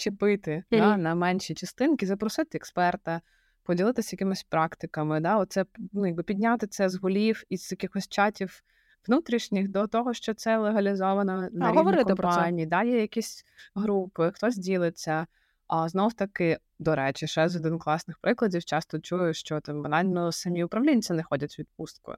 розчепити 0.00 0.50
mm-hmm. 0.50 0.78
да, 0.78 0.96
на 0.96 1.14
менші 1.14 1.54
частинки, 1.54 2.06
запросити 2.06 2.58
експерта. 2.58 3.20
Поділитися 3.62 4.08
якимись 4.12 4.42
практиками, 4.42 5.20
да, 5.20 5.36
оце 5.36 5.64
ну, 5.92 6.06
якби 6.06 6.22
підняти 6.22 6.66
це 6.66 6.88
з 6.88 6.96
голів 6.96 7.44
із 7.48 7.70
якихось 7.70 8.08
чатів 8.08 8.62
внутрішніх 9.08 9.68
до 9.68 9.86
того, 9.86 10.14
що 10.14 10.34
це 10.34 10.58
легалізовано 10.58 11.48
на 11.52 11.66
а, 11.66 11.72
рівні 11.72 12.04
компанії, 12.04 12.66
да, 12.66 12.82
є 12.82 13.00
якісь 13.00 13.44
групи, 13.74 14.32
хтось 14.34 14.56
ділиться. 14.56 15.26
А 15.66 15.88
знов 15.88 16.12
таки, 16.12 16.58
до 16.78 16.94
речі, 16.94 17.26
ще 17.26 17.48
з 17.48 17.56
один 17.56 17.78
класних 17.78 18.18
прикладів 18.18 18.64
часто 18.64 18.98
чую, 18.98 19.34
що 19.34 19.60
там 19.60 19.82
банально 19.82 20.32
самі 20.32 20.64
управлінці 20.64 21.12
не 21.12 21.22
ходять 21.22 21.58
в 21.58 21.60
відпустку. 21.60 22.14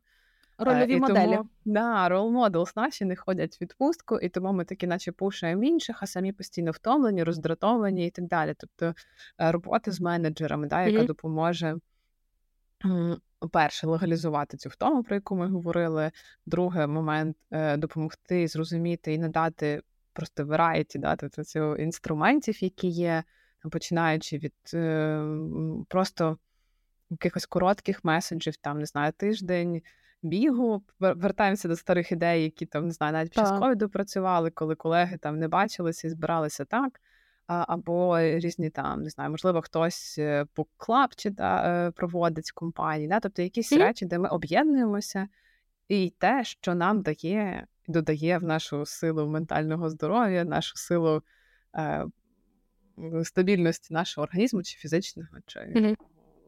Рольові 0.65 0.93
і 0.93 1.01
моделі. 1.01 1.37
Тому, 1.37 1.49
да, 1.65 2.09
рол 2.09 2.31
моделс 2.31 2.77
наші 2.77 3.05
не 3.05 3.17
ходять 3.17 3.57
в 3.57 3.59
відпустку, 3.63 4.19
і 4.19 4.29
тому 4.29 4.53
ми 4.53 4.65
такі, 4.65 4.87
наче 4.87 5.13
пушаємо 5.13 5.65
інших, 5.65 5.99
а 6.03 6.07
самі 6.07 6.33
постійно 6.33 6.71
втомлені, 6.71 7.25
роздратовані 7.25 8.07
і 8.07 8.11
так 8.11 8.27
далі. 8.27 8.55
Тобто 8.59 8.95
е, 9.41 9.53
робота 9.53 9.91
з 9.91 10.01
менеджерами, 10.01 10.67
да, 10.67 10.83
яка 10.83 11.03
mm-hmm. 11.03 11.07
допоможе 11.07 11.77
перше 13.53 13.87
легалізувати 13.87 14.57
цю 14.57 14.69
втому, 14.69 15.03
про 15.03 15.15
яку 15.15 15.37
ми 15.37 15.49
говорили. 15.49 16.11
Другий 16.47 16.87
момент 16.87 17.37
е, 17.51 17.77
допомогти 17.77 18.49
зрозуміти 18.49 19.15
і 19.15 19.19
надати 19.19 19.83
просто 20.13 20.45
variety, 20.45 20.99
да, 20.99 21.17
тобто 21.17 21.45
цього 21.45 21.77
інструментів, 21.77 22.63
які 22.63 22.89
є, 22.89 23.25
починаючи 23.71 24.39
від 24.39 24.55
е, 24.75 25.25
просто 25.89 26.39
якихось 27.11 27.47
коротких 27.47 28.05
меседжів, 28.05 28.57
там 28.57 28.79
не 28.79 28.87
знаю, 28.87 29.13
тиждень. 29.13 29.83
Бігу, 30.23 30.83
вертаємося 31.01 31.69
до 31.69 31.77
старих 31.77 32.13
ідей, 32.13 32.43
які 32.43 32.67
там 32.67 32.87
не 32.87 32.93
знаю, 32.93 33.13
навіть 33.13 33.31
під 33.31 33.37
час 33.37 33.59
ковіду 33.59 33.89
працювали, 33.89 34.51
коли 34.51 34.75
колеги 34.75 35.19
там 35.21 35.39
не 35.39 35.49
бачилися 35.49 36.07
і 36.07 36.11
збиралися 36.11 36.65
так 36.65 37.01
або 37.47 38.21
різні 38.21 38.71
там, 38.71 39.03
не 39.03 39.11
знаю, 39.11 39.31
можливо, 39.31 39.61
хтось 39.61 40.21
по 40.55 40.67
чи 41.17 41.31
да, 41.31 41.87
е, 41.87 41.91
проводить 41.91 42.53
компанії, 42.53 43.09
да? 43.09 43.21
тобто 43.21 43.43
якісь 43.43 43.73
mm-hmm. 43.73 43.79
речі, 43.79 44.07
де 44.07 44.19
ми 44.19 44.29
об'єднуємося, 44.29 45.29
і 45.89 46.13
те, 46.19 46.45
що 46.45 46.75
нам 46.75 47.03
дає, 47.03 47.67
додає 47.89 48.39
в 48.39 48.43
нашу 48.43 48.87
силу 48.87 49.27
ментального 49.27 49.91
здоров'я, 49.91 50.45
нашу 50.45 50.77
силу 50.77 51.23
е, 51.77 52.07
стабільності 53.25 53.95
нашого 53.95 54.23
організму, 54.23 54.63
чи 54.63 54.79
фізичного, 54.79 55.29
чи 55.47 55.59
mm-hmm. 55.59 55.97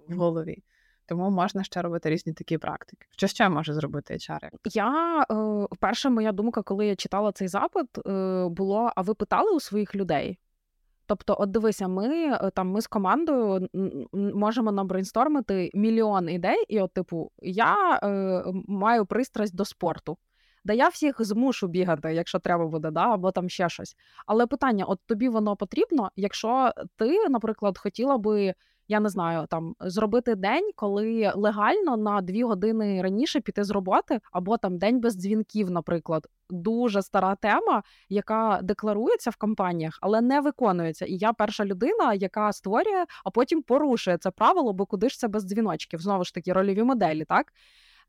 в 0.08 0.14
голові. 0.16 0.62
Тому 1.06 1.30
можна 1.30 1.64
ще 1.64 1.82
робити 1.82 2.10
різні 2.10 2.32
такі 2.32 2.58
практики. 2.58 3.06
Що 3.10 3.26
ще 3.26 3.48
може 3.48 3.74
зробити 3.74 4.14
HR? 4.14 4.50
Я 4.74 5.20
е, 5.30 5.66
перша 5.80 6.10
моя 6.10 6.32
думка, 6.32 6.62
коли 6.62 6.86
я 6.86 6.96
читала 6.96 7.32
цей 7.32 7.48
запит, 7.48 7.98
е, 8.06 8.46
було: 8.48 8.90
а 8.96 9.02
ви 9.02 9.14
питали 9.14 9.50
у 9.56 9.60
своїх 9.60 9.94
людей? 9.94 10.38
Тобто, 11.06 11.36
от 11.38 11.50
дивися, 11.50 11.88
ми 11.88 12.08
е, 12.08 12.50
там 12.54 12.68
ми 12.68 12.80
з 12.80 12.86
командою 12.86 13.68
можемо 14.12 14.72
набрейнстормити 14.72 15.70
мільйон 15.74 16.28
ідей, 16.28 16.64
і, 16.68 16.80
от, 16.80 16.92
типу, 16.92 17.30
я 17.42 18.00
е, 18.02 18.42
маю 18.68 19.06
пристрасть 19.06 19.56
до 19.56 19.64
спорту. 19.64 20.18
Да 20.64 20.72
я 20.72 20.88
всіх 20.88 21.24
змушу 21.24 21.68
бігати, 21.68 22.14
якщо 22.14 22.38
треба 22.38 22.66
буде, 22.66 22.90
да, 22.90 23.14
або 23.14 23.32
там 23.32 23.48
ще 23.48 23.68
щось. 23.68 23.96
Але 24.26 24.46
питання: 24.46 24.84
от 24.84 25.00
тобі 25.06 25.28
воно 25.28 25.56
потрібно, 25.56 26.10
якщо 26.16 26.72
ти, 26.96 27.28
наприклад, 27.28 27.78
хотіла 27.78 28.18
би 28.18 28.54
я 28.88 29.00
не 29.00 29.08
знаю, 29.08 29.46
там 29.50 29.74
зробити 29.80 30.34
день, 30.34 30.70
коли 30.76 31.32
легально 31.34 31.96
на 31.96 32.20
дві 32.20 32.42
години 32.42 33.02
раніше 33.02 33.40
піти 33.40 33.64
з 33.64 33.70
роботи, 33.70 34.20
або 34.32 34.56
там 34.56 34.78
день 34.78 35.00
без 35.00 35.14
дзвінків, 35.14 35.70
наприклад. 35.70 36.26
Дуже 36.50 37.02
стара 37.02 37.34
тема, 37.34 37.82
яка 38.08 38.60
декларується 38.62 39.30
в 39.30 39.36
компаніях, 39.36 39.98
але 40.00 40.20
не 40.20 40.40
виконується. 40.40 41.04
І 41.04 41.16
я 41.16 41.32
перша 41.32 41.64
людина, 41.64 42.14
яка 42.14 42.52
створює, 42.52 43.04
а 43.24 43.30
потім 43.30 43.62
порушує 43.62 44.18
це 44.18 44.30
правило, 44.30 44.72
бо 44.72 44.86
куди 44.86 45.08
ж 45.08 45.18
це 45.18 45.28
без 45.28 45.44
дзвіночків? 45.44 46.00
Знову 46.00 46.24
ж 46.24 46.34
таки, 46.34 46.52
рольові 46.52 46.82
моделі, 46.82 47.24
так? 47.24 47.52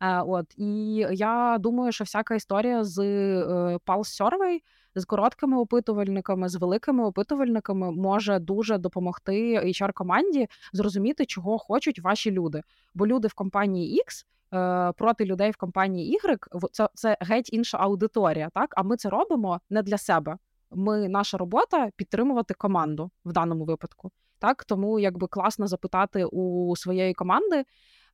Е, 0.02 0.22
от 0.22 0.46
і 0.58 0.96
я 1.12 1.58
думаю, 1.60 1.92
що 1.92 2.04
всяка 2.04 2.36
історія 2.36 2.84
з 2.84 3.00
е, 3.00 3.80
Pulse 3.86 4.22
Survey 4.22 4.60
з 4.96 5.06
короткими 5.06 5.58
опитувальниками, 5.58 6.50
з 6.50 6.56
великими 6.56 7.06
опитувальниками 7.06 7.92
може 7.92 8.40
дуже 8.40 8.78
допомогти 8.78 9.60
hr 9.60 9.94
команді 9.94 10.48
зрозуміти, 10.74 11.26
чого 11.26 11.58
хочуть 11.58 12.00
ваші 12.00 12.32
люди. 12.32 12.62
Бо 12.94 13.08
люди 13.08 13.28
в 13.28 13.34
компанії 13.34 14.04
X 14.08 14.26
е, 14.54 14.92
проти 14.92 15.26
людей 15.26 15.52
в 15.52 15.58
компанії 15.58 16.20
Y 16.24 16.70
це, 16.72 16.90
це 16.94 17.18
геть 17.22 17.54
інша 17.54 17.78
аудиторія. 17.78 18.50
Так, 18.54 18.74
а 18.78 18.84
ми 18.84 18.98
це 18.98 19.10
робимо 19.10 19.60
не 19.70 19.82
для 19.82 19.98
себе. 19.98 20.38
Ми 20.72 21.10
наша 21.10 21.38
робота 21.38 21.90
підтримувати 21.96 22.54
команду 22.54 23.12
в 23.26 23.34
даному 23.34 23.66
випадку. 23.66 24.12
Так, 24.40 24.64
тому 24.64 25.00
якби 25.00 25.28
класно 25.28 25.68
запитати 25.68 26.26
у 26.26 26.76
своєї 26.76 27.14
команди. 27.14 27.64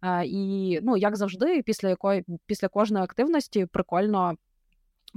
Е, 0.04 0.26
і 0.26 0.80
ну, 0.84 0.98
як 0.98 1.16
завжди, 1.16 1.62
після 1.62 1.90
якої 1.90 2.26
після 2.46 2.68
кожної 2.68 3.04
активності 3.04 3.66
прикольно 3.66 4.36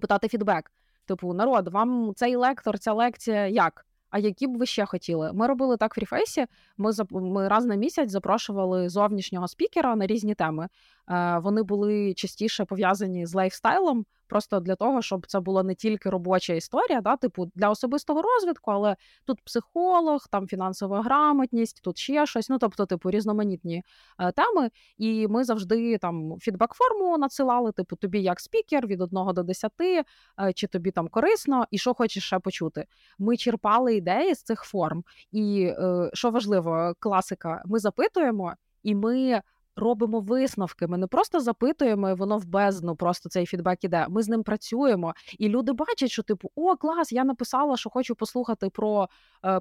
питати 0.01 0.29
фідбек. 0.29 0.73
Типу, 1.07 1.35
народ, 1.35 1.69
вам 1.69 2.13
цей 2.17 2.37
лектор, 2.37 2.79
ця 2.79 2.93
лекція 2.93 3.47
як? 3.47 3.87
А 4.11 4.19
які 4.19 4.47
б 4.47 4.57
ви 4.57 4.67
ще 4.67 4.87
хотіли? 4.87 5.33
Ми 5.33 5.47
робили 5.47 5.77
так 5.77 5.93
в 5.93 5.95
Фріфейсі. 5.95 6.47
Ми 6.77 6.93
ми 7.11 7.49
раз 7.49 7.65
на 7.67 7.75
місяць 7.75 8.11
запрошували 8.11 8.89
зовнішнього 8.89 9.49
спікера 9.49 9.97
на 9.97 10.07
різні 10.07 10.35
теми. 10.35 10.69
Е, 11.11 11.39
Вони 11.39 11.63
були 11.63 12.15
частіше 12.15 12.65
пов'язані 12.65 13.27
з 13.27 13.35
лайфстайлом, 13.35 14.07
просто 14.27 14.61
для 14.61 14.75
того, 14.75 15.03
щоб 15.03 15.27
це 15.27 15.41
була 15.41 15.63
не 15.63 15.75
тільки 15.75 16.11
робоча 16.11 16.53
історія, 16.55 17.01
да, 17.01 17.17
типу 17.17 17.51
для 17.55 17.71
особистого 17.71 18.23
розвитку, 18.23 18.71
але 18.71 18.97
тут 19.25 19.41
психолог, 19.45 20.29
там 20.31 20.49
фінансова 20.49 21.03
грамотність, 21.03 21.83
тут 21.83 21.99
ще 21.99 22.27
щось. 22.27 22.49
Ну 22.49 22.59
тобто, 22.59 22.87
типу, 22.87 23.11
різноманітні 23.11 23.83
е, 24.19 24.33
теми. 24.33 24.71
І 24.99 25.29
ми 25.29 25.45
завжди 25.45 25.99
там 25.99 26.33
фідбек-форму 26.41 27.19
надсилали, 27.19 27.73
типу, 27.73 27.97
тобі 27.97 28.23
як 28.23 28.41
спікер 28.41 28.87
від 28.87 29.01
1 29.01 29.35
до 29.35 29.43
10, 29.43 29.73
е, 29.81 30.05
чи 30.53 30.67
тобі 30.67 30.91
там 30.91 31.09
корисно, 31.09 31.67
і 31.71 31.79
що 31.79 31.95
хочеш 31.95 32.27
ще 32.27 32.39
почути. 32.39 32.87
Ми 33.19 33.37
черпали 33.37 33.97
ідеї 33.97 34.35
з 34.35 34.43
цих 34.43 34.63
форм. 34.63 35.05
І 35.33 35.73
е, 35.79 36.11
що 36.13 36.31
важливо, 36.31 36.95
класика, 36.99 37.63
ми 37.67 37.79
запитуємо 37.79 38.55
і 38.83 38.95
ми 38.95 39.43
робимо 39.77 40.21
висновки. 40.21 40.87
Ми 40.87 40.99
не 40.99 41.07
просто 41.07 41.41
запитуємо, 41.41 42.11
і 42.11 42.15
воно 42.15 42.39
в 42.39 42.45
бездну, 42.45 42.97
просто 42.97 43.29
цей 43.29 43.47
фідбек 43.47 43.85
іде. 43.85 44.07
Ми 44.09 44.23
з 44.23 44.29
ним 44.29 44.43
працюємо, 44.43 45.15
і 45.39 45.49
люди 45.49 45.73
бачать, 45.73 46.11
що 46.11 46.23
типу, 46.23 46.51
о, 46.55 46.77
клас, 46.77 47.13
я 47.13 47.25
написала, 47.25 47.77
що 47.77 47.91
хочу 47.91 48.15
послухати 48.15 48.71
про 48.71 49.09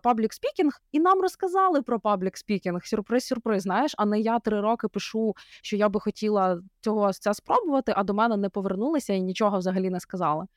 public 0.04 0.32
е, 0.32 0.36
speaking, 0.36 0.82
і 0.92 1.00
нам 1.00 1.22
розказали 1.22 1.82
про 1.82 2.00
public 2.00 2.38
speaking. 2.38 2.86
Сюрприз, 2.86 3.26
сюрприз. 3.26 3.64
Знаєш, 3.64 3.96
а 3.98 4.06
не 4.06 4.20
я 4.20 4.40
три 4.40 4.62
роки 4.62 4.88
пишу, 4.88 5.36
що 5.62 5.78
я 5.78 5.90
би 5.90 6.00
хотіла 6.00 6.62
цього 6.82 7.14
це 7.14 7.34
спробувати, 7.34 7.94
а 7.96 8.04
до 8.04 8.14
мене 8.14 8.38
не 8.38 8.50
повернулися 8.50 9.14
і 9.14 9.22
нічого 9.22 9.58
взагалі 9.58 9.90
не 9.90 10.00
сказали. 10.00 10.48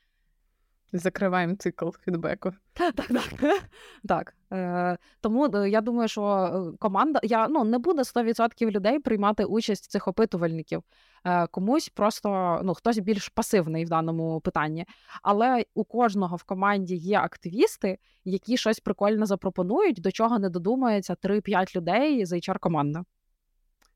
Закриваємо 0.93 1.57
цикл 1.57 1.89
фідбеку. 2.05 2.53
Так, 2.73 2.95
так, 2.95 3.09
так. 4.09 4.35
Е, 4.53 4.99
Тому 5.21 5.51
е, 5.55 5.71
я 5.71 5.81
думаю, 5.81 6.09
що 6.09 6.23
е, 6.23 6.77
команда 6.79 7.21
я 7.23 7.49
ну 7.49 7.65
не 7.65 7.79
буде 7.79 8.03
100% 8.03 8.71
людей 8.71 8.99
приймати 8.99 9.45
участь 9.45 9.91
цих 9.91 10.09
опитувальників. 10.09 10.83
Е, 11.25 11.47
Комусь 11.47 11.89
просто 11.89 12.61
ну 12.65 12.75
хтось 12.75 12.99
більш 12.99 13.29
пасивний 13.29 13.85
в 13.85 13.89
даному 13.89 14.41
питанні. 14.41 14.87
Але 15.23 15.65
у 15.75 15.85
кожного 15.85 16.37
в 16.37 16.43
команді 16.43 16.97
є 16.97 17.19
активісти, 17.19 17.99
які 18.25 18.57
щось 18.57 18.81
прикольно 18.81 19.27
запропонують, 19.27 20.01
до 20.01 20.13
чого 20.13 20.39
не 20.39 20.51
додумається 20.51 21.15
3-5 21.15 21.77
людей 21.77 22.27
з 22.27 22.33
HR 22.33 22.59
команда. 22.59 23.05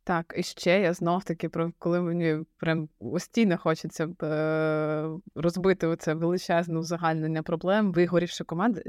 Так, 0.05 0.35
і 0.37 0.43
ще 0.43 0.81
я 0.81 0.95
знов 0.95 1.25
таки 1.25 1.49
про 1.49 1.73
коли 1.79 2.01
мені 2.01 2.45
прям 2.57 2.89
постійно 2.99 3.59
хочеться 3.59 4.09
е, 4.23 5.09
розбити 5.35 5.87
оце 5.87 6.15
величезне 6.15 6.79
узагальнення 6.79 7.43
проблем, 7.43 7.93
вигорівши 7.93 8.45
команди. 8.45 8.83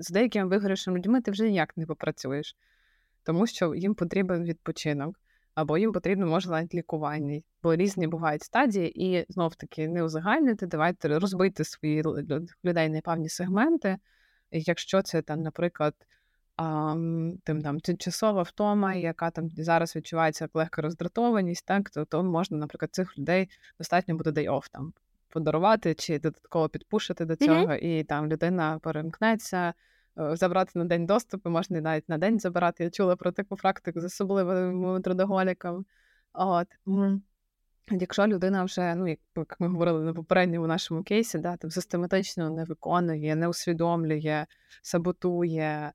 З 0.00 0.10
деякими 0.10 0.48
вигорівшими 0.48 0.98
людьми 0.98 1.20
ти 1.20 1.30
вже 1.30 1.48
ніяк 1.48 1.76
не 1.76 1.86
попрацюєш, 1.86 2.56
тому 3.22 3.46
що 3.46 3.74
їм 3.74 3.94
потрібен 3.94 4.44
відпочинок, 4.44 5.20
або 5.54 5.78
їм 5.78 5.92
потрібно, 5.92 6.26
може, 6.26 6.50
навіть 6.50 6.74
лікування. 6.74 7.40
Бо 7.62 7.76
різні 7.76 8.06
бувають 8.06 8.42
стадії, 8.42 9.04
і 9.06 9.26
знов 9.28 9.54
таки 9.54 9.88
не 9.88 10.04
узагальнити, 10.04 10.66
давайте 10.66 11.18
розбити 11.18 11.64
свої 11.64 12.02
людей 12.64 12.88
на 12.88 13.00
певні 13.00 13.28
сегменти. 13.28 13.96
Якщо 14.50 15.02
це 15.02 15.22
там, 15.22 15.40
наприклад 15.40 15.94
тим 17.44 17.62
там 17.62 17.80
тимчасова 17.80 18.42
втома, 18.42 18.94
яка 18.94 19.30
там 19.30 19.50
зараз 19.50 19.96
відчувається 19.96 20.44
як 20.44 20.54
легка 20.54 20.82
роздратованість, 20.82 21.66
так 21.66 21.90
то, 21.90 22.04
то 22.04 22.22
можна, 22.22 22.58
наприклад, 22.58 22.94
цих 22.94 23.18
людей 23.18 23.50
достатньо 23.78 24.14
буде 24.14 24.30
day-off 24.30 24.64
там 24.72 24.92
подарувати 25.28 25.94
чи 25.94 26.18
додатково 26.18 26.68
підпушити 26.68 27.24
до 27.24 27.36
цього, 27.36 27.66
mm-hmm. 27.66 27.78
і 27.78 28.04
там 28.04 28.26
людина 28.26 28.78
перемкнеться. 28.82 29.74
Е, 30.18 30.36
забрати 30.36 30.78
на 30.78 30.84
день 30.84 31.06
доступу, 31.06 31.50
можна 31.50 31.80
навіть 31.80 32.08
на 32.08 32.18
день 32.18 32.40
забирати. 32.40 32.84
Я 32.84 32.90
чула 32.90 33.16
про 33.16 33.32
таку 33.32 33.56
практику 33.56 34.00
з 34.00 34.04
особливими 34.04 35.00
трудоголіками. 35.00 35.84
От. 36.32 36.66
Якщо 37.90 38.26
людина 38.26 38.64
вже, 38.64 38.94
ну 38.94 39.08
як 39.08 39.56
ми 39.58 39.68
говорили 39.68 40.04
на 40.04 40.14
попередньому 40.14 40.66
нашому 40.66 41.02
кейсі, 41.02 41.38
да, 41.38 41.56
там 41.56 41.70
систематично 41.70 42.50
не 42.50 42.64
виконує, 42.64 43.36
не 43.36 43.48
усвідомлює, 43.48 44.46
саботує, 44.82 45.92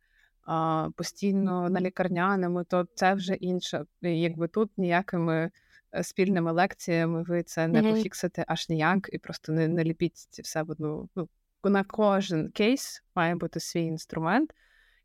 постійно 0.96 1.70
на 1.70 1.82
лікарняному, 1.82 2.64
то 2.64 2.88
це 2.96 3.14
вже 3.14 3.34
інше. 3.34 3.86
Якби 4.02 4.48
тут 4.48 4.72
ніякими 4.78 5.52
е, 5.96 6.04
спільними 6.04 6.52
лекціями 6.52 7.24
ви 7.24 7.44
це 7.44 7.68
не 7.68 7.82
mm-hmm. 7.82 7.92
пофіксите 7.92 8.46
аж 8.48 8.70
ніяк, 8.70 9.10
і 9.14 9.18
просто 9.18 9.52
не, 9.52 9.68
не 9.68 9.84
ліпіть 9.84 10.18
це 10.18 10.42
все 10.42 10.64
в 10.64 10.70
одну. 10.72 11.10
Ну, 11.16 11.30
на 11.64 11.84
кожен 11.84 12.52
кейс 12.52 13.04
має 13.16 13.36
бути 13.36 13.60
свій 13.60 13.84
інструмент. 13.84 14.54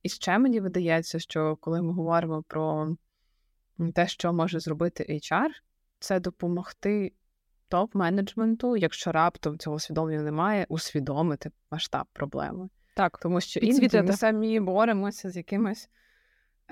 І 0.03 0.09
ще 0.09 0.39
мені 0.39 0.61
видається, 0.61 1.19
що 1.19 1.57
коли 1.57 1.83
ми 1.83 1.93
говоримо 1.93 2.43
про 2.43 2.97
те, 3.95 4.09
що 4.09 4.33
може 4.33 4.61
зробити 4.61 5.07
HR, 5.09 5.49
це 5.99 6.21
допомогти 6.21 7.13
топ-менеджменту, 7.71 8.77
якщо 8.77 9.13
раптом 9.13 9.59
цього 9.59 9.77
усвідомлення 9.77 10.23
немає, 10.23 10.67
усвідомити 10.69 11.51
масштаб 11.71 12.07
проблеми. 12.13 12.69
Так, 12.97 13.19
тому 13.19 13.41
що 13.41 13.61
іноді 13.61 14.03
ми 14.03 14.13
самі 14.13 14.61
боремося 14.61 15.31
з 15.31 15.37
якимись 15.37 15.89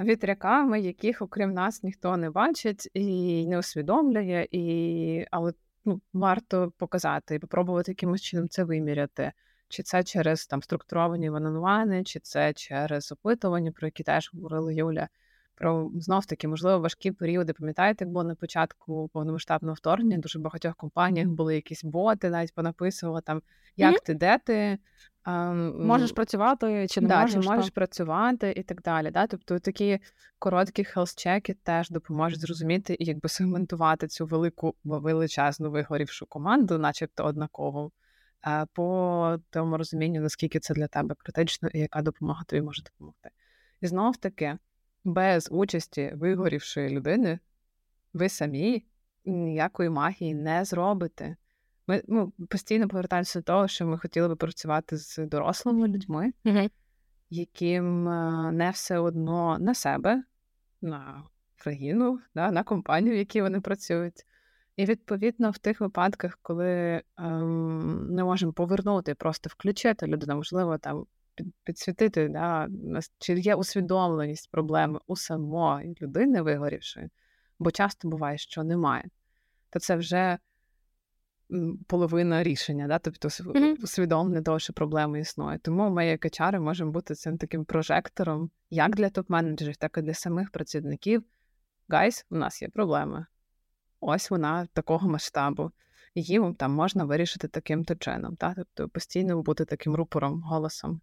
вітряками, 0.00 0.80
яких, 0.80 1.22
окрім 1.22 1.52
нас, 1.52 1.82
ніхто 1.82 2.16
не 2.16 2.30
бачить 2.30 2.90
і 2.94 3.46
не 3.46 3.58
усвідомлює, 3.58 4.48
і... 4.50 5.26
але 5.30 5.52
ну, 5.84 6.00
варто 6.12 6.72
показати 6.78 7.34
і 7.34 7.38
попробувати 7.38 7.90
якимось 7.90 8.22
чином 8.22 8.48
це 8.48 8.64
виміряти. 8.64 9.32
Чи 9.68 9.82
це 9.82 10.04
через 10.04 10.46
там 10.46 10.62
структуровані 10.62 11.30
ванонвани, 11.30 12.04
чи 12.04 12.20
це 12.20 12.52
через 12.52 13.12
опитування, 13.12 13.72
про 13.72 13.86
які 13.86 14.02
теж 14.02 14.30
говорила 14.34 14.72
Юля 14.72 15.08
про 15.54 15.90
знов 15.94 16.26
таки, 16.26 16.48
можливо, 16.48 16.80
важкі 16.80 17.10
періоди. 17.10 17.52
Пам'ятаєте, 17.52 18.04
як 18.04 18.12
було 18.12 18.24
на 18.24 18.34
початку 18.34 19.10
повномасштабного 19.12 19.74
вторгнення? 19.74 20.18
Дуже 20.18 20.38
багатьох 20.38 20.76
компаніях 20.76 21.28
були 21.28 21.54
якісь 21.54 21.84
боти, 21.84 22.30
навіть 22.30 22.54
понаписували 22.54 23.20
там, 23.20 23.42
як 23.76 23.94
mm-hmm. 23.94 24.06
ти, 24.06 24.14
де 24.14 24.38
ти. 24.38 24.78
А, 25.22 25.52
можеш 25.52 26.12
працювати 26.12 26.86
чи 26.88 27.00
не 27.00 27.08
да, 27.08 27.20
можеш, 27.20 27.44
чи 27.44 27.50
можеш 27.50 27.70
працювати 27.70 28.54
і 28.56 28.62
так 28.62 28.82
далі. 28.82 29.10
Да? 29.10 29.26
Тобто 29.26 29.58
такі 29.58 29.98
короткі 30.38 30.84
хелс-чеки 30.84 31.54
теж 31.62 31.90
допоможуть 31.90 32.40
зрозуміти 32.40 32.96
і 32.98 33.04
якби 33.04 33.28
сегментувати 33.28 34.08
цю 34.08 34.26
велику 34.26 34.74
величезну 34.84 35.70
вигорівшу 35.70 36.26
команду, 36.26 36.78
начебто 36.78 37.24
однаково, 37.24 37.90
по 38.72 39.38
тому 39.50 39.76
розумінню, 39.76 40.20
наскільки 40.20 40.60
це 40.60 40.74
для 40.74 40.86
тебе 40.86 41.14
критично 41.18 41.68
і 41.72 41.78
яка 41.78 42.02
допомога 42.02 42.44
тобі 42.46 42.62
може 42.62 42.82
допомогти. 42.82 43.30
І 43.80 43.86
знов 43.86 44.16
таки 44.16 44.58
без 45.04 45.48
участі 45.50 46.12
вигорівшої 46.14 46.88
людини 46.88 47.38
ви 48.12 48.28
самі 48.28 48.84
ніякої 49.24 49.88
магії 49.90 50.34
не 50.34 50.64
зробите. 50.64 51.36
Ми 51.86 52.02
ну, 52.08 52.32
постійно 52.50 52.88
повертаємося 52.88 53.38
до 53.38 53.42
того, 53.42 53.68
що 53.68 53.86
ми 53.86 53.98
хотіли 53.98 54.28
би 54.28 54.36
працювати 54.36 54.96
з 54.96 55.18
дорослими 55.18 55.88
людьми, 55.88 56.32
яким 57.30 58.04
не 58.56 58.70
все 58.70 58.98
одно 58.98 59.58
на 59.58 59.74
себе, 59.74 60.22
на 60.80 61.22
країну, 61.56 62.20
да, 62.34 62.50
на 62.50 62.62
компанію, 62.62 63.14
в 63.14 63.18
якій 63.18 63.42
вони 63.42 63.60
працюють. 63.60 64.24
І 64.76 64.84
відповідно 64.84 65.50
в 65.50 65.58
тих 65.58 65.80
випадках, 65.80 66.38
коли 66.42 67.02
ем, 67.18 68.14
не 68.14 68.24
можемо 68.24 68.52
повернути, 68.52 69.14
просто 69.14 69.50
включити 69.52 70.06
людину, 70.06 70.36
можливо, 70.36 70.78
там 70.78 71.06
підсвітити, 71.64 72.28
да, 72.28 72.68
чи 73.18 73.40
є 73.40 73.54
усвідомленість 73.54 74.50
проблеми 74.50 75.00
у 75.06 75.16
самої 75.16 75.96
людини 76.02 76.42
вигорівшої, 76.42 77.08
бо 77.58 77.70
часто 77.70 78.08
буває, 78.08 78.38
що 78.38 78.64
немає, 78.64 79.04
то 79.70 79.80
це 79.80 79.96
вже 79.96 80.38
половина 81.86 82.42
рішення, 82.42 82.88
да? 82.88 82.98
тобто 82.98 83.28
усвідомлення 83.82 84.42
того, 84.42 84.58
що 84.58 84.72
проблема 84.72 85.18
існує. 85.18 85.58
Тому 85.58 85.90
ми, 85.90 86.06
як 86.06 86.24
HR, 86.24 86.60
можемо 86.60 86.90
бути 86.90 87.14
цим 87.14 87.38
таким 87.38 87.64
прожектором 87.64 88.50
як 88.70 88.96
для 88.96 89.06
топ-менеджерів, 89.06 89.76
так 89.76 89.98
і 89.98 90.02
для 90.02 90.14
самих 90.14 90.50
працівників. 90.50 91.24
Guys, 91.88 92.26
у 92.30 92.36
нас 92.36 92.62
є 92.62 92.68
проблема. 92.68 93.26
Ось 94.00 94.30
вона 94.30 94.66
такого 94.72 95.08
масштабу. 95.08 95.70
Її 96.14 96.54
там 96.58 96.72
можна 96.72 97.04
вирішити 97.04 97.48
таким-то 97.48 97.94
чином, 97.94 98.36
та? 98.36 98.54
тобто 98.54 98.88
постійно 98.88 99.42
бути 99.42 99.64
таким 99.64 99.94
рупором, 99.94 100.42
голосом. 100.42 101.00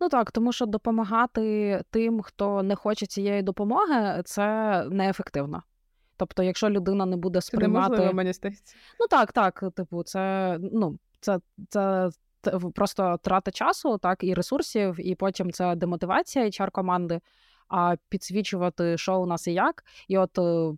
Ну 0.00 0.08
так, 0.08 0.32
тому 0.32 0.52
що 0.52 0.66
допомагати 0.66 1.82
тим, 1.90 2.22
хто 2.22 2.62
не 2.62 2.74
хоче 2.74 3.06
цієї 3.06 3.42
допомоги, 3.42 4.22
це 4.24 4.84
неефективно. 4.90 5.62
Тобто, 6.16 6.42
якщо 6.42 6.70
людина 6.70 7.06
не 7.06 7.16
буде 7.16 7.40
сприймати... 7.40 7.84
Це 7.84 7.90
неможливо, 7.90 8.12
мені 8.12 8.32
здається. 8.32 8.76
Ну 9.00 9.06
так, 9.10 9.32
так, 9.32 9.64
типу, 9.76 10.02
це 10.02 10.56
ну, 10.72 10.98
це, 11.20 11.38
це 11.68 12.10
просто 12.74 13.18
трата 13.22 13.50
часу, 13.50 13.98
так, 13.98 14.24
і 14.24 14.34
ресурсів, 14.34 14.96
і 14.98 15.14
потім 15.14 15.52
це 15.52 15.74
демотивація 15.74 16.44
hr 16.44 16.70
команди 16.70 17.20
а 17.68 17.96
підсвічувати, 18.08 18.98
що 18.98 19.20
у 19.20 19.26
нас 19.26 19.46
і 19.46 19.52
як. 19.52 19.84
І 20.08 20.18
от 20.18 20.38
е, 20.38 20.72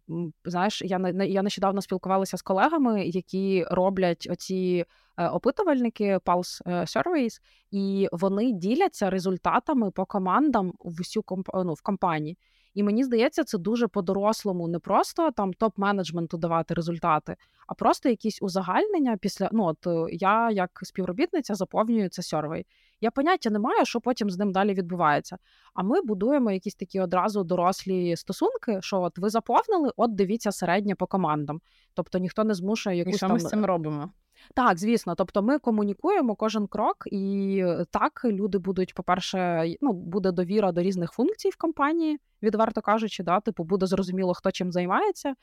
знаєш, 0.45 0.83
я 0.83 1.13
я 1.15 1.43
нещодавно 1.43 1.83
спілкувалася 1.83 2.37
з 2.37 2.43
колегами, 2.43 3.05
які 3.05 3.67
роблять 3.71 4.29
оці 4.31 4.85
опитувальники 5.27 6.17
Pulse 6.17 6.63
е, 6.67 6.71
Surveys, 6.81 7.41
і 7.71 8.09
вони 8.13 8.53
діляться 8.53 9.11
результатами 9.11 9.91
по 9.91 10.07
командам 10.07 10.73
в 10.79 11.01
усю 11.01 11.25
ну, 11.55 11.73
в 11.73 11.83
компанії. 11.83 12.39
І 12.75 12.83
мені 12.83 13.05
здається, 13.05 13.45
це 13.45 13.59
дуже 13.59 13.89
по-дорослому, 13.89 14.69
не 14.69 14.79
просто 14.79 15.31
там 15.31 15.53
топ-менеджменту 15.53 16.39
давати 16.39 16.75
результати, 16.75 17.37
а 17.67 17.75
просто 17.75 18.09
якісь 18.09 18.43
узагальнення 18.43 19.17
після 19.17 19.49
ну 19.53 19.65
от 19.65 20.09
я 20.13 20.51
як 20.51 20.71
співробітниця 20.83 21.55
заповнюю 21.55 22.09
це 22.09 22.23
сьорвей. 22.23 22.67
Я 23.01 23.11
поняття 23.11 23.51
не 23.51 23.59
маю, 23.59 23.85
що 23.85 24.01
потім 24.01 24.31
з 24.31 24.39
ним 24.39 24.53
далі 24.53 24.75
відбувається. 24.75 25.39
А 25.75 25.83
ми 25.83 26.01
будуємо 26.01 26.51
якісь 26.51 26.75
такі 26.75 27.01
одразу 27.01 27.45
дорослі 27.45 28.17
стосунки, 28.17 28.79
що 28.83 29.01
от 29.01 29.19
ви 29.19 29.31
заповнили, 29.31 29.91
от 29.97 30.15
дивіться 30.15 30.53
середнє 30.53 30.95
по 30.95 31.07
командам. 31.07 31.61
Тобто 31.95 32.19
ніхто 32.19 32.45
не 32.45 32.55
змушує 32.55 32.97
якусь 32.97 33.15
І 33.15 33.17
що 33.17 33.27
там... 33.27 33.33
ми 33.35 33.41
з 33.41 33.49
цим 33.49 33.65
робимо. 33.65 34.11
Так, 34.55 34.79
звісно. 34.79 35.15
Тобто 35.15 35.43
ми 35.43 35.59
комунікуємо 35.59 36.35
кожен 36.35 36.67
крок, 36.67 36.97
і 37.07 37.65
так 37.91 38.21
люди 38.25 38.59
будуть, 38.59 38.95
по-перше, 38.95 39.67
ну 39.81 39.93
буде 39.93 40.33
довіра 40.33 40.73
до 40.73 40.83
різних 40.83 41.13
функцій 41.13 41.51
в 41.51 41.57
компанії, 41.57 42.19
відверто 42.43 42.81
кажучи, 42.81 43.23
да, 43.23 43.41
типу 43.41 43.65
буде 43.65 43.87
зрозуміло, 43.87 44.35
хто 44.35 44.51
чим 44.51 44.73
займається, 44.73 45.35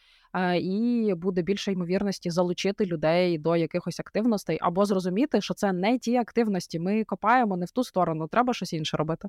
і 0.62 1.14
буде 1.18 1.42
більше 1.42 1.72
ймовірності 1.72 2.30
залучити 2.30 2.86
людей 2.86 3.38
до 3.38 3.56
якихось 3.56 4.00
активностей 4.00 4.58
або 4.62 4.86
зрозуміти, 4.86 5.42
що 5.42 5.54
це 5.54 5.74
не 5.74 6.00
ті 6.00 6.16
активності. 6.16 6.80
Ми 6.80 7.04
копаємо 7.04 7.58
не 7.58 7.66
в 7.66 7.72
ту 7.72 7.84
сторону, 7.84 8.28
треба 8.28 8.54
щось 8.54 8.74
інше 8.74 8.98
робити. 8.98 9.28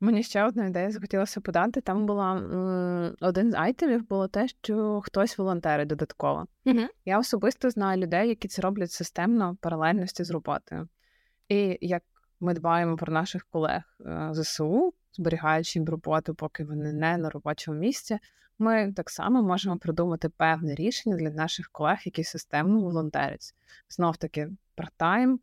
Мені 0.00 0.22
ще 0.22 0.44
одна 0.44 0.66
ідея 0.66 0.90
захотілося 0.90 1.40
подати. 1.40 1.80
Там 1.80 2.06
була 2.06 2.36
м, 2.36 3.16
один 3.20 3.50
з 3.50 3.54
айтемів 3.54 4.08
було 4.08 4.28
те, 4.28 4.48
що 4.48 5.00
хтось 5.04 5.38
волонтерить 5.38 5.88
додатково. 5.88 6.46
Угу. 6.66 6.80
Я 7.04 7.18
особисто 7.18 7.70
знаю 7.70 8.02
людей, 8.02 8.28
які 8.28 8.48
це 8.48 8.62
роблять 8.62 8.90
системно 8.92 9.56
паралельності 9.60 10.24
з 10.24 10.30
роботою. 10.30 10.88
І 11.48 11.78
як 11.80 12.02
ми 12.40 12.54
дбаємо 12.54 12.96
про 12.96 13.12
наших 13.12 13.46
колег 13.50 13.82
е, 14.00 14.28
ЗСУ, 14.32 14.94
зберігаючи 15.12 15.78
їм 15.78 15.88
роботу, 15.88 16.34
поки 16.34 16.64
вони 16.64 16.92
не 16.92 17.16
на 17.16 17.30
робочому 17.30 17.78
місці, 17.78 18.18
ми 18.58 18.92
так 18.96 19.10
само 19.10 19.42
можемо 19.42 19.78
придумати 19.78 20.28
певне 20.28 20.74
рішення 20.74 21.16
для 21.16 21.30
наших 21.30 21.68
колег, 21.72 21.98
які 22.04 22.24
системно 22.24 22.80
волонтерять. 22.80 23.54
Знов 23.88 24.16
таки, 24.16 24.50
part-time, 24.76 25.38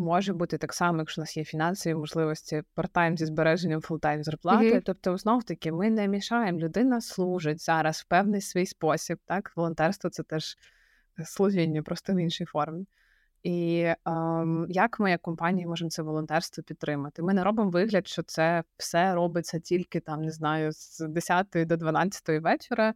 може 0.00 0.32
бути 0.32 0.58
так 0.58 0.72
само, 0.72 0.98
якщо 0.98 1.20
у 1.20 1.22
нас 1.22 1.36
є 1.36 1.44
фінансові 1.44 1.94
можливості 1.94 2.62
part-time 2.76 3.16
зі 3.16 3.26
збереженням 3.26 3.80
full-time 3.80 4.24
зарплати. 4.24 4.74
Mm-hmm. 4.74 4.82
Тобто, 4.84 5.16
знов 5.16 5.44
таки, 5.44 5.72
ми 5.72 5.90
не 5.90 6.08
мішаємо. 6.08 6.58
Людина 6.58 7.00
служить 7.00 7.62
зараз 7.62 7.96
в 7.96 8.04
певний 8.04 8.40
свій 8.40 8.66
спосіб. 8.66 9.18
Так, 9.26 9.52
волонтерство 9.56 10.10
це 10.10 10.22
теж 10.22 10.56
служіння, 11.24 11.82
просто 11.82 12.12
в 12.12 12.16
іншій 12.16 12.44
формі. 12.44 12.86
І 13.42 13.88
ем, 14.06 14.66
як 14.68 15.00
ми, 15.00 15.10
як 15.10 15.22
компанії, 15.22 15.66
можемо 15.66 15.90
це 15.90 16.02
волонтерство 16.02 16.64
підтримати? 16.64 17.22
Ми 17.22 17.34
не 17.34 17.44
робимо 17.44 17.70
вигляд, 17.70 18.08
що 18.08 18.22
це 18.22 18.64
все 18.76 19.14
робиться 19.14 19.60
тільки 19.60 20.00
там, 20.00 20.22
не 20.22 20.30
знаю, 20.30 20.72
з 20.72 21.00
10 21.08 21.46
до 21.54 21.76
12 21.76 22.28
вечора 22.28 22.94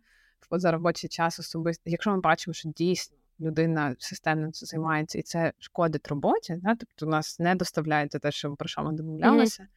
за 0.51 0.73
робочий 0.73 1.11
час 1.11 1.39
особисто. 1.39 1.91
Якщо 1.91 2.11
ми 2.11 2.21
бачимо, 2.21 2.55
що 2.55 2.69
дійсно 2.69 3.17
людина 3.41 3.97
системно 3.99 4.53
це 4.53 4.66
займається 4.66 5.18
і 5.18 5.22
це 5.22 5.53
шкодить 5.59 6.09
роботі, 6.09 6.57
да? 6.62 6.74
тобто 6.74 7.07
нас 7.07 7.39
не 7.39 7.55
доставляється 7.55 8.18
те, 8.18 8.30
що 8.30 8.55
про 8.55 8.68
що 8.68 8.82
ми 8.82 8.93
домовлялися. 8.93 9.62
Mm-hmm. 9.62 9.68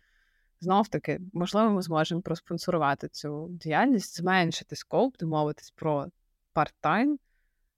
Знов 0.60 0.88
таки, 0.88 1.20
можливо, 1.34 1.70
ми 1.70 1.82
зможемо 1.82 2.22
проспонсорувати 2.22 3.08
цю 3.08 3.48
діяльність, 3.50 4.18
зменшити 4.18 4.76
скоп, 4.76 5.18
домовитись 5.18 5.72
про 5.72 6.08
part-time 6.56 7.18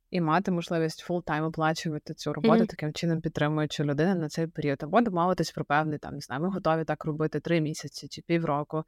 і 0.10 0.22
мати 0.22 0.52
можливість 0.52 1.10
full-time 1.10 1.44
оплачувати 1.44 2.14
цю 2.14 2.34
роботу, 2.34 2.64
mm-hmm. 2.64 2.68
таким 2.68 2.94
чином 2.94 3.22
підтримуючи 3.22 3.84
людину 3.84 4.16
на 4.16 4.30
цей 4.30 4.48
період, 4.48 4.84
або 4.84 5.02
домовитись 5.02 5.52
про 5.52 5.66
певний 5.66 6.00
там, 6.00 6.14
не 6.14 6.20
знаю, 6.20 6.42
ми 6.42 6.50
готові 6.50 6.86
так 6.86 7.06
робити 7.06 7.40
три 7.40 7.62
місяці 7.62 8.08
чи 8.08 8.22
півроку, 8.22 8.84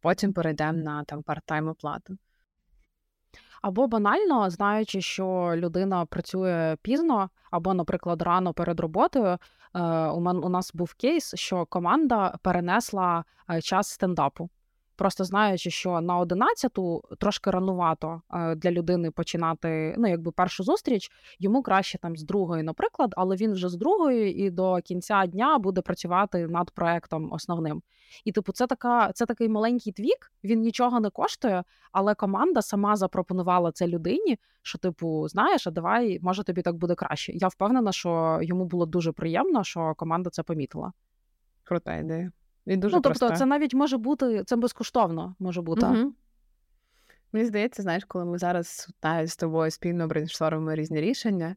потім 0.00 0.32
перейдемо 0.32 0.78
на 0.78 1.04
там 1.04 1.22
part-time 1.22 1.68
оплату. 1.68 2.18
Або 3.62 3.86
банально, 3.86 4.50
знаючи, 4.50 5.00
що 5.00 5.52
людина 5.56 6.04
працює 6.04 6.76
пізно, 6.82 7.30
або, 7.50 7.74
наприклад, 7.74 8.22
рано 8.22 8.52
перед 8.52 8.80
роботою. 8.80 9.38
Е, 9.74 9.80
у 10.08 10.48
нас 10.48 10.74
був 10.74 10.94
кейс, 10.94 11.34
що 11.34 11.66
команда 11.66 12.38
перенесла 12.42 13.24
е, 13.50 13.60
час 13.62 13.88
стендапу. 13.88 14.50
Просто 14.96 15.24
знаючи, 15.24 15.70
що 15.70 16.00
на 16.00 16.20
11-ту 16.20 17.02
трошки 17.18 17.50
ранувато 17.50 18.22
е, 18.30 18.54
для 18.54 18.70
людини 18.70 19.10
починати 19.10 19.94
ну, 19.98 20.08
якби 20.08 20.32
першу 20.32 20.64
зустріч, 20.64 21.10
йому 21.38 21.62
краще 21.62 21.98
там 21.98 22.16
з 22.16 22.22
другої, 22.22 22.62
наприклад, 22.62 23.14
але 23.16 23.36
він 23.36 23.52
вже 23.52 23.68
з 23.68 23.74
другої 23.74 24.38
і 24.38 24.50
до 24.50 24.78
кінця 24.84 25.26
дня 25.26 25.58
буде 25.58 25.80
працювати 25.80 26.48
над 26.48 26.70
проектом 26.70 27.32
основним. 27.32 27.82
І 28.24 28.32
типу, 28.32 28.52
це 28.52 28.66
така, 28.66 29.12
це 29.12 29.26
такий 29.26 29.48
маленький 29.48 29.92
твік, 29.92 30.32
він 30.44 30.60
нічого 30.60 31.00
не 31.00 31.10
коштує, 31.10 31.64
але 31.92 32.14
команда 32.14 32.62
сама 32.62 32.96
запропонувала 32.96 33.72
це 33.72 33.86
людині. 33.86 34.38
Що, 34.62 34.78
типу, 34.78 35.28
знаєш, 35.28 35.66
а 35.66 35.70
давай, 35.70 36.18
може 36.22 36.44
тобі 36.44 36.62
так 36.62 36.76
буде 36.76 36.94
краще. 36.94 37.32
Я 37.32 37.48
впевнена, 37.48 37.92
що 37.92 38.38
йому 38.42 38.64
було 38.64 38.86
дуже 38.86 39.12
приємно, 39.12 39.64
що 39.64 39.94
команда 39.96 40.30
це 40.30 40.42
помітила. 40.42 40.92
Крута 41.64 41.96
ідея. 41.96 42.32
І 42.66 42.76
дуже 42.76 42.96
Ну, 42.96 43.02
тобто, 43.02 43.30
це 43.30 43.46
навіть 43.46 43.74
може 43.74 43.96
бути 43.96 44.44
це 44.44 44.56
безкоштовно 44.56 45.34
може 45.38 45.62
бути. 45.62 45.86
Угу. 45.86 46.12
Мені 47.32 47.46
здається, 47.46 47.82
знаєш, 47.82 48.04
коли 48.04 48.24
ми 48.24 48.38
зараз 48.38 48.88
навіть 49.02 49.30
з 49.30 49.36
тобою 49.36 49.70
спільно 49.70 50.06
брейнштормимо 50.06 50.74
різні 50.74 51.00
рішення, 51.00 51.56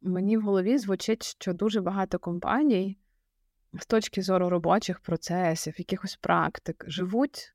мені 0.00 0.36
в 0.36 0.42
голові 0.42 0.78
звучить, 0.78 1.22
що 1.22 1.52
дуже 1.52 1.80
багато 1.80 2.18
компаній 2.18 2.98
з 3.80 3.86
точки 3.86 4.22
зору 4.22 4.48
робочих 4.48 5.00
процесів, 5.00 5.74
якихось 5.78 6.16
практик, 6.16 6.84
живуть 6.88 7.54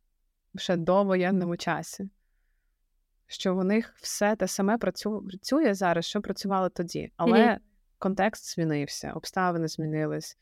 ще 0.55 0.77
до 0.77 1.03
воєнному 1.03 1.57
часі. 1.57 2.09
Що 3.27 3.55
у 3.55 3.63
них 3.63 3.93
все 4.01 4.35
те 4.35 4.47
саме 4.47 4.77
працює 4.77 5.73
зараз, 5.73 6.05
що 6.05 6.21
працювало 6.21 6.69
тоді. 6.69 7.11
Але 7.17 7.39
mm-hmm. 7.39 7.59
контекст 7.97 8.55
змінився, 8.55 9.11
обставини 9.13 9.67
змінились. 9.67 10.37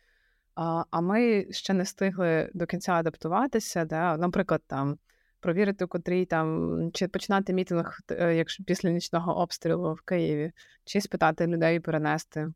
А 0.56 0.84
а 0.92 1.02
ми 1.02 1.48
ще 1.52 1.74
не 1.74 1.84
встигли 1.84 2.52
до 2.54 2.66
кінця 2.66 2.94
адаптуватися. 2.94 3.86
Да? 3.86 4.18
Наприклад, 4.18 4.62
там 4.68 4.98
провірити, 5.40 5.86
котрій 5.86 6.26
там 6.26 6.92
чи 6.94 7.08
починати 7.08 7.54
мітинг, 7.54 8.00
е, 8.12 8.36
якщо 8.36 8.64
після 8.64 8.90
нічного 8.90 9.38
обстрілу 9.38 9.94
в 9.94 10.02
Києві, 10.02 10.52
чи 10.86 11.02
спитати 11.02 11.48
людей 11.48 11.80
перенести 11.80 12.54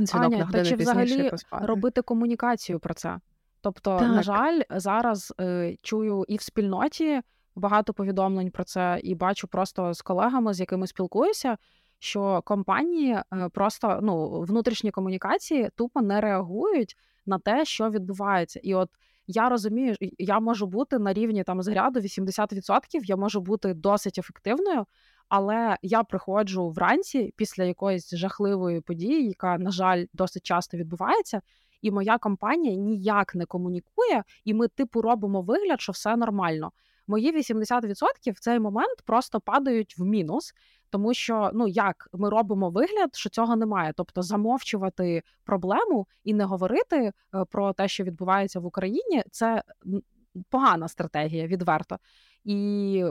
дзвінок 0.00 0.32
Аня, 0.32 0.44
на 0.44 0.52
та 0.52 0.64
чи 0.64 0.76
взагалі 0.76 1.30
поспати. 1.30 1.66
робити 1.66 2.02
комунікацію 2.02 2.80
про 2.80 2.94
це. 2.94 3.18
Тобто, 3.60 3.98
так. 3.98 4.08
на 4.08 4.22
жаль, 4.22 4.60
зараз 4.70 5.34
е, 5.40 5.76
чую 5.82 6.24
і 6.28 6.36
в 6.36 6.42
спільноті 6.42 7.20
багато 7.54 7.94
повідомлень 7.94 8.50
про 8.50 8.64
це, 8.64 9.00
і 9.02 9.14
бачу 9.14 9.48
просто 9.48 9.94
з 9.94 10.02
колегами, 10.02 10.54
з 10.54 10.60
якими 10.60 10.86
спілкуюся 10.86 11.56
що 11.98 12.42
компанії 12.44 13.12
е, 13.12 13.48
просто 13.52 13.98
ну 14.02 14.40
внутрішні 14.40 14.90
комунікації 14.90 15.70
тупо 15.76 16.02
не 16.02 16.20
реагують 16.20 16.96
на 17.26 17.38
те, 17.38 17.64
що 17.64 17.90
відбувається, 17.90 18.60
і 18.62 18.74
от. 18.74 18.90
Я 19.30 19.48
розумію, 19.48 19.96
я 20.18 20.40
можу 20.40 20.66
бути 20.66 20.98
на 20.98 21.12
рівні 21.12 21.44
там 21.44 21.62
зряду 21.62 22.00
80%, 22.00 22.78
я 22.92 23.16
можу 23.16 23.40
бути 23.40 23.74
досить 23.74 24.18
ефективною, 24.18 24.86
але 25.28 25.76
я 25.82 26.02
приходжу 26.02 26.70
вранці 26.70 27.34
після 27.36 27.64
якоїсь 27.64 28.14
жахливої 28.14 28.80
події, 28.80 29.28
яка, 29.28 29.58
на 29.58 29.70
жаль, 29.70 30.04
досить 30.12 30.42
часто 30.42 30.76
відбувається, 30.76 31.40
і 31.82 31.90
моя 31.90 32.18
компанія 32.18 32.76
ніяк 32.76 33.34
не 33.34 33.46
комунікує, 33.46 34.24
і 34.44 34.54
ми, 34.54 34.68
типу, 34.68 35.02
робимо 35.02 35.42
вигляд, 35.42 35.80
що 35.80 35.92
все 35.92 36.16
нормально. 36.16 36.72
Мої 37.06 37.36
80% 37.36 38.32
в 38.32 38.38
цей 38.38 38.60
момент 38.60 39.02
просто 39.04 39.40
падають 39.40 39.98
в 39.98 40.04
мінус, 40.04 40.54
тому 40.90 41.14
що 41.14 41.50
ну 41.54 41.68
як 41.68 42.08
ми 42.12 42.30
робимо 42.30 42.70
вигляд, 42.70 43.14
що 43.14 43.30
цього 43.30 43.56
немає, 43.56 43.92
тобто 43.96 44.22
замовчувати 44.22 45.22
проблему 45.44 46.06
і 46.24 46.34
не 46.34 46.44
говорити 46.44 46.96
е, 46.96 47.12
про 47.50 47.72
те, 47.72 47.88
що 47.88 48.04
відбувається 48.04 48.60
в 48.60 48.66
Україні, 48.66 49.22
це 49.30 49.62
погана 50.50 50.88
стратегія, 50.88 51.46
відверто 51.46 51.98
і. 52.44 53.04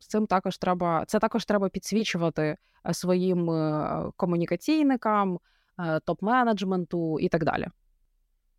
З 0.00 0.06
цим 0.06 0.26
також 0.26 0.58
треба 0.58 1.04
це 1.06 1.18
також 1.18 1.44
треба 1.44 1.68
підсвічувати 1.68 2.56
е, 2.86 2.94
своїм 2.94 3.50
е, 3.50 4.10
комунікаційникам, 4.16 5.38
топ-менеджменту 5.78 7.20
і 7.20 7.28
так 7.28 7.44
далі. 7.44 7.66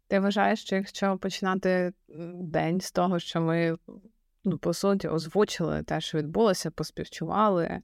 Ти 0.08 0.20
вважаєш, 0.20 0.62
що 0.62 0.76
якщо 0.76 1.18
починати 1.18 1.94
день 2.34 2.82
з 2.82 2.92
того, 2.92 3.20
що 3.20 3.42
ми 3.42 3.78
ну, 4.44 4.58
по 4.58 4.74
суті 4.74 5.08
озвучили 5.08 5.84
те, 5.84 6.02
що 6.02 6.18
відбулося, 6.18 6.72
поспівчували, 6.72 7.82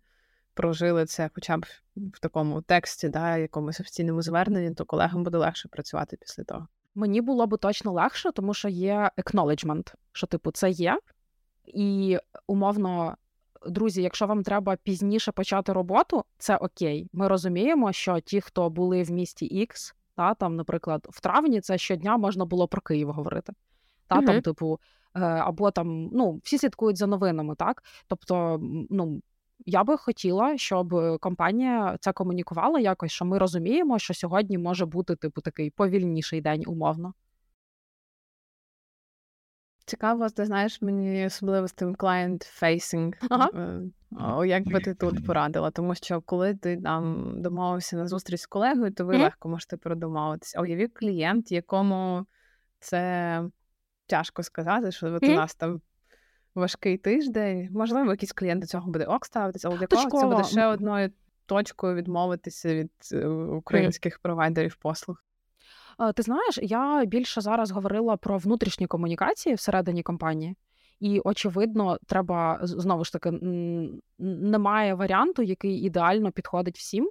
прожили 0.56 1.06
це 1.06 1.30
хоча 1.36 1.58
б 1.58 1.66
в 1.95 2.20
такому 2.20 2.62
тексті, 2.62 3.10
да, 3.10 3.38
якомусь 3.38 3.80
офіційному 3.80 4.22
зверненні, 4.22 4.76
то 4.76 4.86
колегам 4.86 5.24
буде 5.24 5.38
легше 5.38 5.68
працювати 5.68 6.18
після 6.22 6.43
того. 6.43 6.68
Мені 6.95 7.22
було 7.22 7.47
б 7.47 7.58
точно 7.58 7.91
легше, 7.91 8.32
тому 8.32 8.53
що 8.53 8.70
є 8.70 9.12
acknowledgement, 9.18 9.93
що 10.12 10.28
типу 10.28 10.51
це 10.51 10.70
є, 10.70 10.99
і 11.66 12.18
умовно. 12.47 13.18
Друзі, 13.68 14.01
якщо 14.01 14.28
вам 14.28 14.43
треба 14.43 14.76
пізніше 14.76 15.32
почати 15.32 15.74
роботу, 15.74 16.24
це 16.38 16.58
окей. 16.58 17.10
Ми 17.14 17.28
розуміємо, 17.28 17.93
що 17.93 18.20
ті, 18.20 18.41
хто 18.41 18.70
були 18.70 19.03
в 19.03 19.12
місті 19.12 19.68
X, 19.68 19.93
та 20.16 20.34
там, 20.34 20.56
наприклад, 20.56 21.08
в 21.10 21.22
травні, 21.22 21.62
це 21.62 21.78
щодня 21.78 22.18
можна 22.18 22.45
було 22.45 22.68
про 22.68 22.82
Київ 22.82 23.12
говорити. 23.12 23.53
Та 24.08 24.20
uh 24.20 24.26
там, 24.26 24.41
типу, 24.41 24.80
е, 25.16 25.20
або 25.20 25.72
там 25.72 26.10
ну 26.14 26.39
всі 26.43 26.58
слідкують 26.58 26.97
за 26.97 27.08
новинами, 27.08 27.56
так 27.56 27.84
тобто, 28.08 28.60
ну 28.89 29.22
я 29.66 29.84
би 29.84 29.97
хотіла, 29.97 30.58
щоб 30.58 30.95
компанія 31.20 31.97
це 31.99 32.14
комунікувала 32.14 32.80
якось, 32.80 33.12
що 33.12 33.26
ми 33.26 33.38
розуміємо, 33.38 33.99
що 33.99 34.14
сьогодні 34.14 34.58
може 34.58 34.86
бути 34.86 35.16
типу 35.16 35.41
такий 35.41 35.70
повільніший 35.70 36.41
день, 36.41 36.64
умовно. 36.68 37.14
Цікаво, 39.86 40.30
ти 40.30 40.45
знаєш, 40.45 40.82
мені 40.82 41.26
особливо 41.26 41.68
з 41.68 41.74
тим 41.74 41.95
client-facing, 41.95 43.14
ага. 43.30 43.49
Е, 44.43 44.47
як 44.47 44.68
би 44.68 44.80
ти 44.80 44.93
тут 44.93 45.26
порадила, 45.28 45.72
тому 45.72 45.95
що 45.95 46.22
коли 46.22 46.56
ти 46.56 46.78
там 46.78 47.34
домовився 47.41 47.97
на 47.97 48.08
зустріч 48.08 48.41
з 48.41 48.45
колегою, 48.45 48.91
то 48.91 49.06
ви 49.06 49.16
mm-hmm. 49.16 49.22
легко 49.22 49.49
можете 49.49 49.78
передомовитися. 49.78 50.60
А 50.60 50.62
уяві 50.62 50.88
клієнт, 50.88 51.51
якому 51.51 52.26
це 52.80 53.43
тяжко 54.08 54.43
сказати, 54.43 54.91
що 54.91 55.14
от 55.14 55.24
mm-hmm. 55.24 55.34
у 55.34 55.36
нас 55.36 55.56
там 55.56 55.82
важкий 56.56 56.97
тиждень. 56.97 57.70
Можливо, 57.72 58.12
якийсь 58.12 58.34
клієнт 58.34 58.62
до 58.62 58.68
цього 58.68 58.91
буде 58.91 59.06
ок 59.06 59.26
ставитися, 59.26 59.68
але 59.68 59.78
для 59.78 59.88
кого 59.88 60.22
це 60.22 60.28
буде 60.28 60.43
ще 60.43 60.66
одною 60.66 61.12
точкою 61.45 61.95
відмовитися 61.95 62.76
від 62.76 62.91
е, 63.12 63.28
українських 63.28 64.20
провайдерів 64.20 64.76
послуг. 64.76 65.24
Ти 66.16 66.22
знаєш, 66.22 66.60
я 66.62 67.06
більше 67.06 67.41
зараз 67.41 67.72
говорила 67.72 68.18
про 68.18 68.38
внутрішні 68.38 68.88
комунікації 68.88 69.56
всередині 69.56 70.03
компанії, 70.03 70.56
і 70.99 71.20
очевидно, 71.20 71.97
треба 72.08 72.60
знову 72.62 73.03
ж 73.03 73.14
таки 73.14 73.32
немає 74.20 74.93
варіанту, 74.93 75.41
який 75.41 75.78
ідеально 75.78 76.32
підходить 76.32 76.78
всім. 76.78 77.10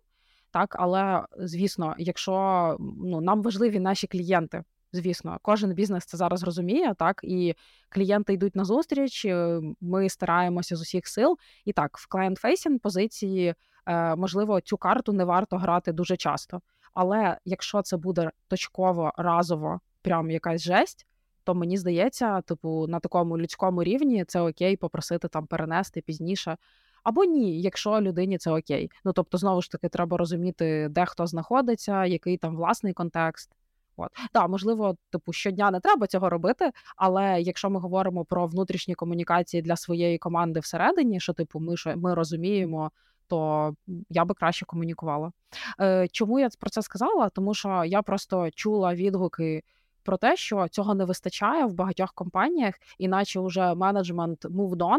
Так, 0.51 0.77
але 0.79 1.25
звісно, 1.39 1.95
якщо 1.99 2.77
ну 2.81 3.21
нам 3.21 3.43
важливі 3.43 3.81
наші 3.81 4.07
клієнти, 4.07 4.63
Звісно, 4.95 5.39
кожен 5.43 5.73
бізнес 5.73 6.05
це 6.05 6.17
зараз 6.17 6.43
розуміє, 6.43 6.95
так 6.99 7.21
і 7.23 7.55
клієнти 7.89 8.33
йдуть 8.33 8.57
на 8.57 8.65
зустріч. 8.65 9.25
Е, 9.25 9.61
ми 9.81 10.09
стараємося 10.09 10.77
з 10.77 10.81
усіх 10.81 11.07
сил. 11.07 11.39
І 11.65 11.73
так, 11.73 11.99
в 11.99 12.09
client-facing 12.09 12.79
позиції 12.79 13.55
е, 13.87 14.17
можливо 14.17 14.61
цю 14.61 14.77
карту 14.77 15.13
не 15.13 15.25
варто 15.25 15.57
грати 15.57 15.93
дуже 15.93 16.17
часто. 16.17 16.61
Але 16.95 17.39
якщо 17.45 17.83
це 17.83 17.97
буде 17.97 18.31
точково, 18.49 19.13
разово, 19.17 19.81
прям 20.03 20.31
якась 20.31 20.63
жесть, 20.63 21.07
то 21.45 21.55
мені 21.55 21.77
здається, 21.77 22.41
типу, 22.41 22.87
на 22.89 23.01
такому 23.01 23.39
людському 23.39 23.83
рівні 23.83 24.25
це 24.25 24.41
окей 24.41 24.77
попросити 24.77 25.29
там 25.29 25.47
перенести 25.47 26.01
пізніше. 26.01 26.57
Або 27.03 27.25
ні, 27.25 27.61
якщо 27.61 28.01
людині 28.01 28.39
це 28.39 28.51
окей. 28.51 28.91
Ну 29.05 29.13
тобто, 29.13 29.39
знову 29.39 29.63
ж 29.63 29.71
таки, 29.71 29.89
треба 29.89 30.17
розуміти, 30.17 30.89
де 30.91 31.05
хто 31.05 31.27
знаходиться, 31.27 32.05
який 32.05 32.37
там 32.37 32.57
власний 32.57 32.93
контекст. 32.93 33.51
От 33.97 34.11
так, 34.33 34.49
можливо, 34.49 34.97
типу, 35.11 35.33
щодня 35.33 35.71
не 35.71 35.81
треба 35.81 36.07
цього 36.07 36.31
робити, 36.31 36.71
але 36.97 37.41
якщо 37.41 37.71
ми 37.71 37.81
говоримо 37.81 38.25
про 38.25 38.47
внутрішні 38.47 38.95
комунікації 38.95 39.63
для 39.63 39.77
своєї 39.77 40.19
команди 40.19 40.61
всередині, 40.61 41.21
що 41.21 41.33
типу, 41.33 41.61
ми 41.61 41.77
що 41.77 41.97
ми 41.97 42.15
розуміємо, 42.15 42.91
то 43.29 43.75
я 44.11 44.25
би 44.25 44.35
краще 44.35 44.67
комунікувала. 44.67 45.33
Е, 45.81 46.09
Чому 46.13 46.41
я 46.41 46.49
про 46.59 46.71
це 46.71 46.83
сказала? 46.83 47.29
Тому 47.29 47.55
що 47.55 47.85
я 47.85 48.03
просто 48.03 48.51
чула 48.51 48.95
відгуки. 48.95 49.63
Про 50.03 50.17
те, 50.17 50.37
що 50.37 50.69
цього 50.69 50.95
не 50.95 51.05
вистачає 51.05 51.65
в 51.65 51.75
багатьох 51.75 52.13
компаніях, 52.13 52.75
іначе 52.99 53.41
вже 53.41 53.75
менеджмент 53.75 54.45
moved 54.45 54.77
on, 54.77 54.99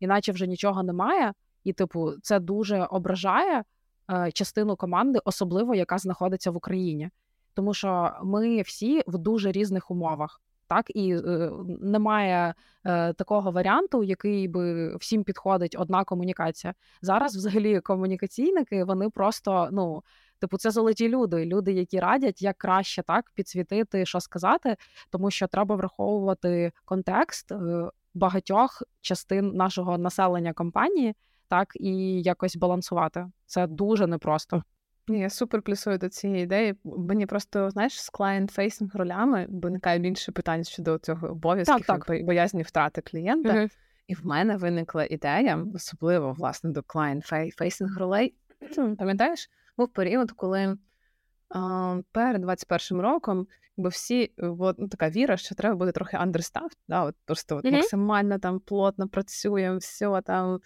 іначе 0.00 0.32
вже 0.32 0.46
нічого 0.46 0.82
немає, 0.82 1.32
і, 1.64 1.72
типу, 1.72 2.12
це 2.22 2.40
дуже 2.40 2.84
ображає 2.84 3.64
е, 4.10 4.32
частину 4.32 4.76
команди, 4.76 5.18
особливо 5.24 5.74
яка 5.74 5.98
знаходиться 5.98 6.50
в 6.50 6.56
Україні 6.56 7.10
тому 7.54 7.74
що 7.74 8.12
ми 8.22 8.62
всі 8.62 9.02
в 9.06 9.18
дуже 9.18 9.52
різних 9.52 9.90
умовах. 9.90 10.40
Так 10.70 10.86
і 10.94 11.14
е, 11.14 11.50
немає 11.80 12.54
е, 12.84 13.12
такого 13.12 13.50
варіанту, 13.50 14.04
який 14.04 14.48
би 14.48 14.96
всім 14.96 15.24
підходить 15.24 15.76
одна 15.78 16.04
комунікація. 16.04 16.74
Зараз, 17.02 17.36
взагалі, 17.36 17.80
комунікаційники 17.80 18.84
вони 18.84 19.10
просто 19.10 19.68
ну. 19.72 20.02
Типу, 20.40 20.58
це 20.58 20.70
золоті 20.70 21.08
люди, 21.08 21.44
люди, 21.44 21.72
які 21.72 22.00
радять, 22.00 22.42
як 22.42 22.58
краще 22.58 23.02
так 23.02 23.30
підсвітити, 23.34 24.06
що 24.06 24.20
сказати, 24.20 24.76
тому 25.10 25.30
що 25.30 25.46
треба 25.46 25.76
враховувати 25.76 26.72
контекст 26.84 27.52
е, 27.52 27.90
багатьох 28.14 28.82
частин 29.00 29.48
нашого 29.48 29.98
населення 29.98 30.52
компанії, 30.52 31.14
так 31.48 31.72
і 31.74 32.22
якось 32.22 32.56
балансувати. 32.56 33.26
Це 33.46 33.66
дуже 33.66 34.06
непросто. 34.06 34.62
Я 35.18 35.30
супер 35.30 35.62
плюсую 35.62 35.98
до 35.98 36.08
цієї 36.08 36.42
ідеї. 36.42 36.74
Мені 36.84 37.26
просто, 37.26 37.70
знаєш, 37.70 38.02
з 38.02 38.10
клієнт-фейсинг 38.10 38.96
ролями 38.96 39.46
виникає 39.48 39.98
більше 39.98 40.32
питань 40.32 40.64
щодо 40.64 40.98
цього 40.98 41.28
обов'язків, 41.28 41.86
так, 41.86 42.04
так. 42.04 42.24
боязні 42.24 42.62
втрати 42.62 43.00
клієнта. 43.00 43.50
Uh-huh. 43.50 43.70
І 44.06 44.14
в 44.14 44.26
мене 44.26 44.56
виникла 44.56 45.04
ідея, 45.10 45.66
особливо 45.74 46.32
власне 46.32 46.70
до 46.70 46.82
клієнт-фейсинг 46.82 47.98
ролей. 47.98 48.34
Пам'ятаєш, 48.76 49.50
був 49.76 49.88
період, 49.88 50.32
коли 50.32 50.76
а, 51.48 52.00
перед 52.12 52.42
21 52.42 53.00
роком 53.00 53.46
бо 53.76 53.88
всі 53.88 54.32
от, 54.38 54.78
ну, 54.78 54.88
така 54.88 55.10
віра, 55.10 55.36
що 55.36 55.54
треба 55.54 55.76
бути 55.76 55.92
трохи 55.92 56.16
understaffed, 56.16 56.76
да, 56.88 57.04
от 57.04 57.14
просто 57.24 57.56
от, 57.56 57.64
uh-huh. 57.64 57.72
максимально 57.72 58.38
там 58.38 58.60
плотно 58.60 59.08
працюємо, 59.08 59.78
все 59.78 60.22
там. 60.24 60.60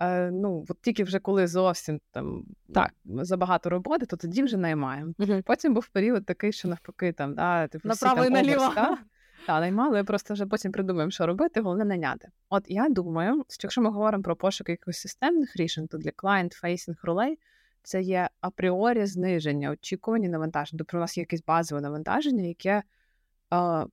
Е, 0.00 0.30
ну, 0.30 0.64
от 0.68 0.80
тільки 0.80 1.04
вже 1.04 1.18
коли 1.18 1.46
зовсім 1.46 2.00
там 2.10 2.44
так 2.74 2.92
забагато 3.04 3.70
роботи, 3.70 4.06
то 4.06 4.16
тоді 4.16 4.42
вже 4.42 4.56
наймаємо. 4.56 5.12
Угу. 5.18 5.42
Потім 5.44 5.74
був 5.74 5.88
період 5.88 6.26
такий, 6.26 6.52
що 6.52 6.68
навпаки, 6.68 7.12
там 7.12 7.34
да, 7.34 7.68
типу, 7.68 7.88
Направо 7.88 8.24
і 8.24 8.30
наліво. 8.30 8.74
Та 9.46 9.60
наймали, 9.60 10.04
просто 10.04 10.34
вже 10.34 10.46
потім 10.46 10.72
придумаємо, 10.72 11.10
що 11.10 11.26
робити, 11.26 11.60
головне 11.60 11.84
найняти. 11.84 12.28
От 12.48 12.64
я 12.68 12.88
думаю, 12.88 13.44
що 13.48 13.66
якщо 13.66 13.82
ми 13.82 13.90
говоримо 13.90 14.22
про 14.22 14.36
пошук 14.36 14.68
якихось 14.68 14.98
системних 14.98 15.56
рішень, 15.56 15.86
то 15.86 15.98
для 15.98 16.10
client-facing 16.10 16.96
ролей 17.02 17.38
це 17.82 18.02
є 18.02 18.28
апріорі 18.40 19.06
зниження 19.06 19.70
очікувані 19.70 20.28
навантаження. 20.28 20.78
Тобто 20.78 20.96
у 20.96 21.00
нас 21.00 21.16
є 21.16 21.22
якесь 21.22 21.44
базове 21.44 21.80
навантаження, 21.80 22.42
яке 22.42 22.82
е, 23.54 23.86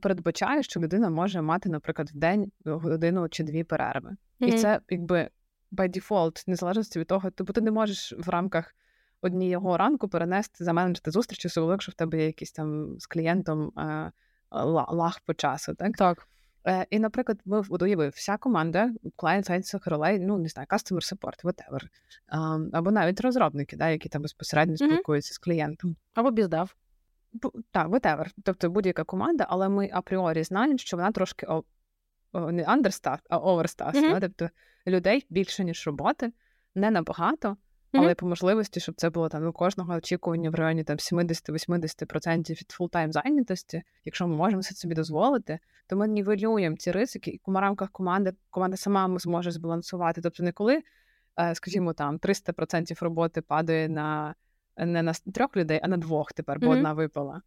передбачає, 0.00 0.62
що 0.62 0.80
людина 0.80 1.10
може 1.10 1.42
мати, 1.42 1.68
наприклад, 1.68 2.10
в 2.10 2.16
день 2.16 2.52
годину 2.64 3.28
чи 3.28 3.44
дві 3.44 3.64
перерви. 3.64 4.10
Mm-hmm. 4.10 4.46
І 4.46 4.58
це 4.58 4.80
якби 4.90 5.30
by 5.72 5.98
default, 5.98 6.44
незалежності 6.46 6.98
від 6.98 7.06
того, 7.06 7.30
тобто 7.30 7.52
ти 7.52 7.60
не 7.60 7.70
можеш 7.70 8.14
в 8.18 8.28
рамках 8.28 8.74
однієго 9.20 9.76
ранку 9.76 10.08
перенести 10.08 10.64
заменеджити 10.64 11.10
зустріч, 11.10 11.46
особливо, 11.46 11.72
якщо 11.72 11.92
в 11.92 11.94
тебе 11.94 12.18
є 12.18 12.26
якийсь 12.26 12.52
там 12.52 12.98
з 12.98 13.06
клієнтом 13.06 13.72
е, 13.78 14.12
лаг 14.50 15.20
по 15.26 15.34
часу. 15.34 15.74
Так. 15.74 15.96
так. 15.96 16.28
Е, 16.66 16.86
і, 16.90 16.98
наприклад, 16.98 17.40
ми 17.44 17.62
уявив, 17.70 18.12
вся 18.14 18.36
команда 18.36 18.90
client 19.16 19.50
side 19.50 19.88
ролей, 19.88 20.18
ну 20.18 20.38
не 20.38 20.48
знаю, 20.48 20.66
customer 20.70 21.14
support, 21.14 21.44
whatever, 21.44 21.84
е, 21.84 21.88
або 22.72 22.90
навіть 22.90 23.20
розробники, 23.20 23.76
да, 23.76 23.88
які 23.88 24.08
там 24.08 24.22
безпосередньо 24.22 24.76
спілкуються 24.76 25.32
mm-hmm. 25.32 25.34
з 25.34 25.38
клієнтом. 25.38 25.96
Або 26.14 26.30
біздав. 26.30 26.74
Так, 27.70 27.88
whatever. 27.88 28.26
Тобто 28.44 28.70
будь-яка 28.70 29.04
команда, 29.04 29.46
але 29.48 29.68
ми 29.68 29.90
апріорі 29.92 30.42
знаємо, 30.42 30.78
що 30.78 30.96
вона 30.96 31.12
трошки 31.12 31.46
не 32.34 32.64
understaffed, 32.64 33.24
а 33.28 33.38
overstaffed. 33.38 33.94
Mm-hmm. 33.94 34.20
Тобто 34.20 34.48
людей 34.86 35.26
більше, 35.30 35.64
ніж 35.64 35.86
роботи, 35.86 36.32
не 36.74 36.90
набагато, 36.90 37.56
але 37.92 38.08
mm-hmm. 38.08 38.14
по 38.14 38.26
можливості, 38.26 38.80
щоб 38.80 38.94
це 38.94 39.10
було 39.10 39.28
там 39.28 39.46
у 39.46 39.52
кожного 39.52 39.94
очікування 39.94 40.50
в 40.50 40.54
районі 40.54 40.84
там 40.84 40.96
70-80% 40.96 42.50
від 42.50 42.70
full-time 42.70 43.12
зайнятості. 43.12 43.82
Якщо 44.04 44.28
ми 44.28 44.36
можемо 44.36 44.62
це 44.62 44.74
собі 44.74 44.94
дозволити, 44.94 45.58
то 45.86 45.96
ми 45.96 46.08
нівелюємо 46.08 46.76
ці 46.76 46.92
ризики, 46.92 47.30
і 47.30 47.40
в 47.46 47.56
рамках 47.56 47.90
команди 47.90 48.32
команда 48.50 48.76
сама 48.76 49.18
зможе 49.18 49.50
збалансувати. 49.50 50.20
Тобто, 50.20 50.42
не 50.42 50.52
коли, 50.52 50.82
е, 51.40 51.54
скажімо, 51.54 51.92
там 51.92 52.18
300% 52.18 53.02
роботи 53.04 53.40
падає 53.40 53.88
на 53.88 54.34
не 54.76 55.02
на 55.02 55.12
трьох 55.12 55.56
людей, 55.56 55.80
а 55.82 55.88
на 55.88 55.96
двох 55.96 56.32
тепер, 56.32 56.60
бо 56.60 56.66
mm-hmm. 56.66 56.76
одна 56.76 56.92
випала. 56.92 57.42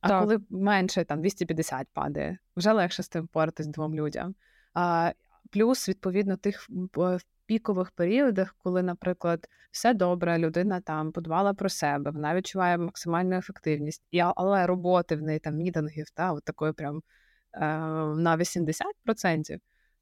А 0.00 0.08
так. 0.08 0.20
коли 0.20 0.38
менше 0.50 1.04
там 1.04 1.20
250 1.20 1.88
падає, 1.92 2.38
вже 2.56 2.72
легше 2.72 3.02
з 3.02 3.08
тим 3.08 3.24
впоратись 3.24 3.66
двом 3.66 3.94
людям. 3.94 4.34
А, 4.74 5.12
Плюс, 5.50 5.88
відповідно, 5.88 6.36
тих 6.36 6.66
в 6.94 7.20
пікових 7.46 7.90
періодах, 7.90 8.56
коли, 8.58 8.82
наприклад, 8.82 9.48
все 9.70 9.94
добре, 9.94 10.38
людина 10.38 10.80
там 10.80 11.12
подбала 11.12 11.54
про 11.54 11.68
себе, 11.68 12.10
вона 12.10 12.34
відчуває 12.34 12.78
максимальну 12.78 13.36
ефективність, 13.36 14.02
і, 14.10 14.20
але 14.36 14.66
роботи 14.66 15.16
в 15.16 15.22
неї 15.22 15.38
там 15.38 15.54
мітингів, 15.54 16.10
та 16.10 16.32
от 16.32 16.44
такої 16.44 16.72
прям 16.72 17.02
е, 17.54 17.60
на 18.16 18.36
80%, 18.36 19.58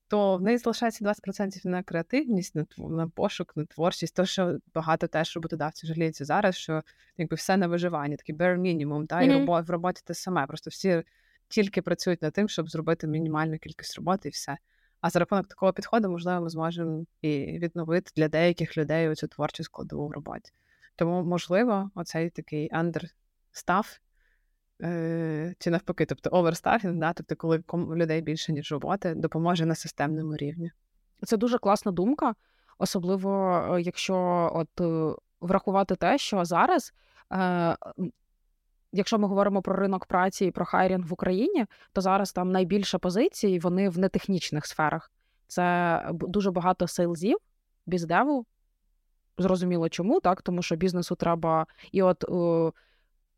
то 0.09 0.36
в 0.36 0.42
неї 0.42 0.59
залишається 0.59 1.04
20% 1.04 1.66
на 1.66 1.82
креативність, 1.82 2.54
на 2.54 2.66
на 2.78 3.09
пошук, 3.09 3.52
на 3.57 3.64
творчість. 3.64 4.14
То, 4.14 4.26
що 4.26 4.59
багато 4.74 5.07
теж 5.07 5.36
роботодавців 5.36 5.88
жаліються 5.88 6.24
зараз, 6.24 6.57
що 6.57 6.82
якби 7.16 7.34
все 7.34 7.57
на 7.57 7.66
виживання, 7.66 8.16
такий 8.16 8.34
bare 8.34 8.59
minimum, 8.61 9.07
та, 9.07 9.16
mm-hmm. 9.16 9.24
і 9.24 9.38
робо, 9.38 9.62
в 9.62 9.70
роботі 9.70 10.02
те 10.04 10.14
саме. 10.14 10.46
Просто 10.46 10.70
всі 10.70 11.02
тільки 11.48 11.82
працюють 11.82 12.22
над 12.22 12.32
тим, 12.32 12.48
щоб 12.48 12.70
зробити 12.70 13.07
мінімальну 13.07 13.59
кількість 13.59 13.96
роботи 13.96 14.28
і 14.28 14.32
все. 14.32 14.57
А 15.00 15.11
за 15.11 15.18
рахунок 15.18 15.46
такого 15.46 15.72
підходу, 15.72 16.11
можливо, 16.11 16.40
ми 16.40 16.48
зможемо 16.48 17.04
і 17.22 17.59
відновити 17.59 18.12
для 18.16 18.28
деяких 18.28 18.78
людей 18.78 19.09
оцю 19.09 19.26
творчу 19.26 19.64
складову 19.64 20.09
в 20.09 20.12
роботі. 20.12 20.52
Тому, 20.96 21.24
можливо, 21.24 21.90
оцей 21.94 22.30
такий 22.30 22.70
understaff 22.70 23.86
Е, 23.86 24.05
чи 25.59 25.70
навпаки, 25.70 26.07
тобто 26.07 26.31
overstaffing, 26.32 26.99
да, 26.99 27.12
тобто, 27.12 27.37
коли 27.37 27.62
людей 27.97 28.22
більше 28.22 28.53
ніж 28.53 28.72
роботи, 28.72 29.14
допоможе 29.14 29.66
на 29.66 29.74
системному 29.74 30.37
рівні. 30.37 30.70
Це 31.22 31.37
дуже 31.37 31.59
класна 31.59 31.93
думка, 31.93 32.35
особливо 32.79 33.61
е, 33.74 33.83
якщо 33.83 34.16
от 34.55 34.81
е, 34.81 35.16
врахувати 35.41 35.97
те, 35.97 36.18
що 36.18 36.45
зараз, 36.45 36.95
е, 37.33 37.77
якщо 38.93 39.18
ми 39.18 39.29
говоримо 39.29 39.62
про 39.62 39.77
ринок 39.77 40.07
праці 40.07 40.45
і 40.47 40.51
про 40.51 40.64
хайрінг 40.64 41.07
в 41.07 41.12
Україні, 41.12 41.66
то 41.93 42.01
зараз 42.01 42.33
там 42.33 42.53
найбільше 42.53 42.99
позицій 42.99 43.59
вони 43.59 43.89
в 43.89 43.99
нетехнічних 43.99 44.66
сферах. 44.66 45.12
Це 45.47 46.09
дуже 46.12 46.51
багато 46.51 46.89
сейлзів, 46.89 47.37
біздеву. 47.87 48.47
Зрозуміло, 49.39 49.89
чому 49.89 50.20
так, 50.20 50.43
тому 50.43 50.62
що 50.62 50.77
бізнесу 50.77 51.14
треба 51.14 51.66
і 51.93 52.03
от 52.03 52.24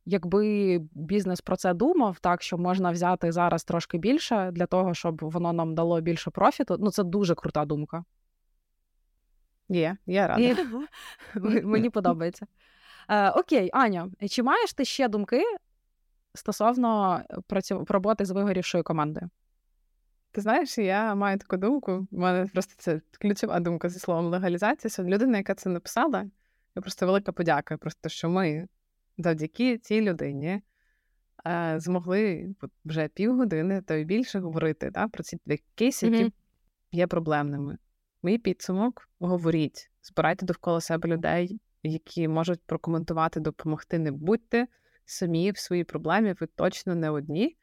якби 0.08 0.78
бізнес 0.92 1.40
про 1.40 1.56
це 1.56 1.74
думав, 1.74 2.18
так 2.18 2.42
що 2.42 2.58
можна 2.58 2.90
взяти 2.90 3.32
зараз 3.32 3.64
трошки 3.64 3.98
більше 3.98 4.50
для 4.52 4.66
того, 4.66 4.94
щоб 4.94 5.18
воно 5.22 5.52
нам 5.52 5.74
дало 5.74 6.00
більше 6.00 6.30
профіту. 6.30 6.76
Ну 6.80 6.90
це 6.90 7.04
дуже 7.04 7.34
крута 7.34 7.64
думка. 7.64 8.04
Є, 9.68 9.96
я 10.06 10.26
рада. 10.26 10.56
Мені 11.64 11.90
подобається. 11.90 12.46
Е, 13.08 13.30
Окей, 13.30 13.70
Аня, 13.72 14.10
чи 14.30 14.42
маєш 14.42 14.72
ти 14.72 14.84
ще 14.84 15.08
думки 15.08 15.42
стосовно 16.34 17.22
працю... 17.46 17.86
роботи 17.88 18.24
з 18.24 18.30
вигорівшою 18.30 18.84
командою? 18.84 19.30
Ти 20.32 20.40
знаєш, 20.40 20.78
я 20.78 21.14
маю 21.14 21.38
таку 21.38 21.56
думку. 21.56 22.06
У 22.10 22.18
мене 22.18 22.46
просто 22.46 22.74
це 22.78 23.00
ключова 23.20 23.60
думка 23.60 23.88
зі 23.88 23.98
словом 23.98 24.26
легалізація. 24.26 25.08
Людина, 25.08 25.38
яка 25.38 25.54
це 25.54 25.70
написала, 25.70 26.26
я 26.76 26.82
просто 26.82 27.06
велика 27.06 27.32
подяка, 27.32 27.76
просто 27.76 28.08
що 28.08 28.28
ми 28.28 28.68
завдяки 29.18 29.78
цій 29.78 30.00
людині 30.00 30.62
е, 31.46 31.74
змогли 31.80 32.54
вже 32.84 33.08
півгодини 33.08 33.82
та 33.82 33.94
й 33.94 34.04
більше 34.04 34.38
говорити 34.38 34.90
да, 34.90 35.08
про 35.08 35.22
ці 35.22 35.38
кейси, 35.74 36.06
які 36.06 36.24
mm-hmm. 36.24 36.32
є 36.92 37.06
проблемними. 37.06 37.78
Мій 38.22 38.38
підсумок 38.38 39.08
говоріть, 39.18 39.90
збирайте 40.02 40.46
довкола 40.46 40.80
себе 40.80 41.08
людей, 41.08 41.60
які 41.82 42.28
можуть 42.28 42.60
прокоментувати, 42.66 43.40
допомогти. 43.40 43.98
Не 43.98 44.12
будьте 44.12 44.66
самі 45.04 45.50
в 45.50 45.58
своїй 45.58 45.84
проблемі, 45.84 46.34
ви 46.40 46.46
точно 46.46 46.94
не 46.94 47.10
одні. 47.10 47.56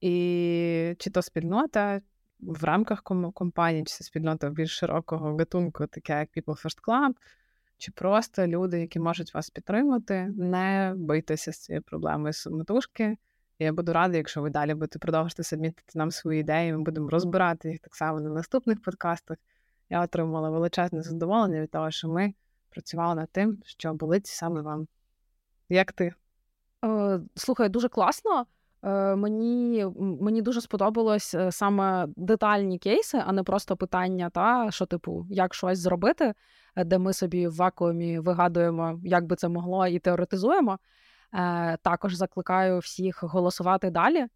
І 0.00 0.94
чи 0.98 1.10
то 1.10 1.22
спільнота 1.22 2.00
в 2.40 2.64
рамках 2.64 3.02
компанії, 3.34 3.84
чи 3.84 3.94
це 3.94 4.04
спільнота 4.04 4.50
більш 4.50 4.70
широкого 4.70 5.36
гатунку, 5.36 5.86
таке 5.86 6.18
як 6.18 6.28
People 6.36 6.64
First 6.64 6.80
Club, 6.86 7.14
чи 7.82 7.92
просто 7.92 8.46
люди, 8.46 8.80
які 8.80 9.00
можуть 9.00 9.34
вас 9.34 9.50
підтримати, 9.50 10.32
не 10.36 10.94
бийтеся 10.96 11.52
з 11.52 11.58
цією 11.58 11.82
проблемою 11.82 12.32
самотужки. 12.32 13.16
Я 13.58 13.72
буду 13.72 13.92
рада, 13.92 14.16
якщо 14.16 14.42
ви 14.42 14.50
далі 14.50 14.74
будете 14.74 14.98
продовжувати 14.98 15.42
садмітити 15.42 15.98
нам 15.98 16.10
свої 16.10 16.40
ідеї, 16.40 16.72
ми 16.72 16.82
будемо 16.82 17.08
розбирати 17.08 17.70
їх 17.70 17.78
так 17.78 17.94
само 17.94 18.20
на 18.20 18.30
наступних 18.30 18.82
подкастах. 18.82 19.38
Я 19.90 20.02
отримала 20.02 20.50
величезне 20.50 21.02
задоволення 21.02 21.60
від 21.60 21.70
того, 21.70 21.90
що 21.90 22.08
ми 22.08 22.34
працювали 22.70 23.14
над 23.14 23.30
тим, 23.32 23.58
що 23.64 23.94
болить 23.94 24.26
саме 24.26 24.60
вам. 24.60 24.86
Як 25.68 25.92
ти? 25.92 26.14
Е, 26.84 27.20
Слухай, 27.34 27.68
дуже 27.68 27.88
класно. 27.88 28.46
Е, 28.84 29.16
Мені 29.16 29.86
мені 30.20 30.42
дуже 30.42 30.60
сподобалось 30.60 31.34
е, 31.34 31.52
саме 31.52 32.06
детальні 32.16 32.78
кейси, 32.78 33.22
а 33.26 33.32
не 33.32 33.42
просто 33.42 33.76
питання, 33.76 34.30
та 34.30 34.70
що, 34.70 34.86
типу, 34.86 35.26
як 35.30 35.54
щось 35.54 35.78
зробити, 35.78 36.34
е, 36.76 36.84
де 36.84 36.98
ми 36.98 37.12
собі 37.12 37.48
в 37.48 37.56
вакуумі 37.56 38.18
вигадуємо, 38.18 39.00
як 39.04 39.26
би 39.26 39.36
це 39.36 39.48
могло, 39.48 39.86
і 39.86 39.98
теоретизуємо. 39.98 40.78
Також 41.82 42.14
закликаю 42.14 42.78
всіх 42.78 43.22
голосувати 43.22 43.90
далі. 43.90 44.26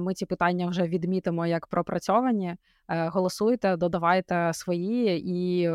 Ми 0.00 0.14
ці 0.14 0.26
питання 0.26 0.66
вже 0.66 0.82
відмітимо 0.82 1.46
як 1.46 1.66
пропрацьовані. 1.66 2.56
Голосуйте, 2.88 3.76
додавайте 3.76 4.50
свої 4.54 5.22
і, 5.26 5.70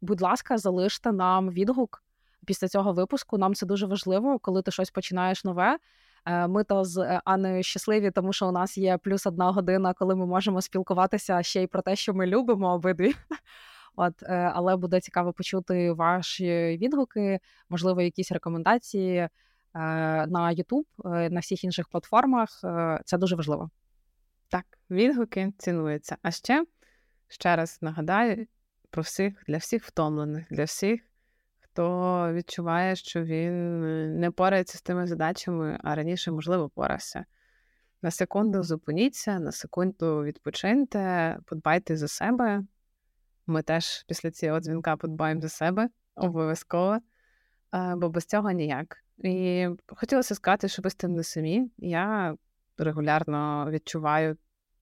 будь 0.00 0.20
ласка, 0.20 0.58
залиште 0.58 1.12
нам 1.12 1.50
відгук 1.50 2.02
після 2.46 2.68
цього 2.68 2.92
випуску. 2.92 3.38
Нам 3.38 3.54
це 3.54 3.66
дуже 3.66 3.86
важливо, 3.86 4.38
коли 4.38 4.62
ти 4.62 4.70
щось 4.70 4.90
починаєш 4.90 5.44
нове. 5.44 5.78
Е, 6.26 6.46
ми 6.46 6.64
то 6.64 6.84
з 6.84 7.20
Анною 7.24 7.62
щасливі, 7.62 8.10
тому 8.10 8.32
що 8.32 8.48
у 8.48 8.52
нас 8.52 8.78
є 8.78 8.98
плюс 8.98 9.26
одна 9.26 9.50
година, 9.50 9.94
коли 9.94 10.14
ми 10.16 10.26
можемо 10.26 10.62
спілкуватися 10.62 11.42
ще 11.42 11.62
й 11.62 11.66
про 11.66 11.82
те, 11.82 11.96
що 11.96 12.14
ми 12.14 12.26
любимо 12.26 12.74
обидві. 12.74 13.14
От, 13.96 14.22
е, 14.22 14.52
але 14.54 14.76
буде 14.76 15.00
цікаво 15.00 15.32
почути 15.32 15.92
ваші 15.92 16.78
відгуки, 16.82 17.40
можливо, 17.68 18.02
якісь 18.02 18.32
рекомендації 18.32 19.16
е, 19.18 19.30
на 20.26 20.54
YouTube, 20.54 20.84
на 21.30 21.40
всіх 21.40 21.64
інших 21.64 21.88
платформах. 21.88 22.50
Це 23.04 23.18
дуже 23.18 23.36
важливо. 23.36 23.70
Так, 24.48 24.64
відгуки 24.90 25.52
цінуються. 25.58 26.16
А 26.22 26.30
ще 26.30 26.64
ще 27.28 27.56
раз 27.56 27.78
нагадаю 27.80 28.46
про 28.90 29.02
всіх 29.02 29.44
для 29.46 29.56
всіх 29.56 29.84
втомлених, 29.84 30.46
для 30.50 30.64
всіх, 30.64 31.09
хто 31.80 32.32
відчуває, 32.32 32.96
що 32.96 33.22
він 33.22 34.20
не 34.20 34.30
порається 34.30 34.78
з 34.78 34.82
тими 34.82 35.06
задачами, 35.06 35.78
а 35.84 35.94
раніше, 35.94 36.30
можливо, 36.30 36.68
порався. 36.68 37.24
На 38.02 38.10
секунду 38.10 38.62
зупиніться, 38.62 39.38
на 39.38 39.52
секунду 39.52 40.22
відпочиньте, 40.22 41.38
подбайте 41.46 41.96
за 41.96 42.08
себе. 42.08 42.62
Ми 43.46 43.62
теж 43.62 44.04
після 44.08 44.30
цього 44.30 44.60
дзвінка 44.60 44.96
подбаємо 44.96 45.40
за 45.40 45.48
себе 45.48 45.88
обов'язково, 46.14 46.98
бо 47.96 48.08
без 48.08 48.24
цього 48.24 48.50
ніяк. 48.50 48.96
І 49.18 49.68
хотілося 49.86 50.34
сказати, 50.34 50.68
що 50.68 50.82
ви 50.82 50.90
з 50.90 50.94
тим 50.94 51.12
не 51.12 51.24
самі. 51.24 51.70
Я 51.78 52.36
регулярно 52.78 53.66
відчуваю 53.70 54.36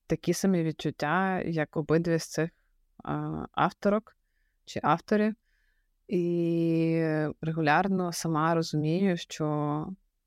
такі 0.07 0.35
самі 0.35 0.63
відчуття, 0.63 1.41
як 1.41 1.77
обидві 1.77 2.19
з 2.19 2.29
цих 2.29 2.51
авторок 3.53 4.17
чи 4.65 4.81
авторів. 4.83 5.35
І 6.09 7.05
регулярно 7.41 8.13
сама 8.13 8.55
розумію, 8.55 9.17
що 9.17 9.87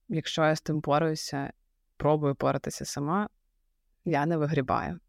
якщо 0.09 0.45
я 0.45 0.55
з 0.55 0.61
тим 0.61 0.81
пораюся, 0.81 1.53
пробую 1.97 2.35
поратися 2.35 2.85
сама, 2.85 3.29
я 4.05 4.25
не 4.25 4.37
вигрібаю. 4.37 4.99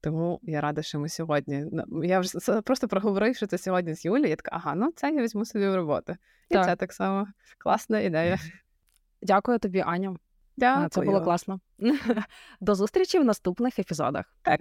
Тому 0.00 0.40
я 0.42 0.60
рада, 0.60 0.82
що 0.82 1.00
ми 1.00 1.08
сьогодні. 1.08 1.64
Я 2.02 2.20
вже 2.20 2.62
просто 2.62 2.88
проговорив, 2.88 3.36
що 3.36 3.46
це 3.46 3.58
сьогодні 3.58 3.94
з 3.94 4.04
Юлі. 4.04 4.28
Я 4.28 4.36
така, 4.36 4.50
ага, 4.54 4.74
ну 4.74 4.92
це 4.96 5.10
я 5.10 5.22
візьму 5.22 5.44
собі 5.44 5.68
в 5.68 5.74
роботу. 5.74 6.16
І 6.48 6.54
так. 6.54 6.64
це 6.64 6.76
так 6.76 6.92
само 6.92 7.26
класна 7.58 8.00
ідея. 8.00 8.38
Дякую 9.22 9.58
тобі, 9.58 9.82
Аня. 9.86 10.16
Дякую. 10.56 10.88
Це 10.88 11.00
було 11.00 11.20
класно. 11.20 11.60
До 12.60 12.74
зустрічі 12.74 13.18
в 13.18 13.24
наступних 13.24 13.78
епізодах. 13.78 14.34
Так. 14.42 14.60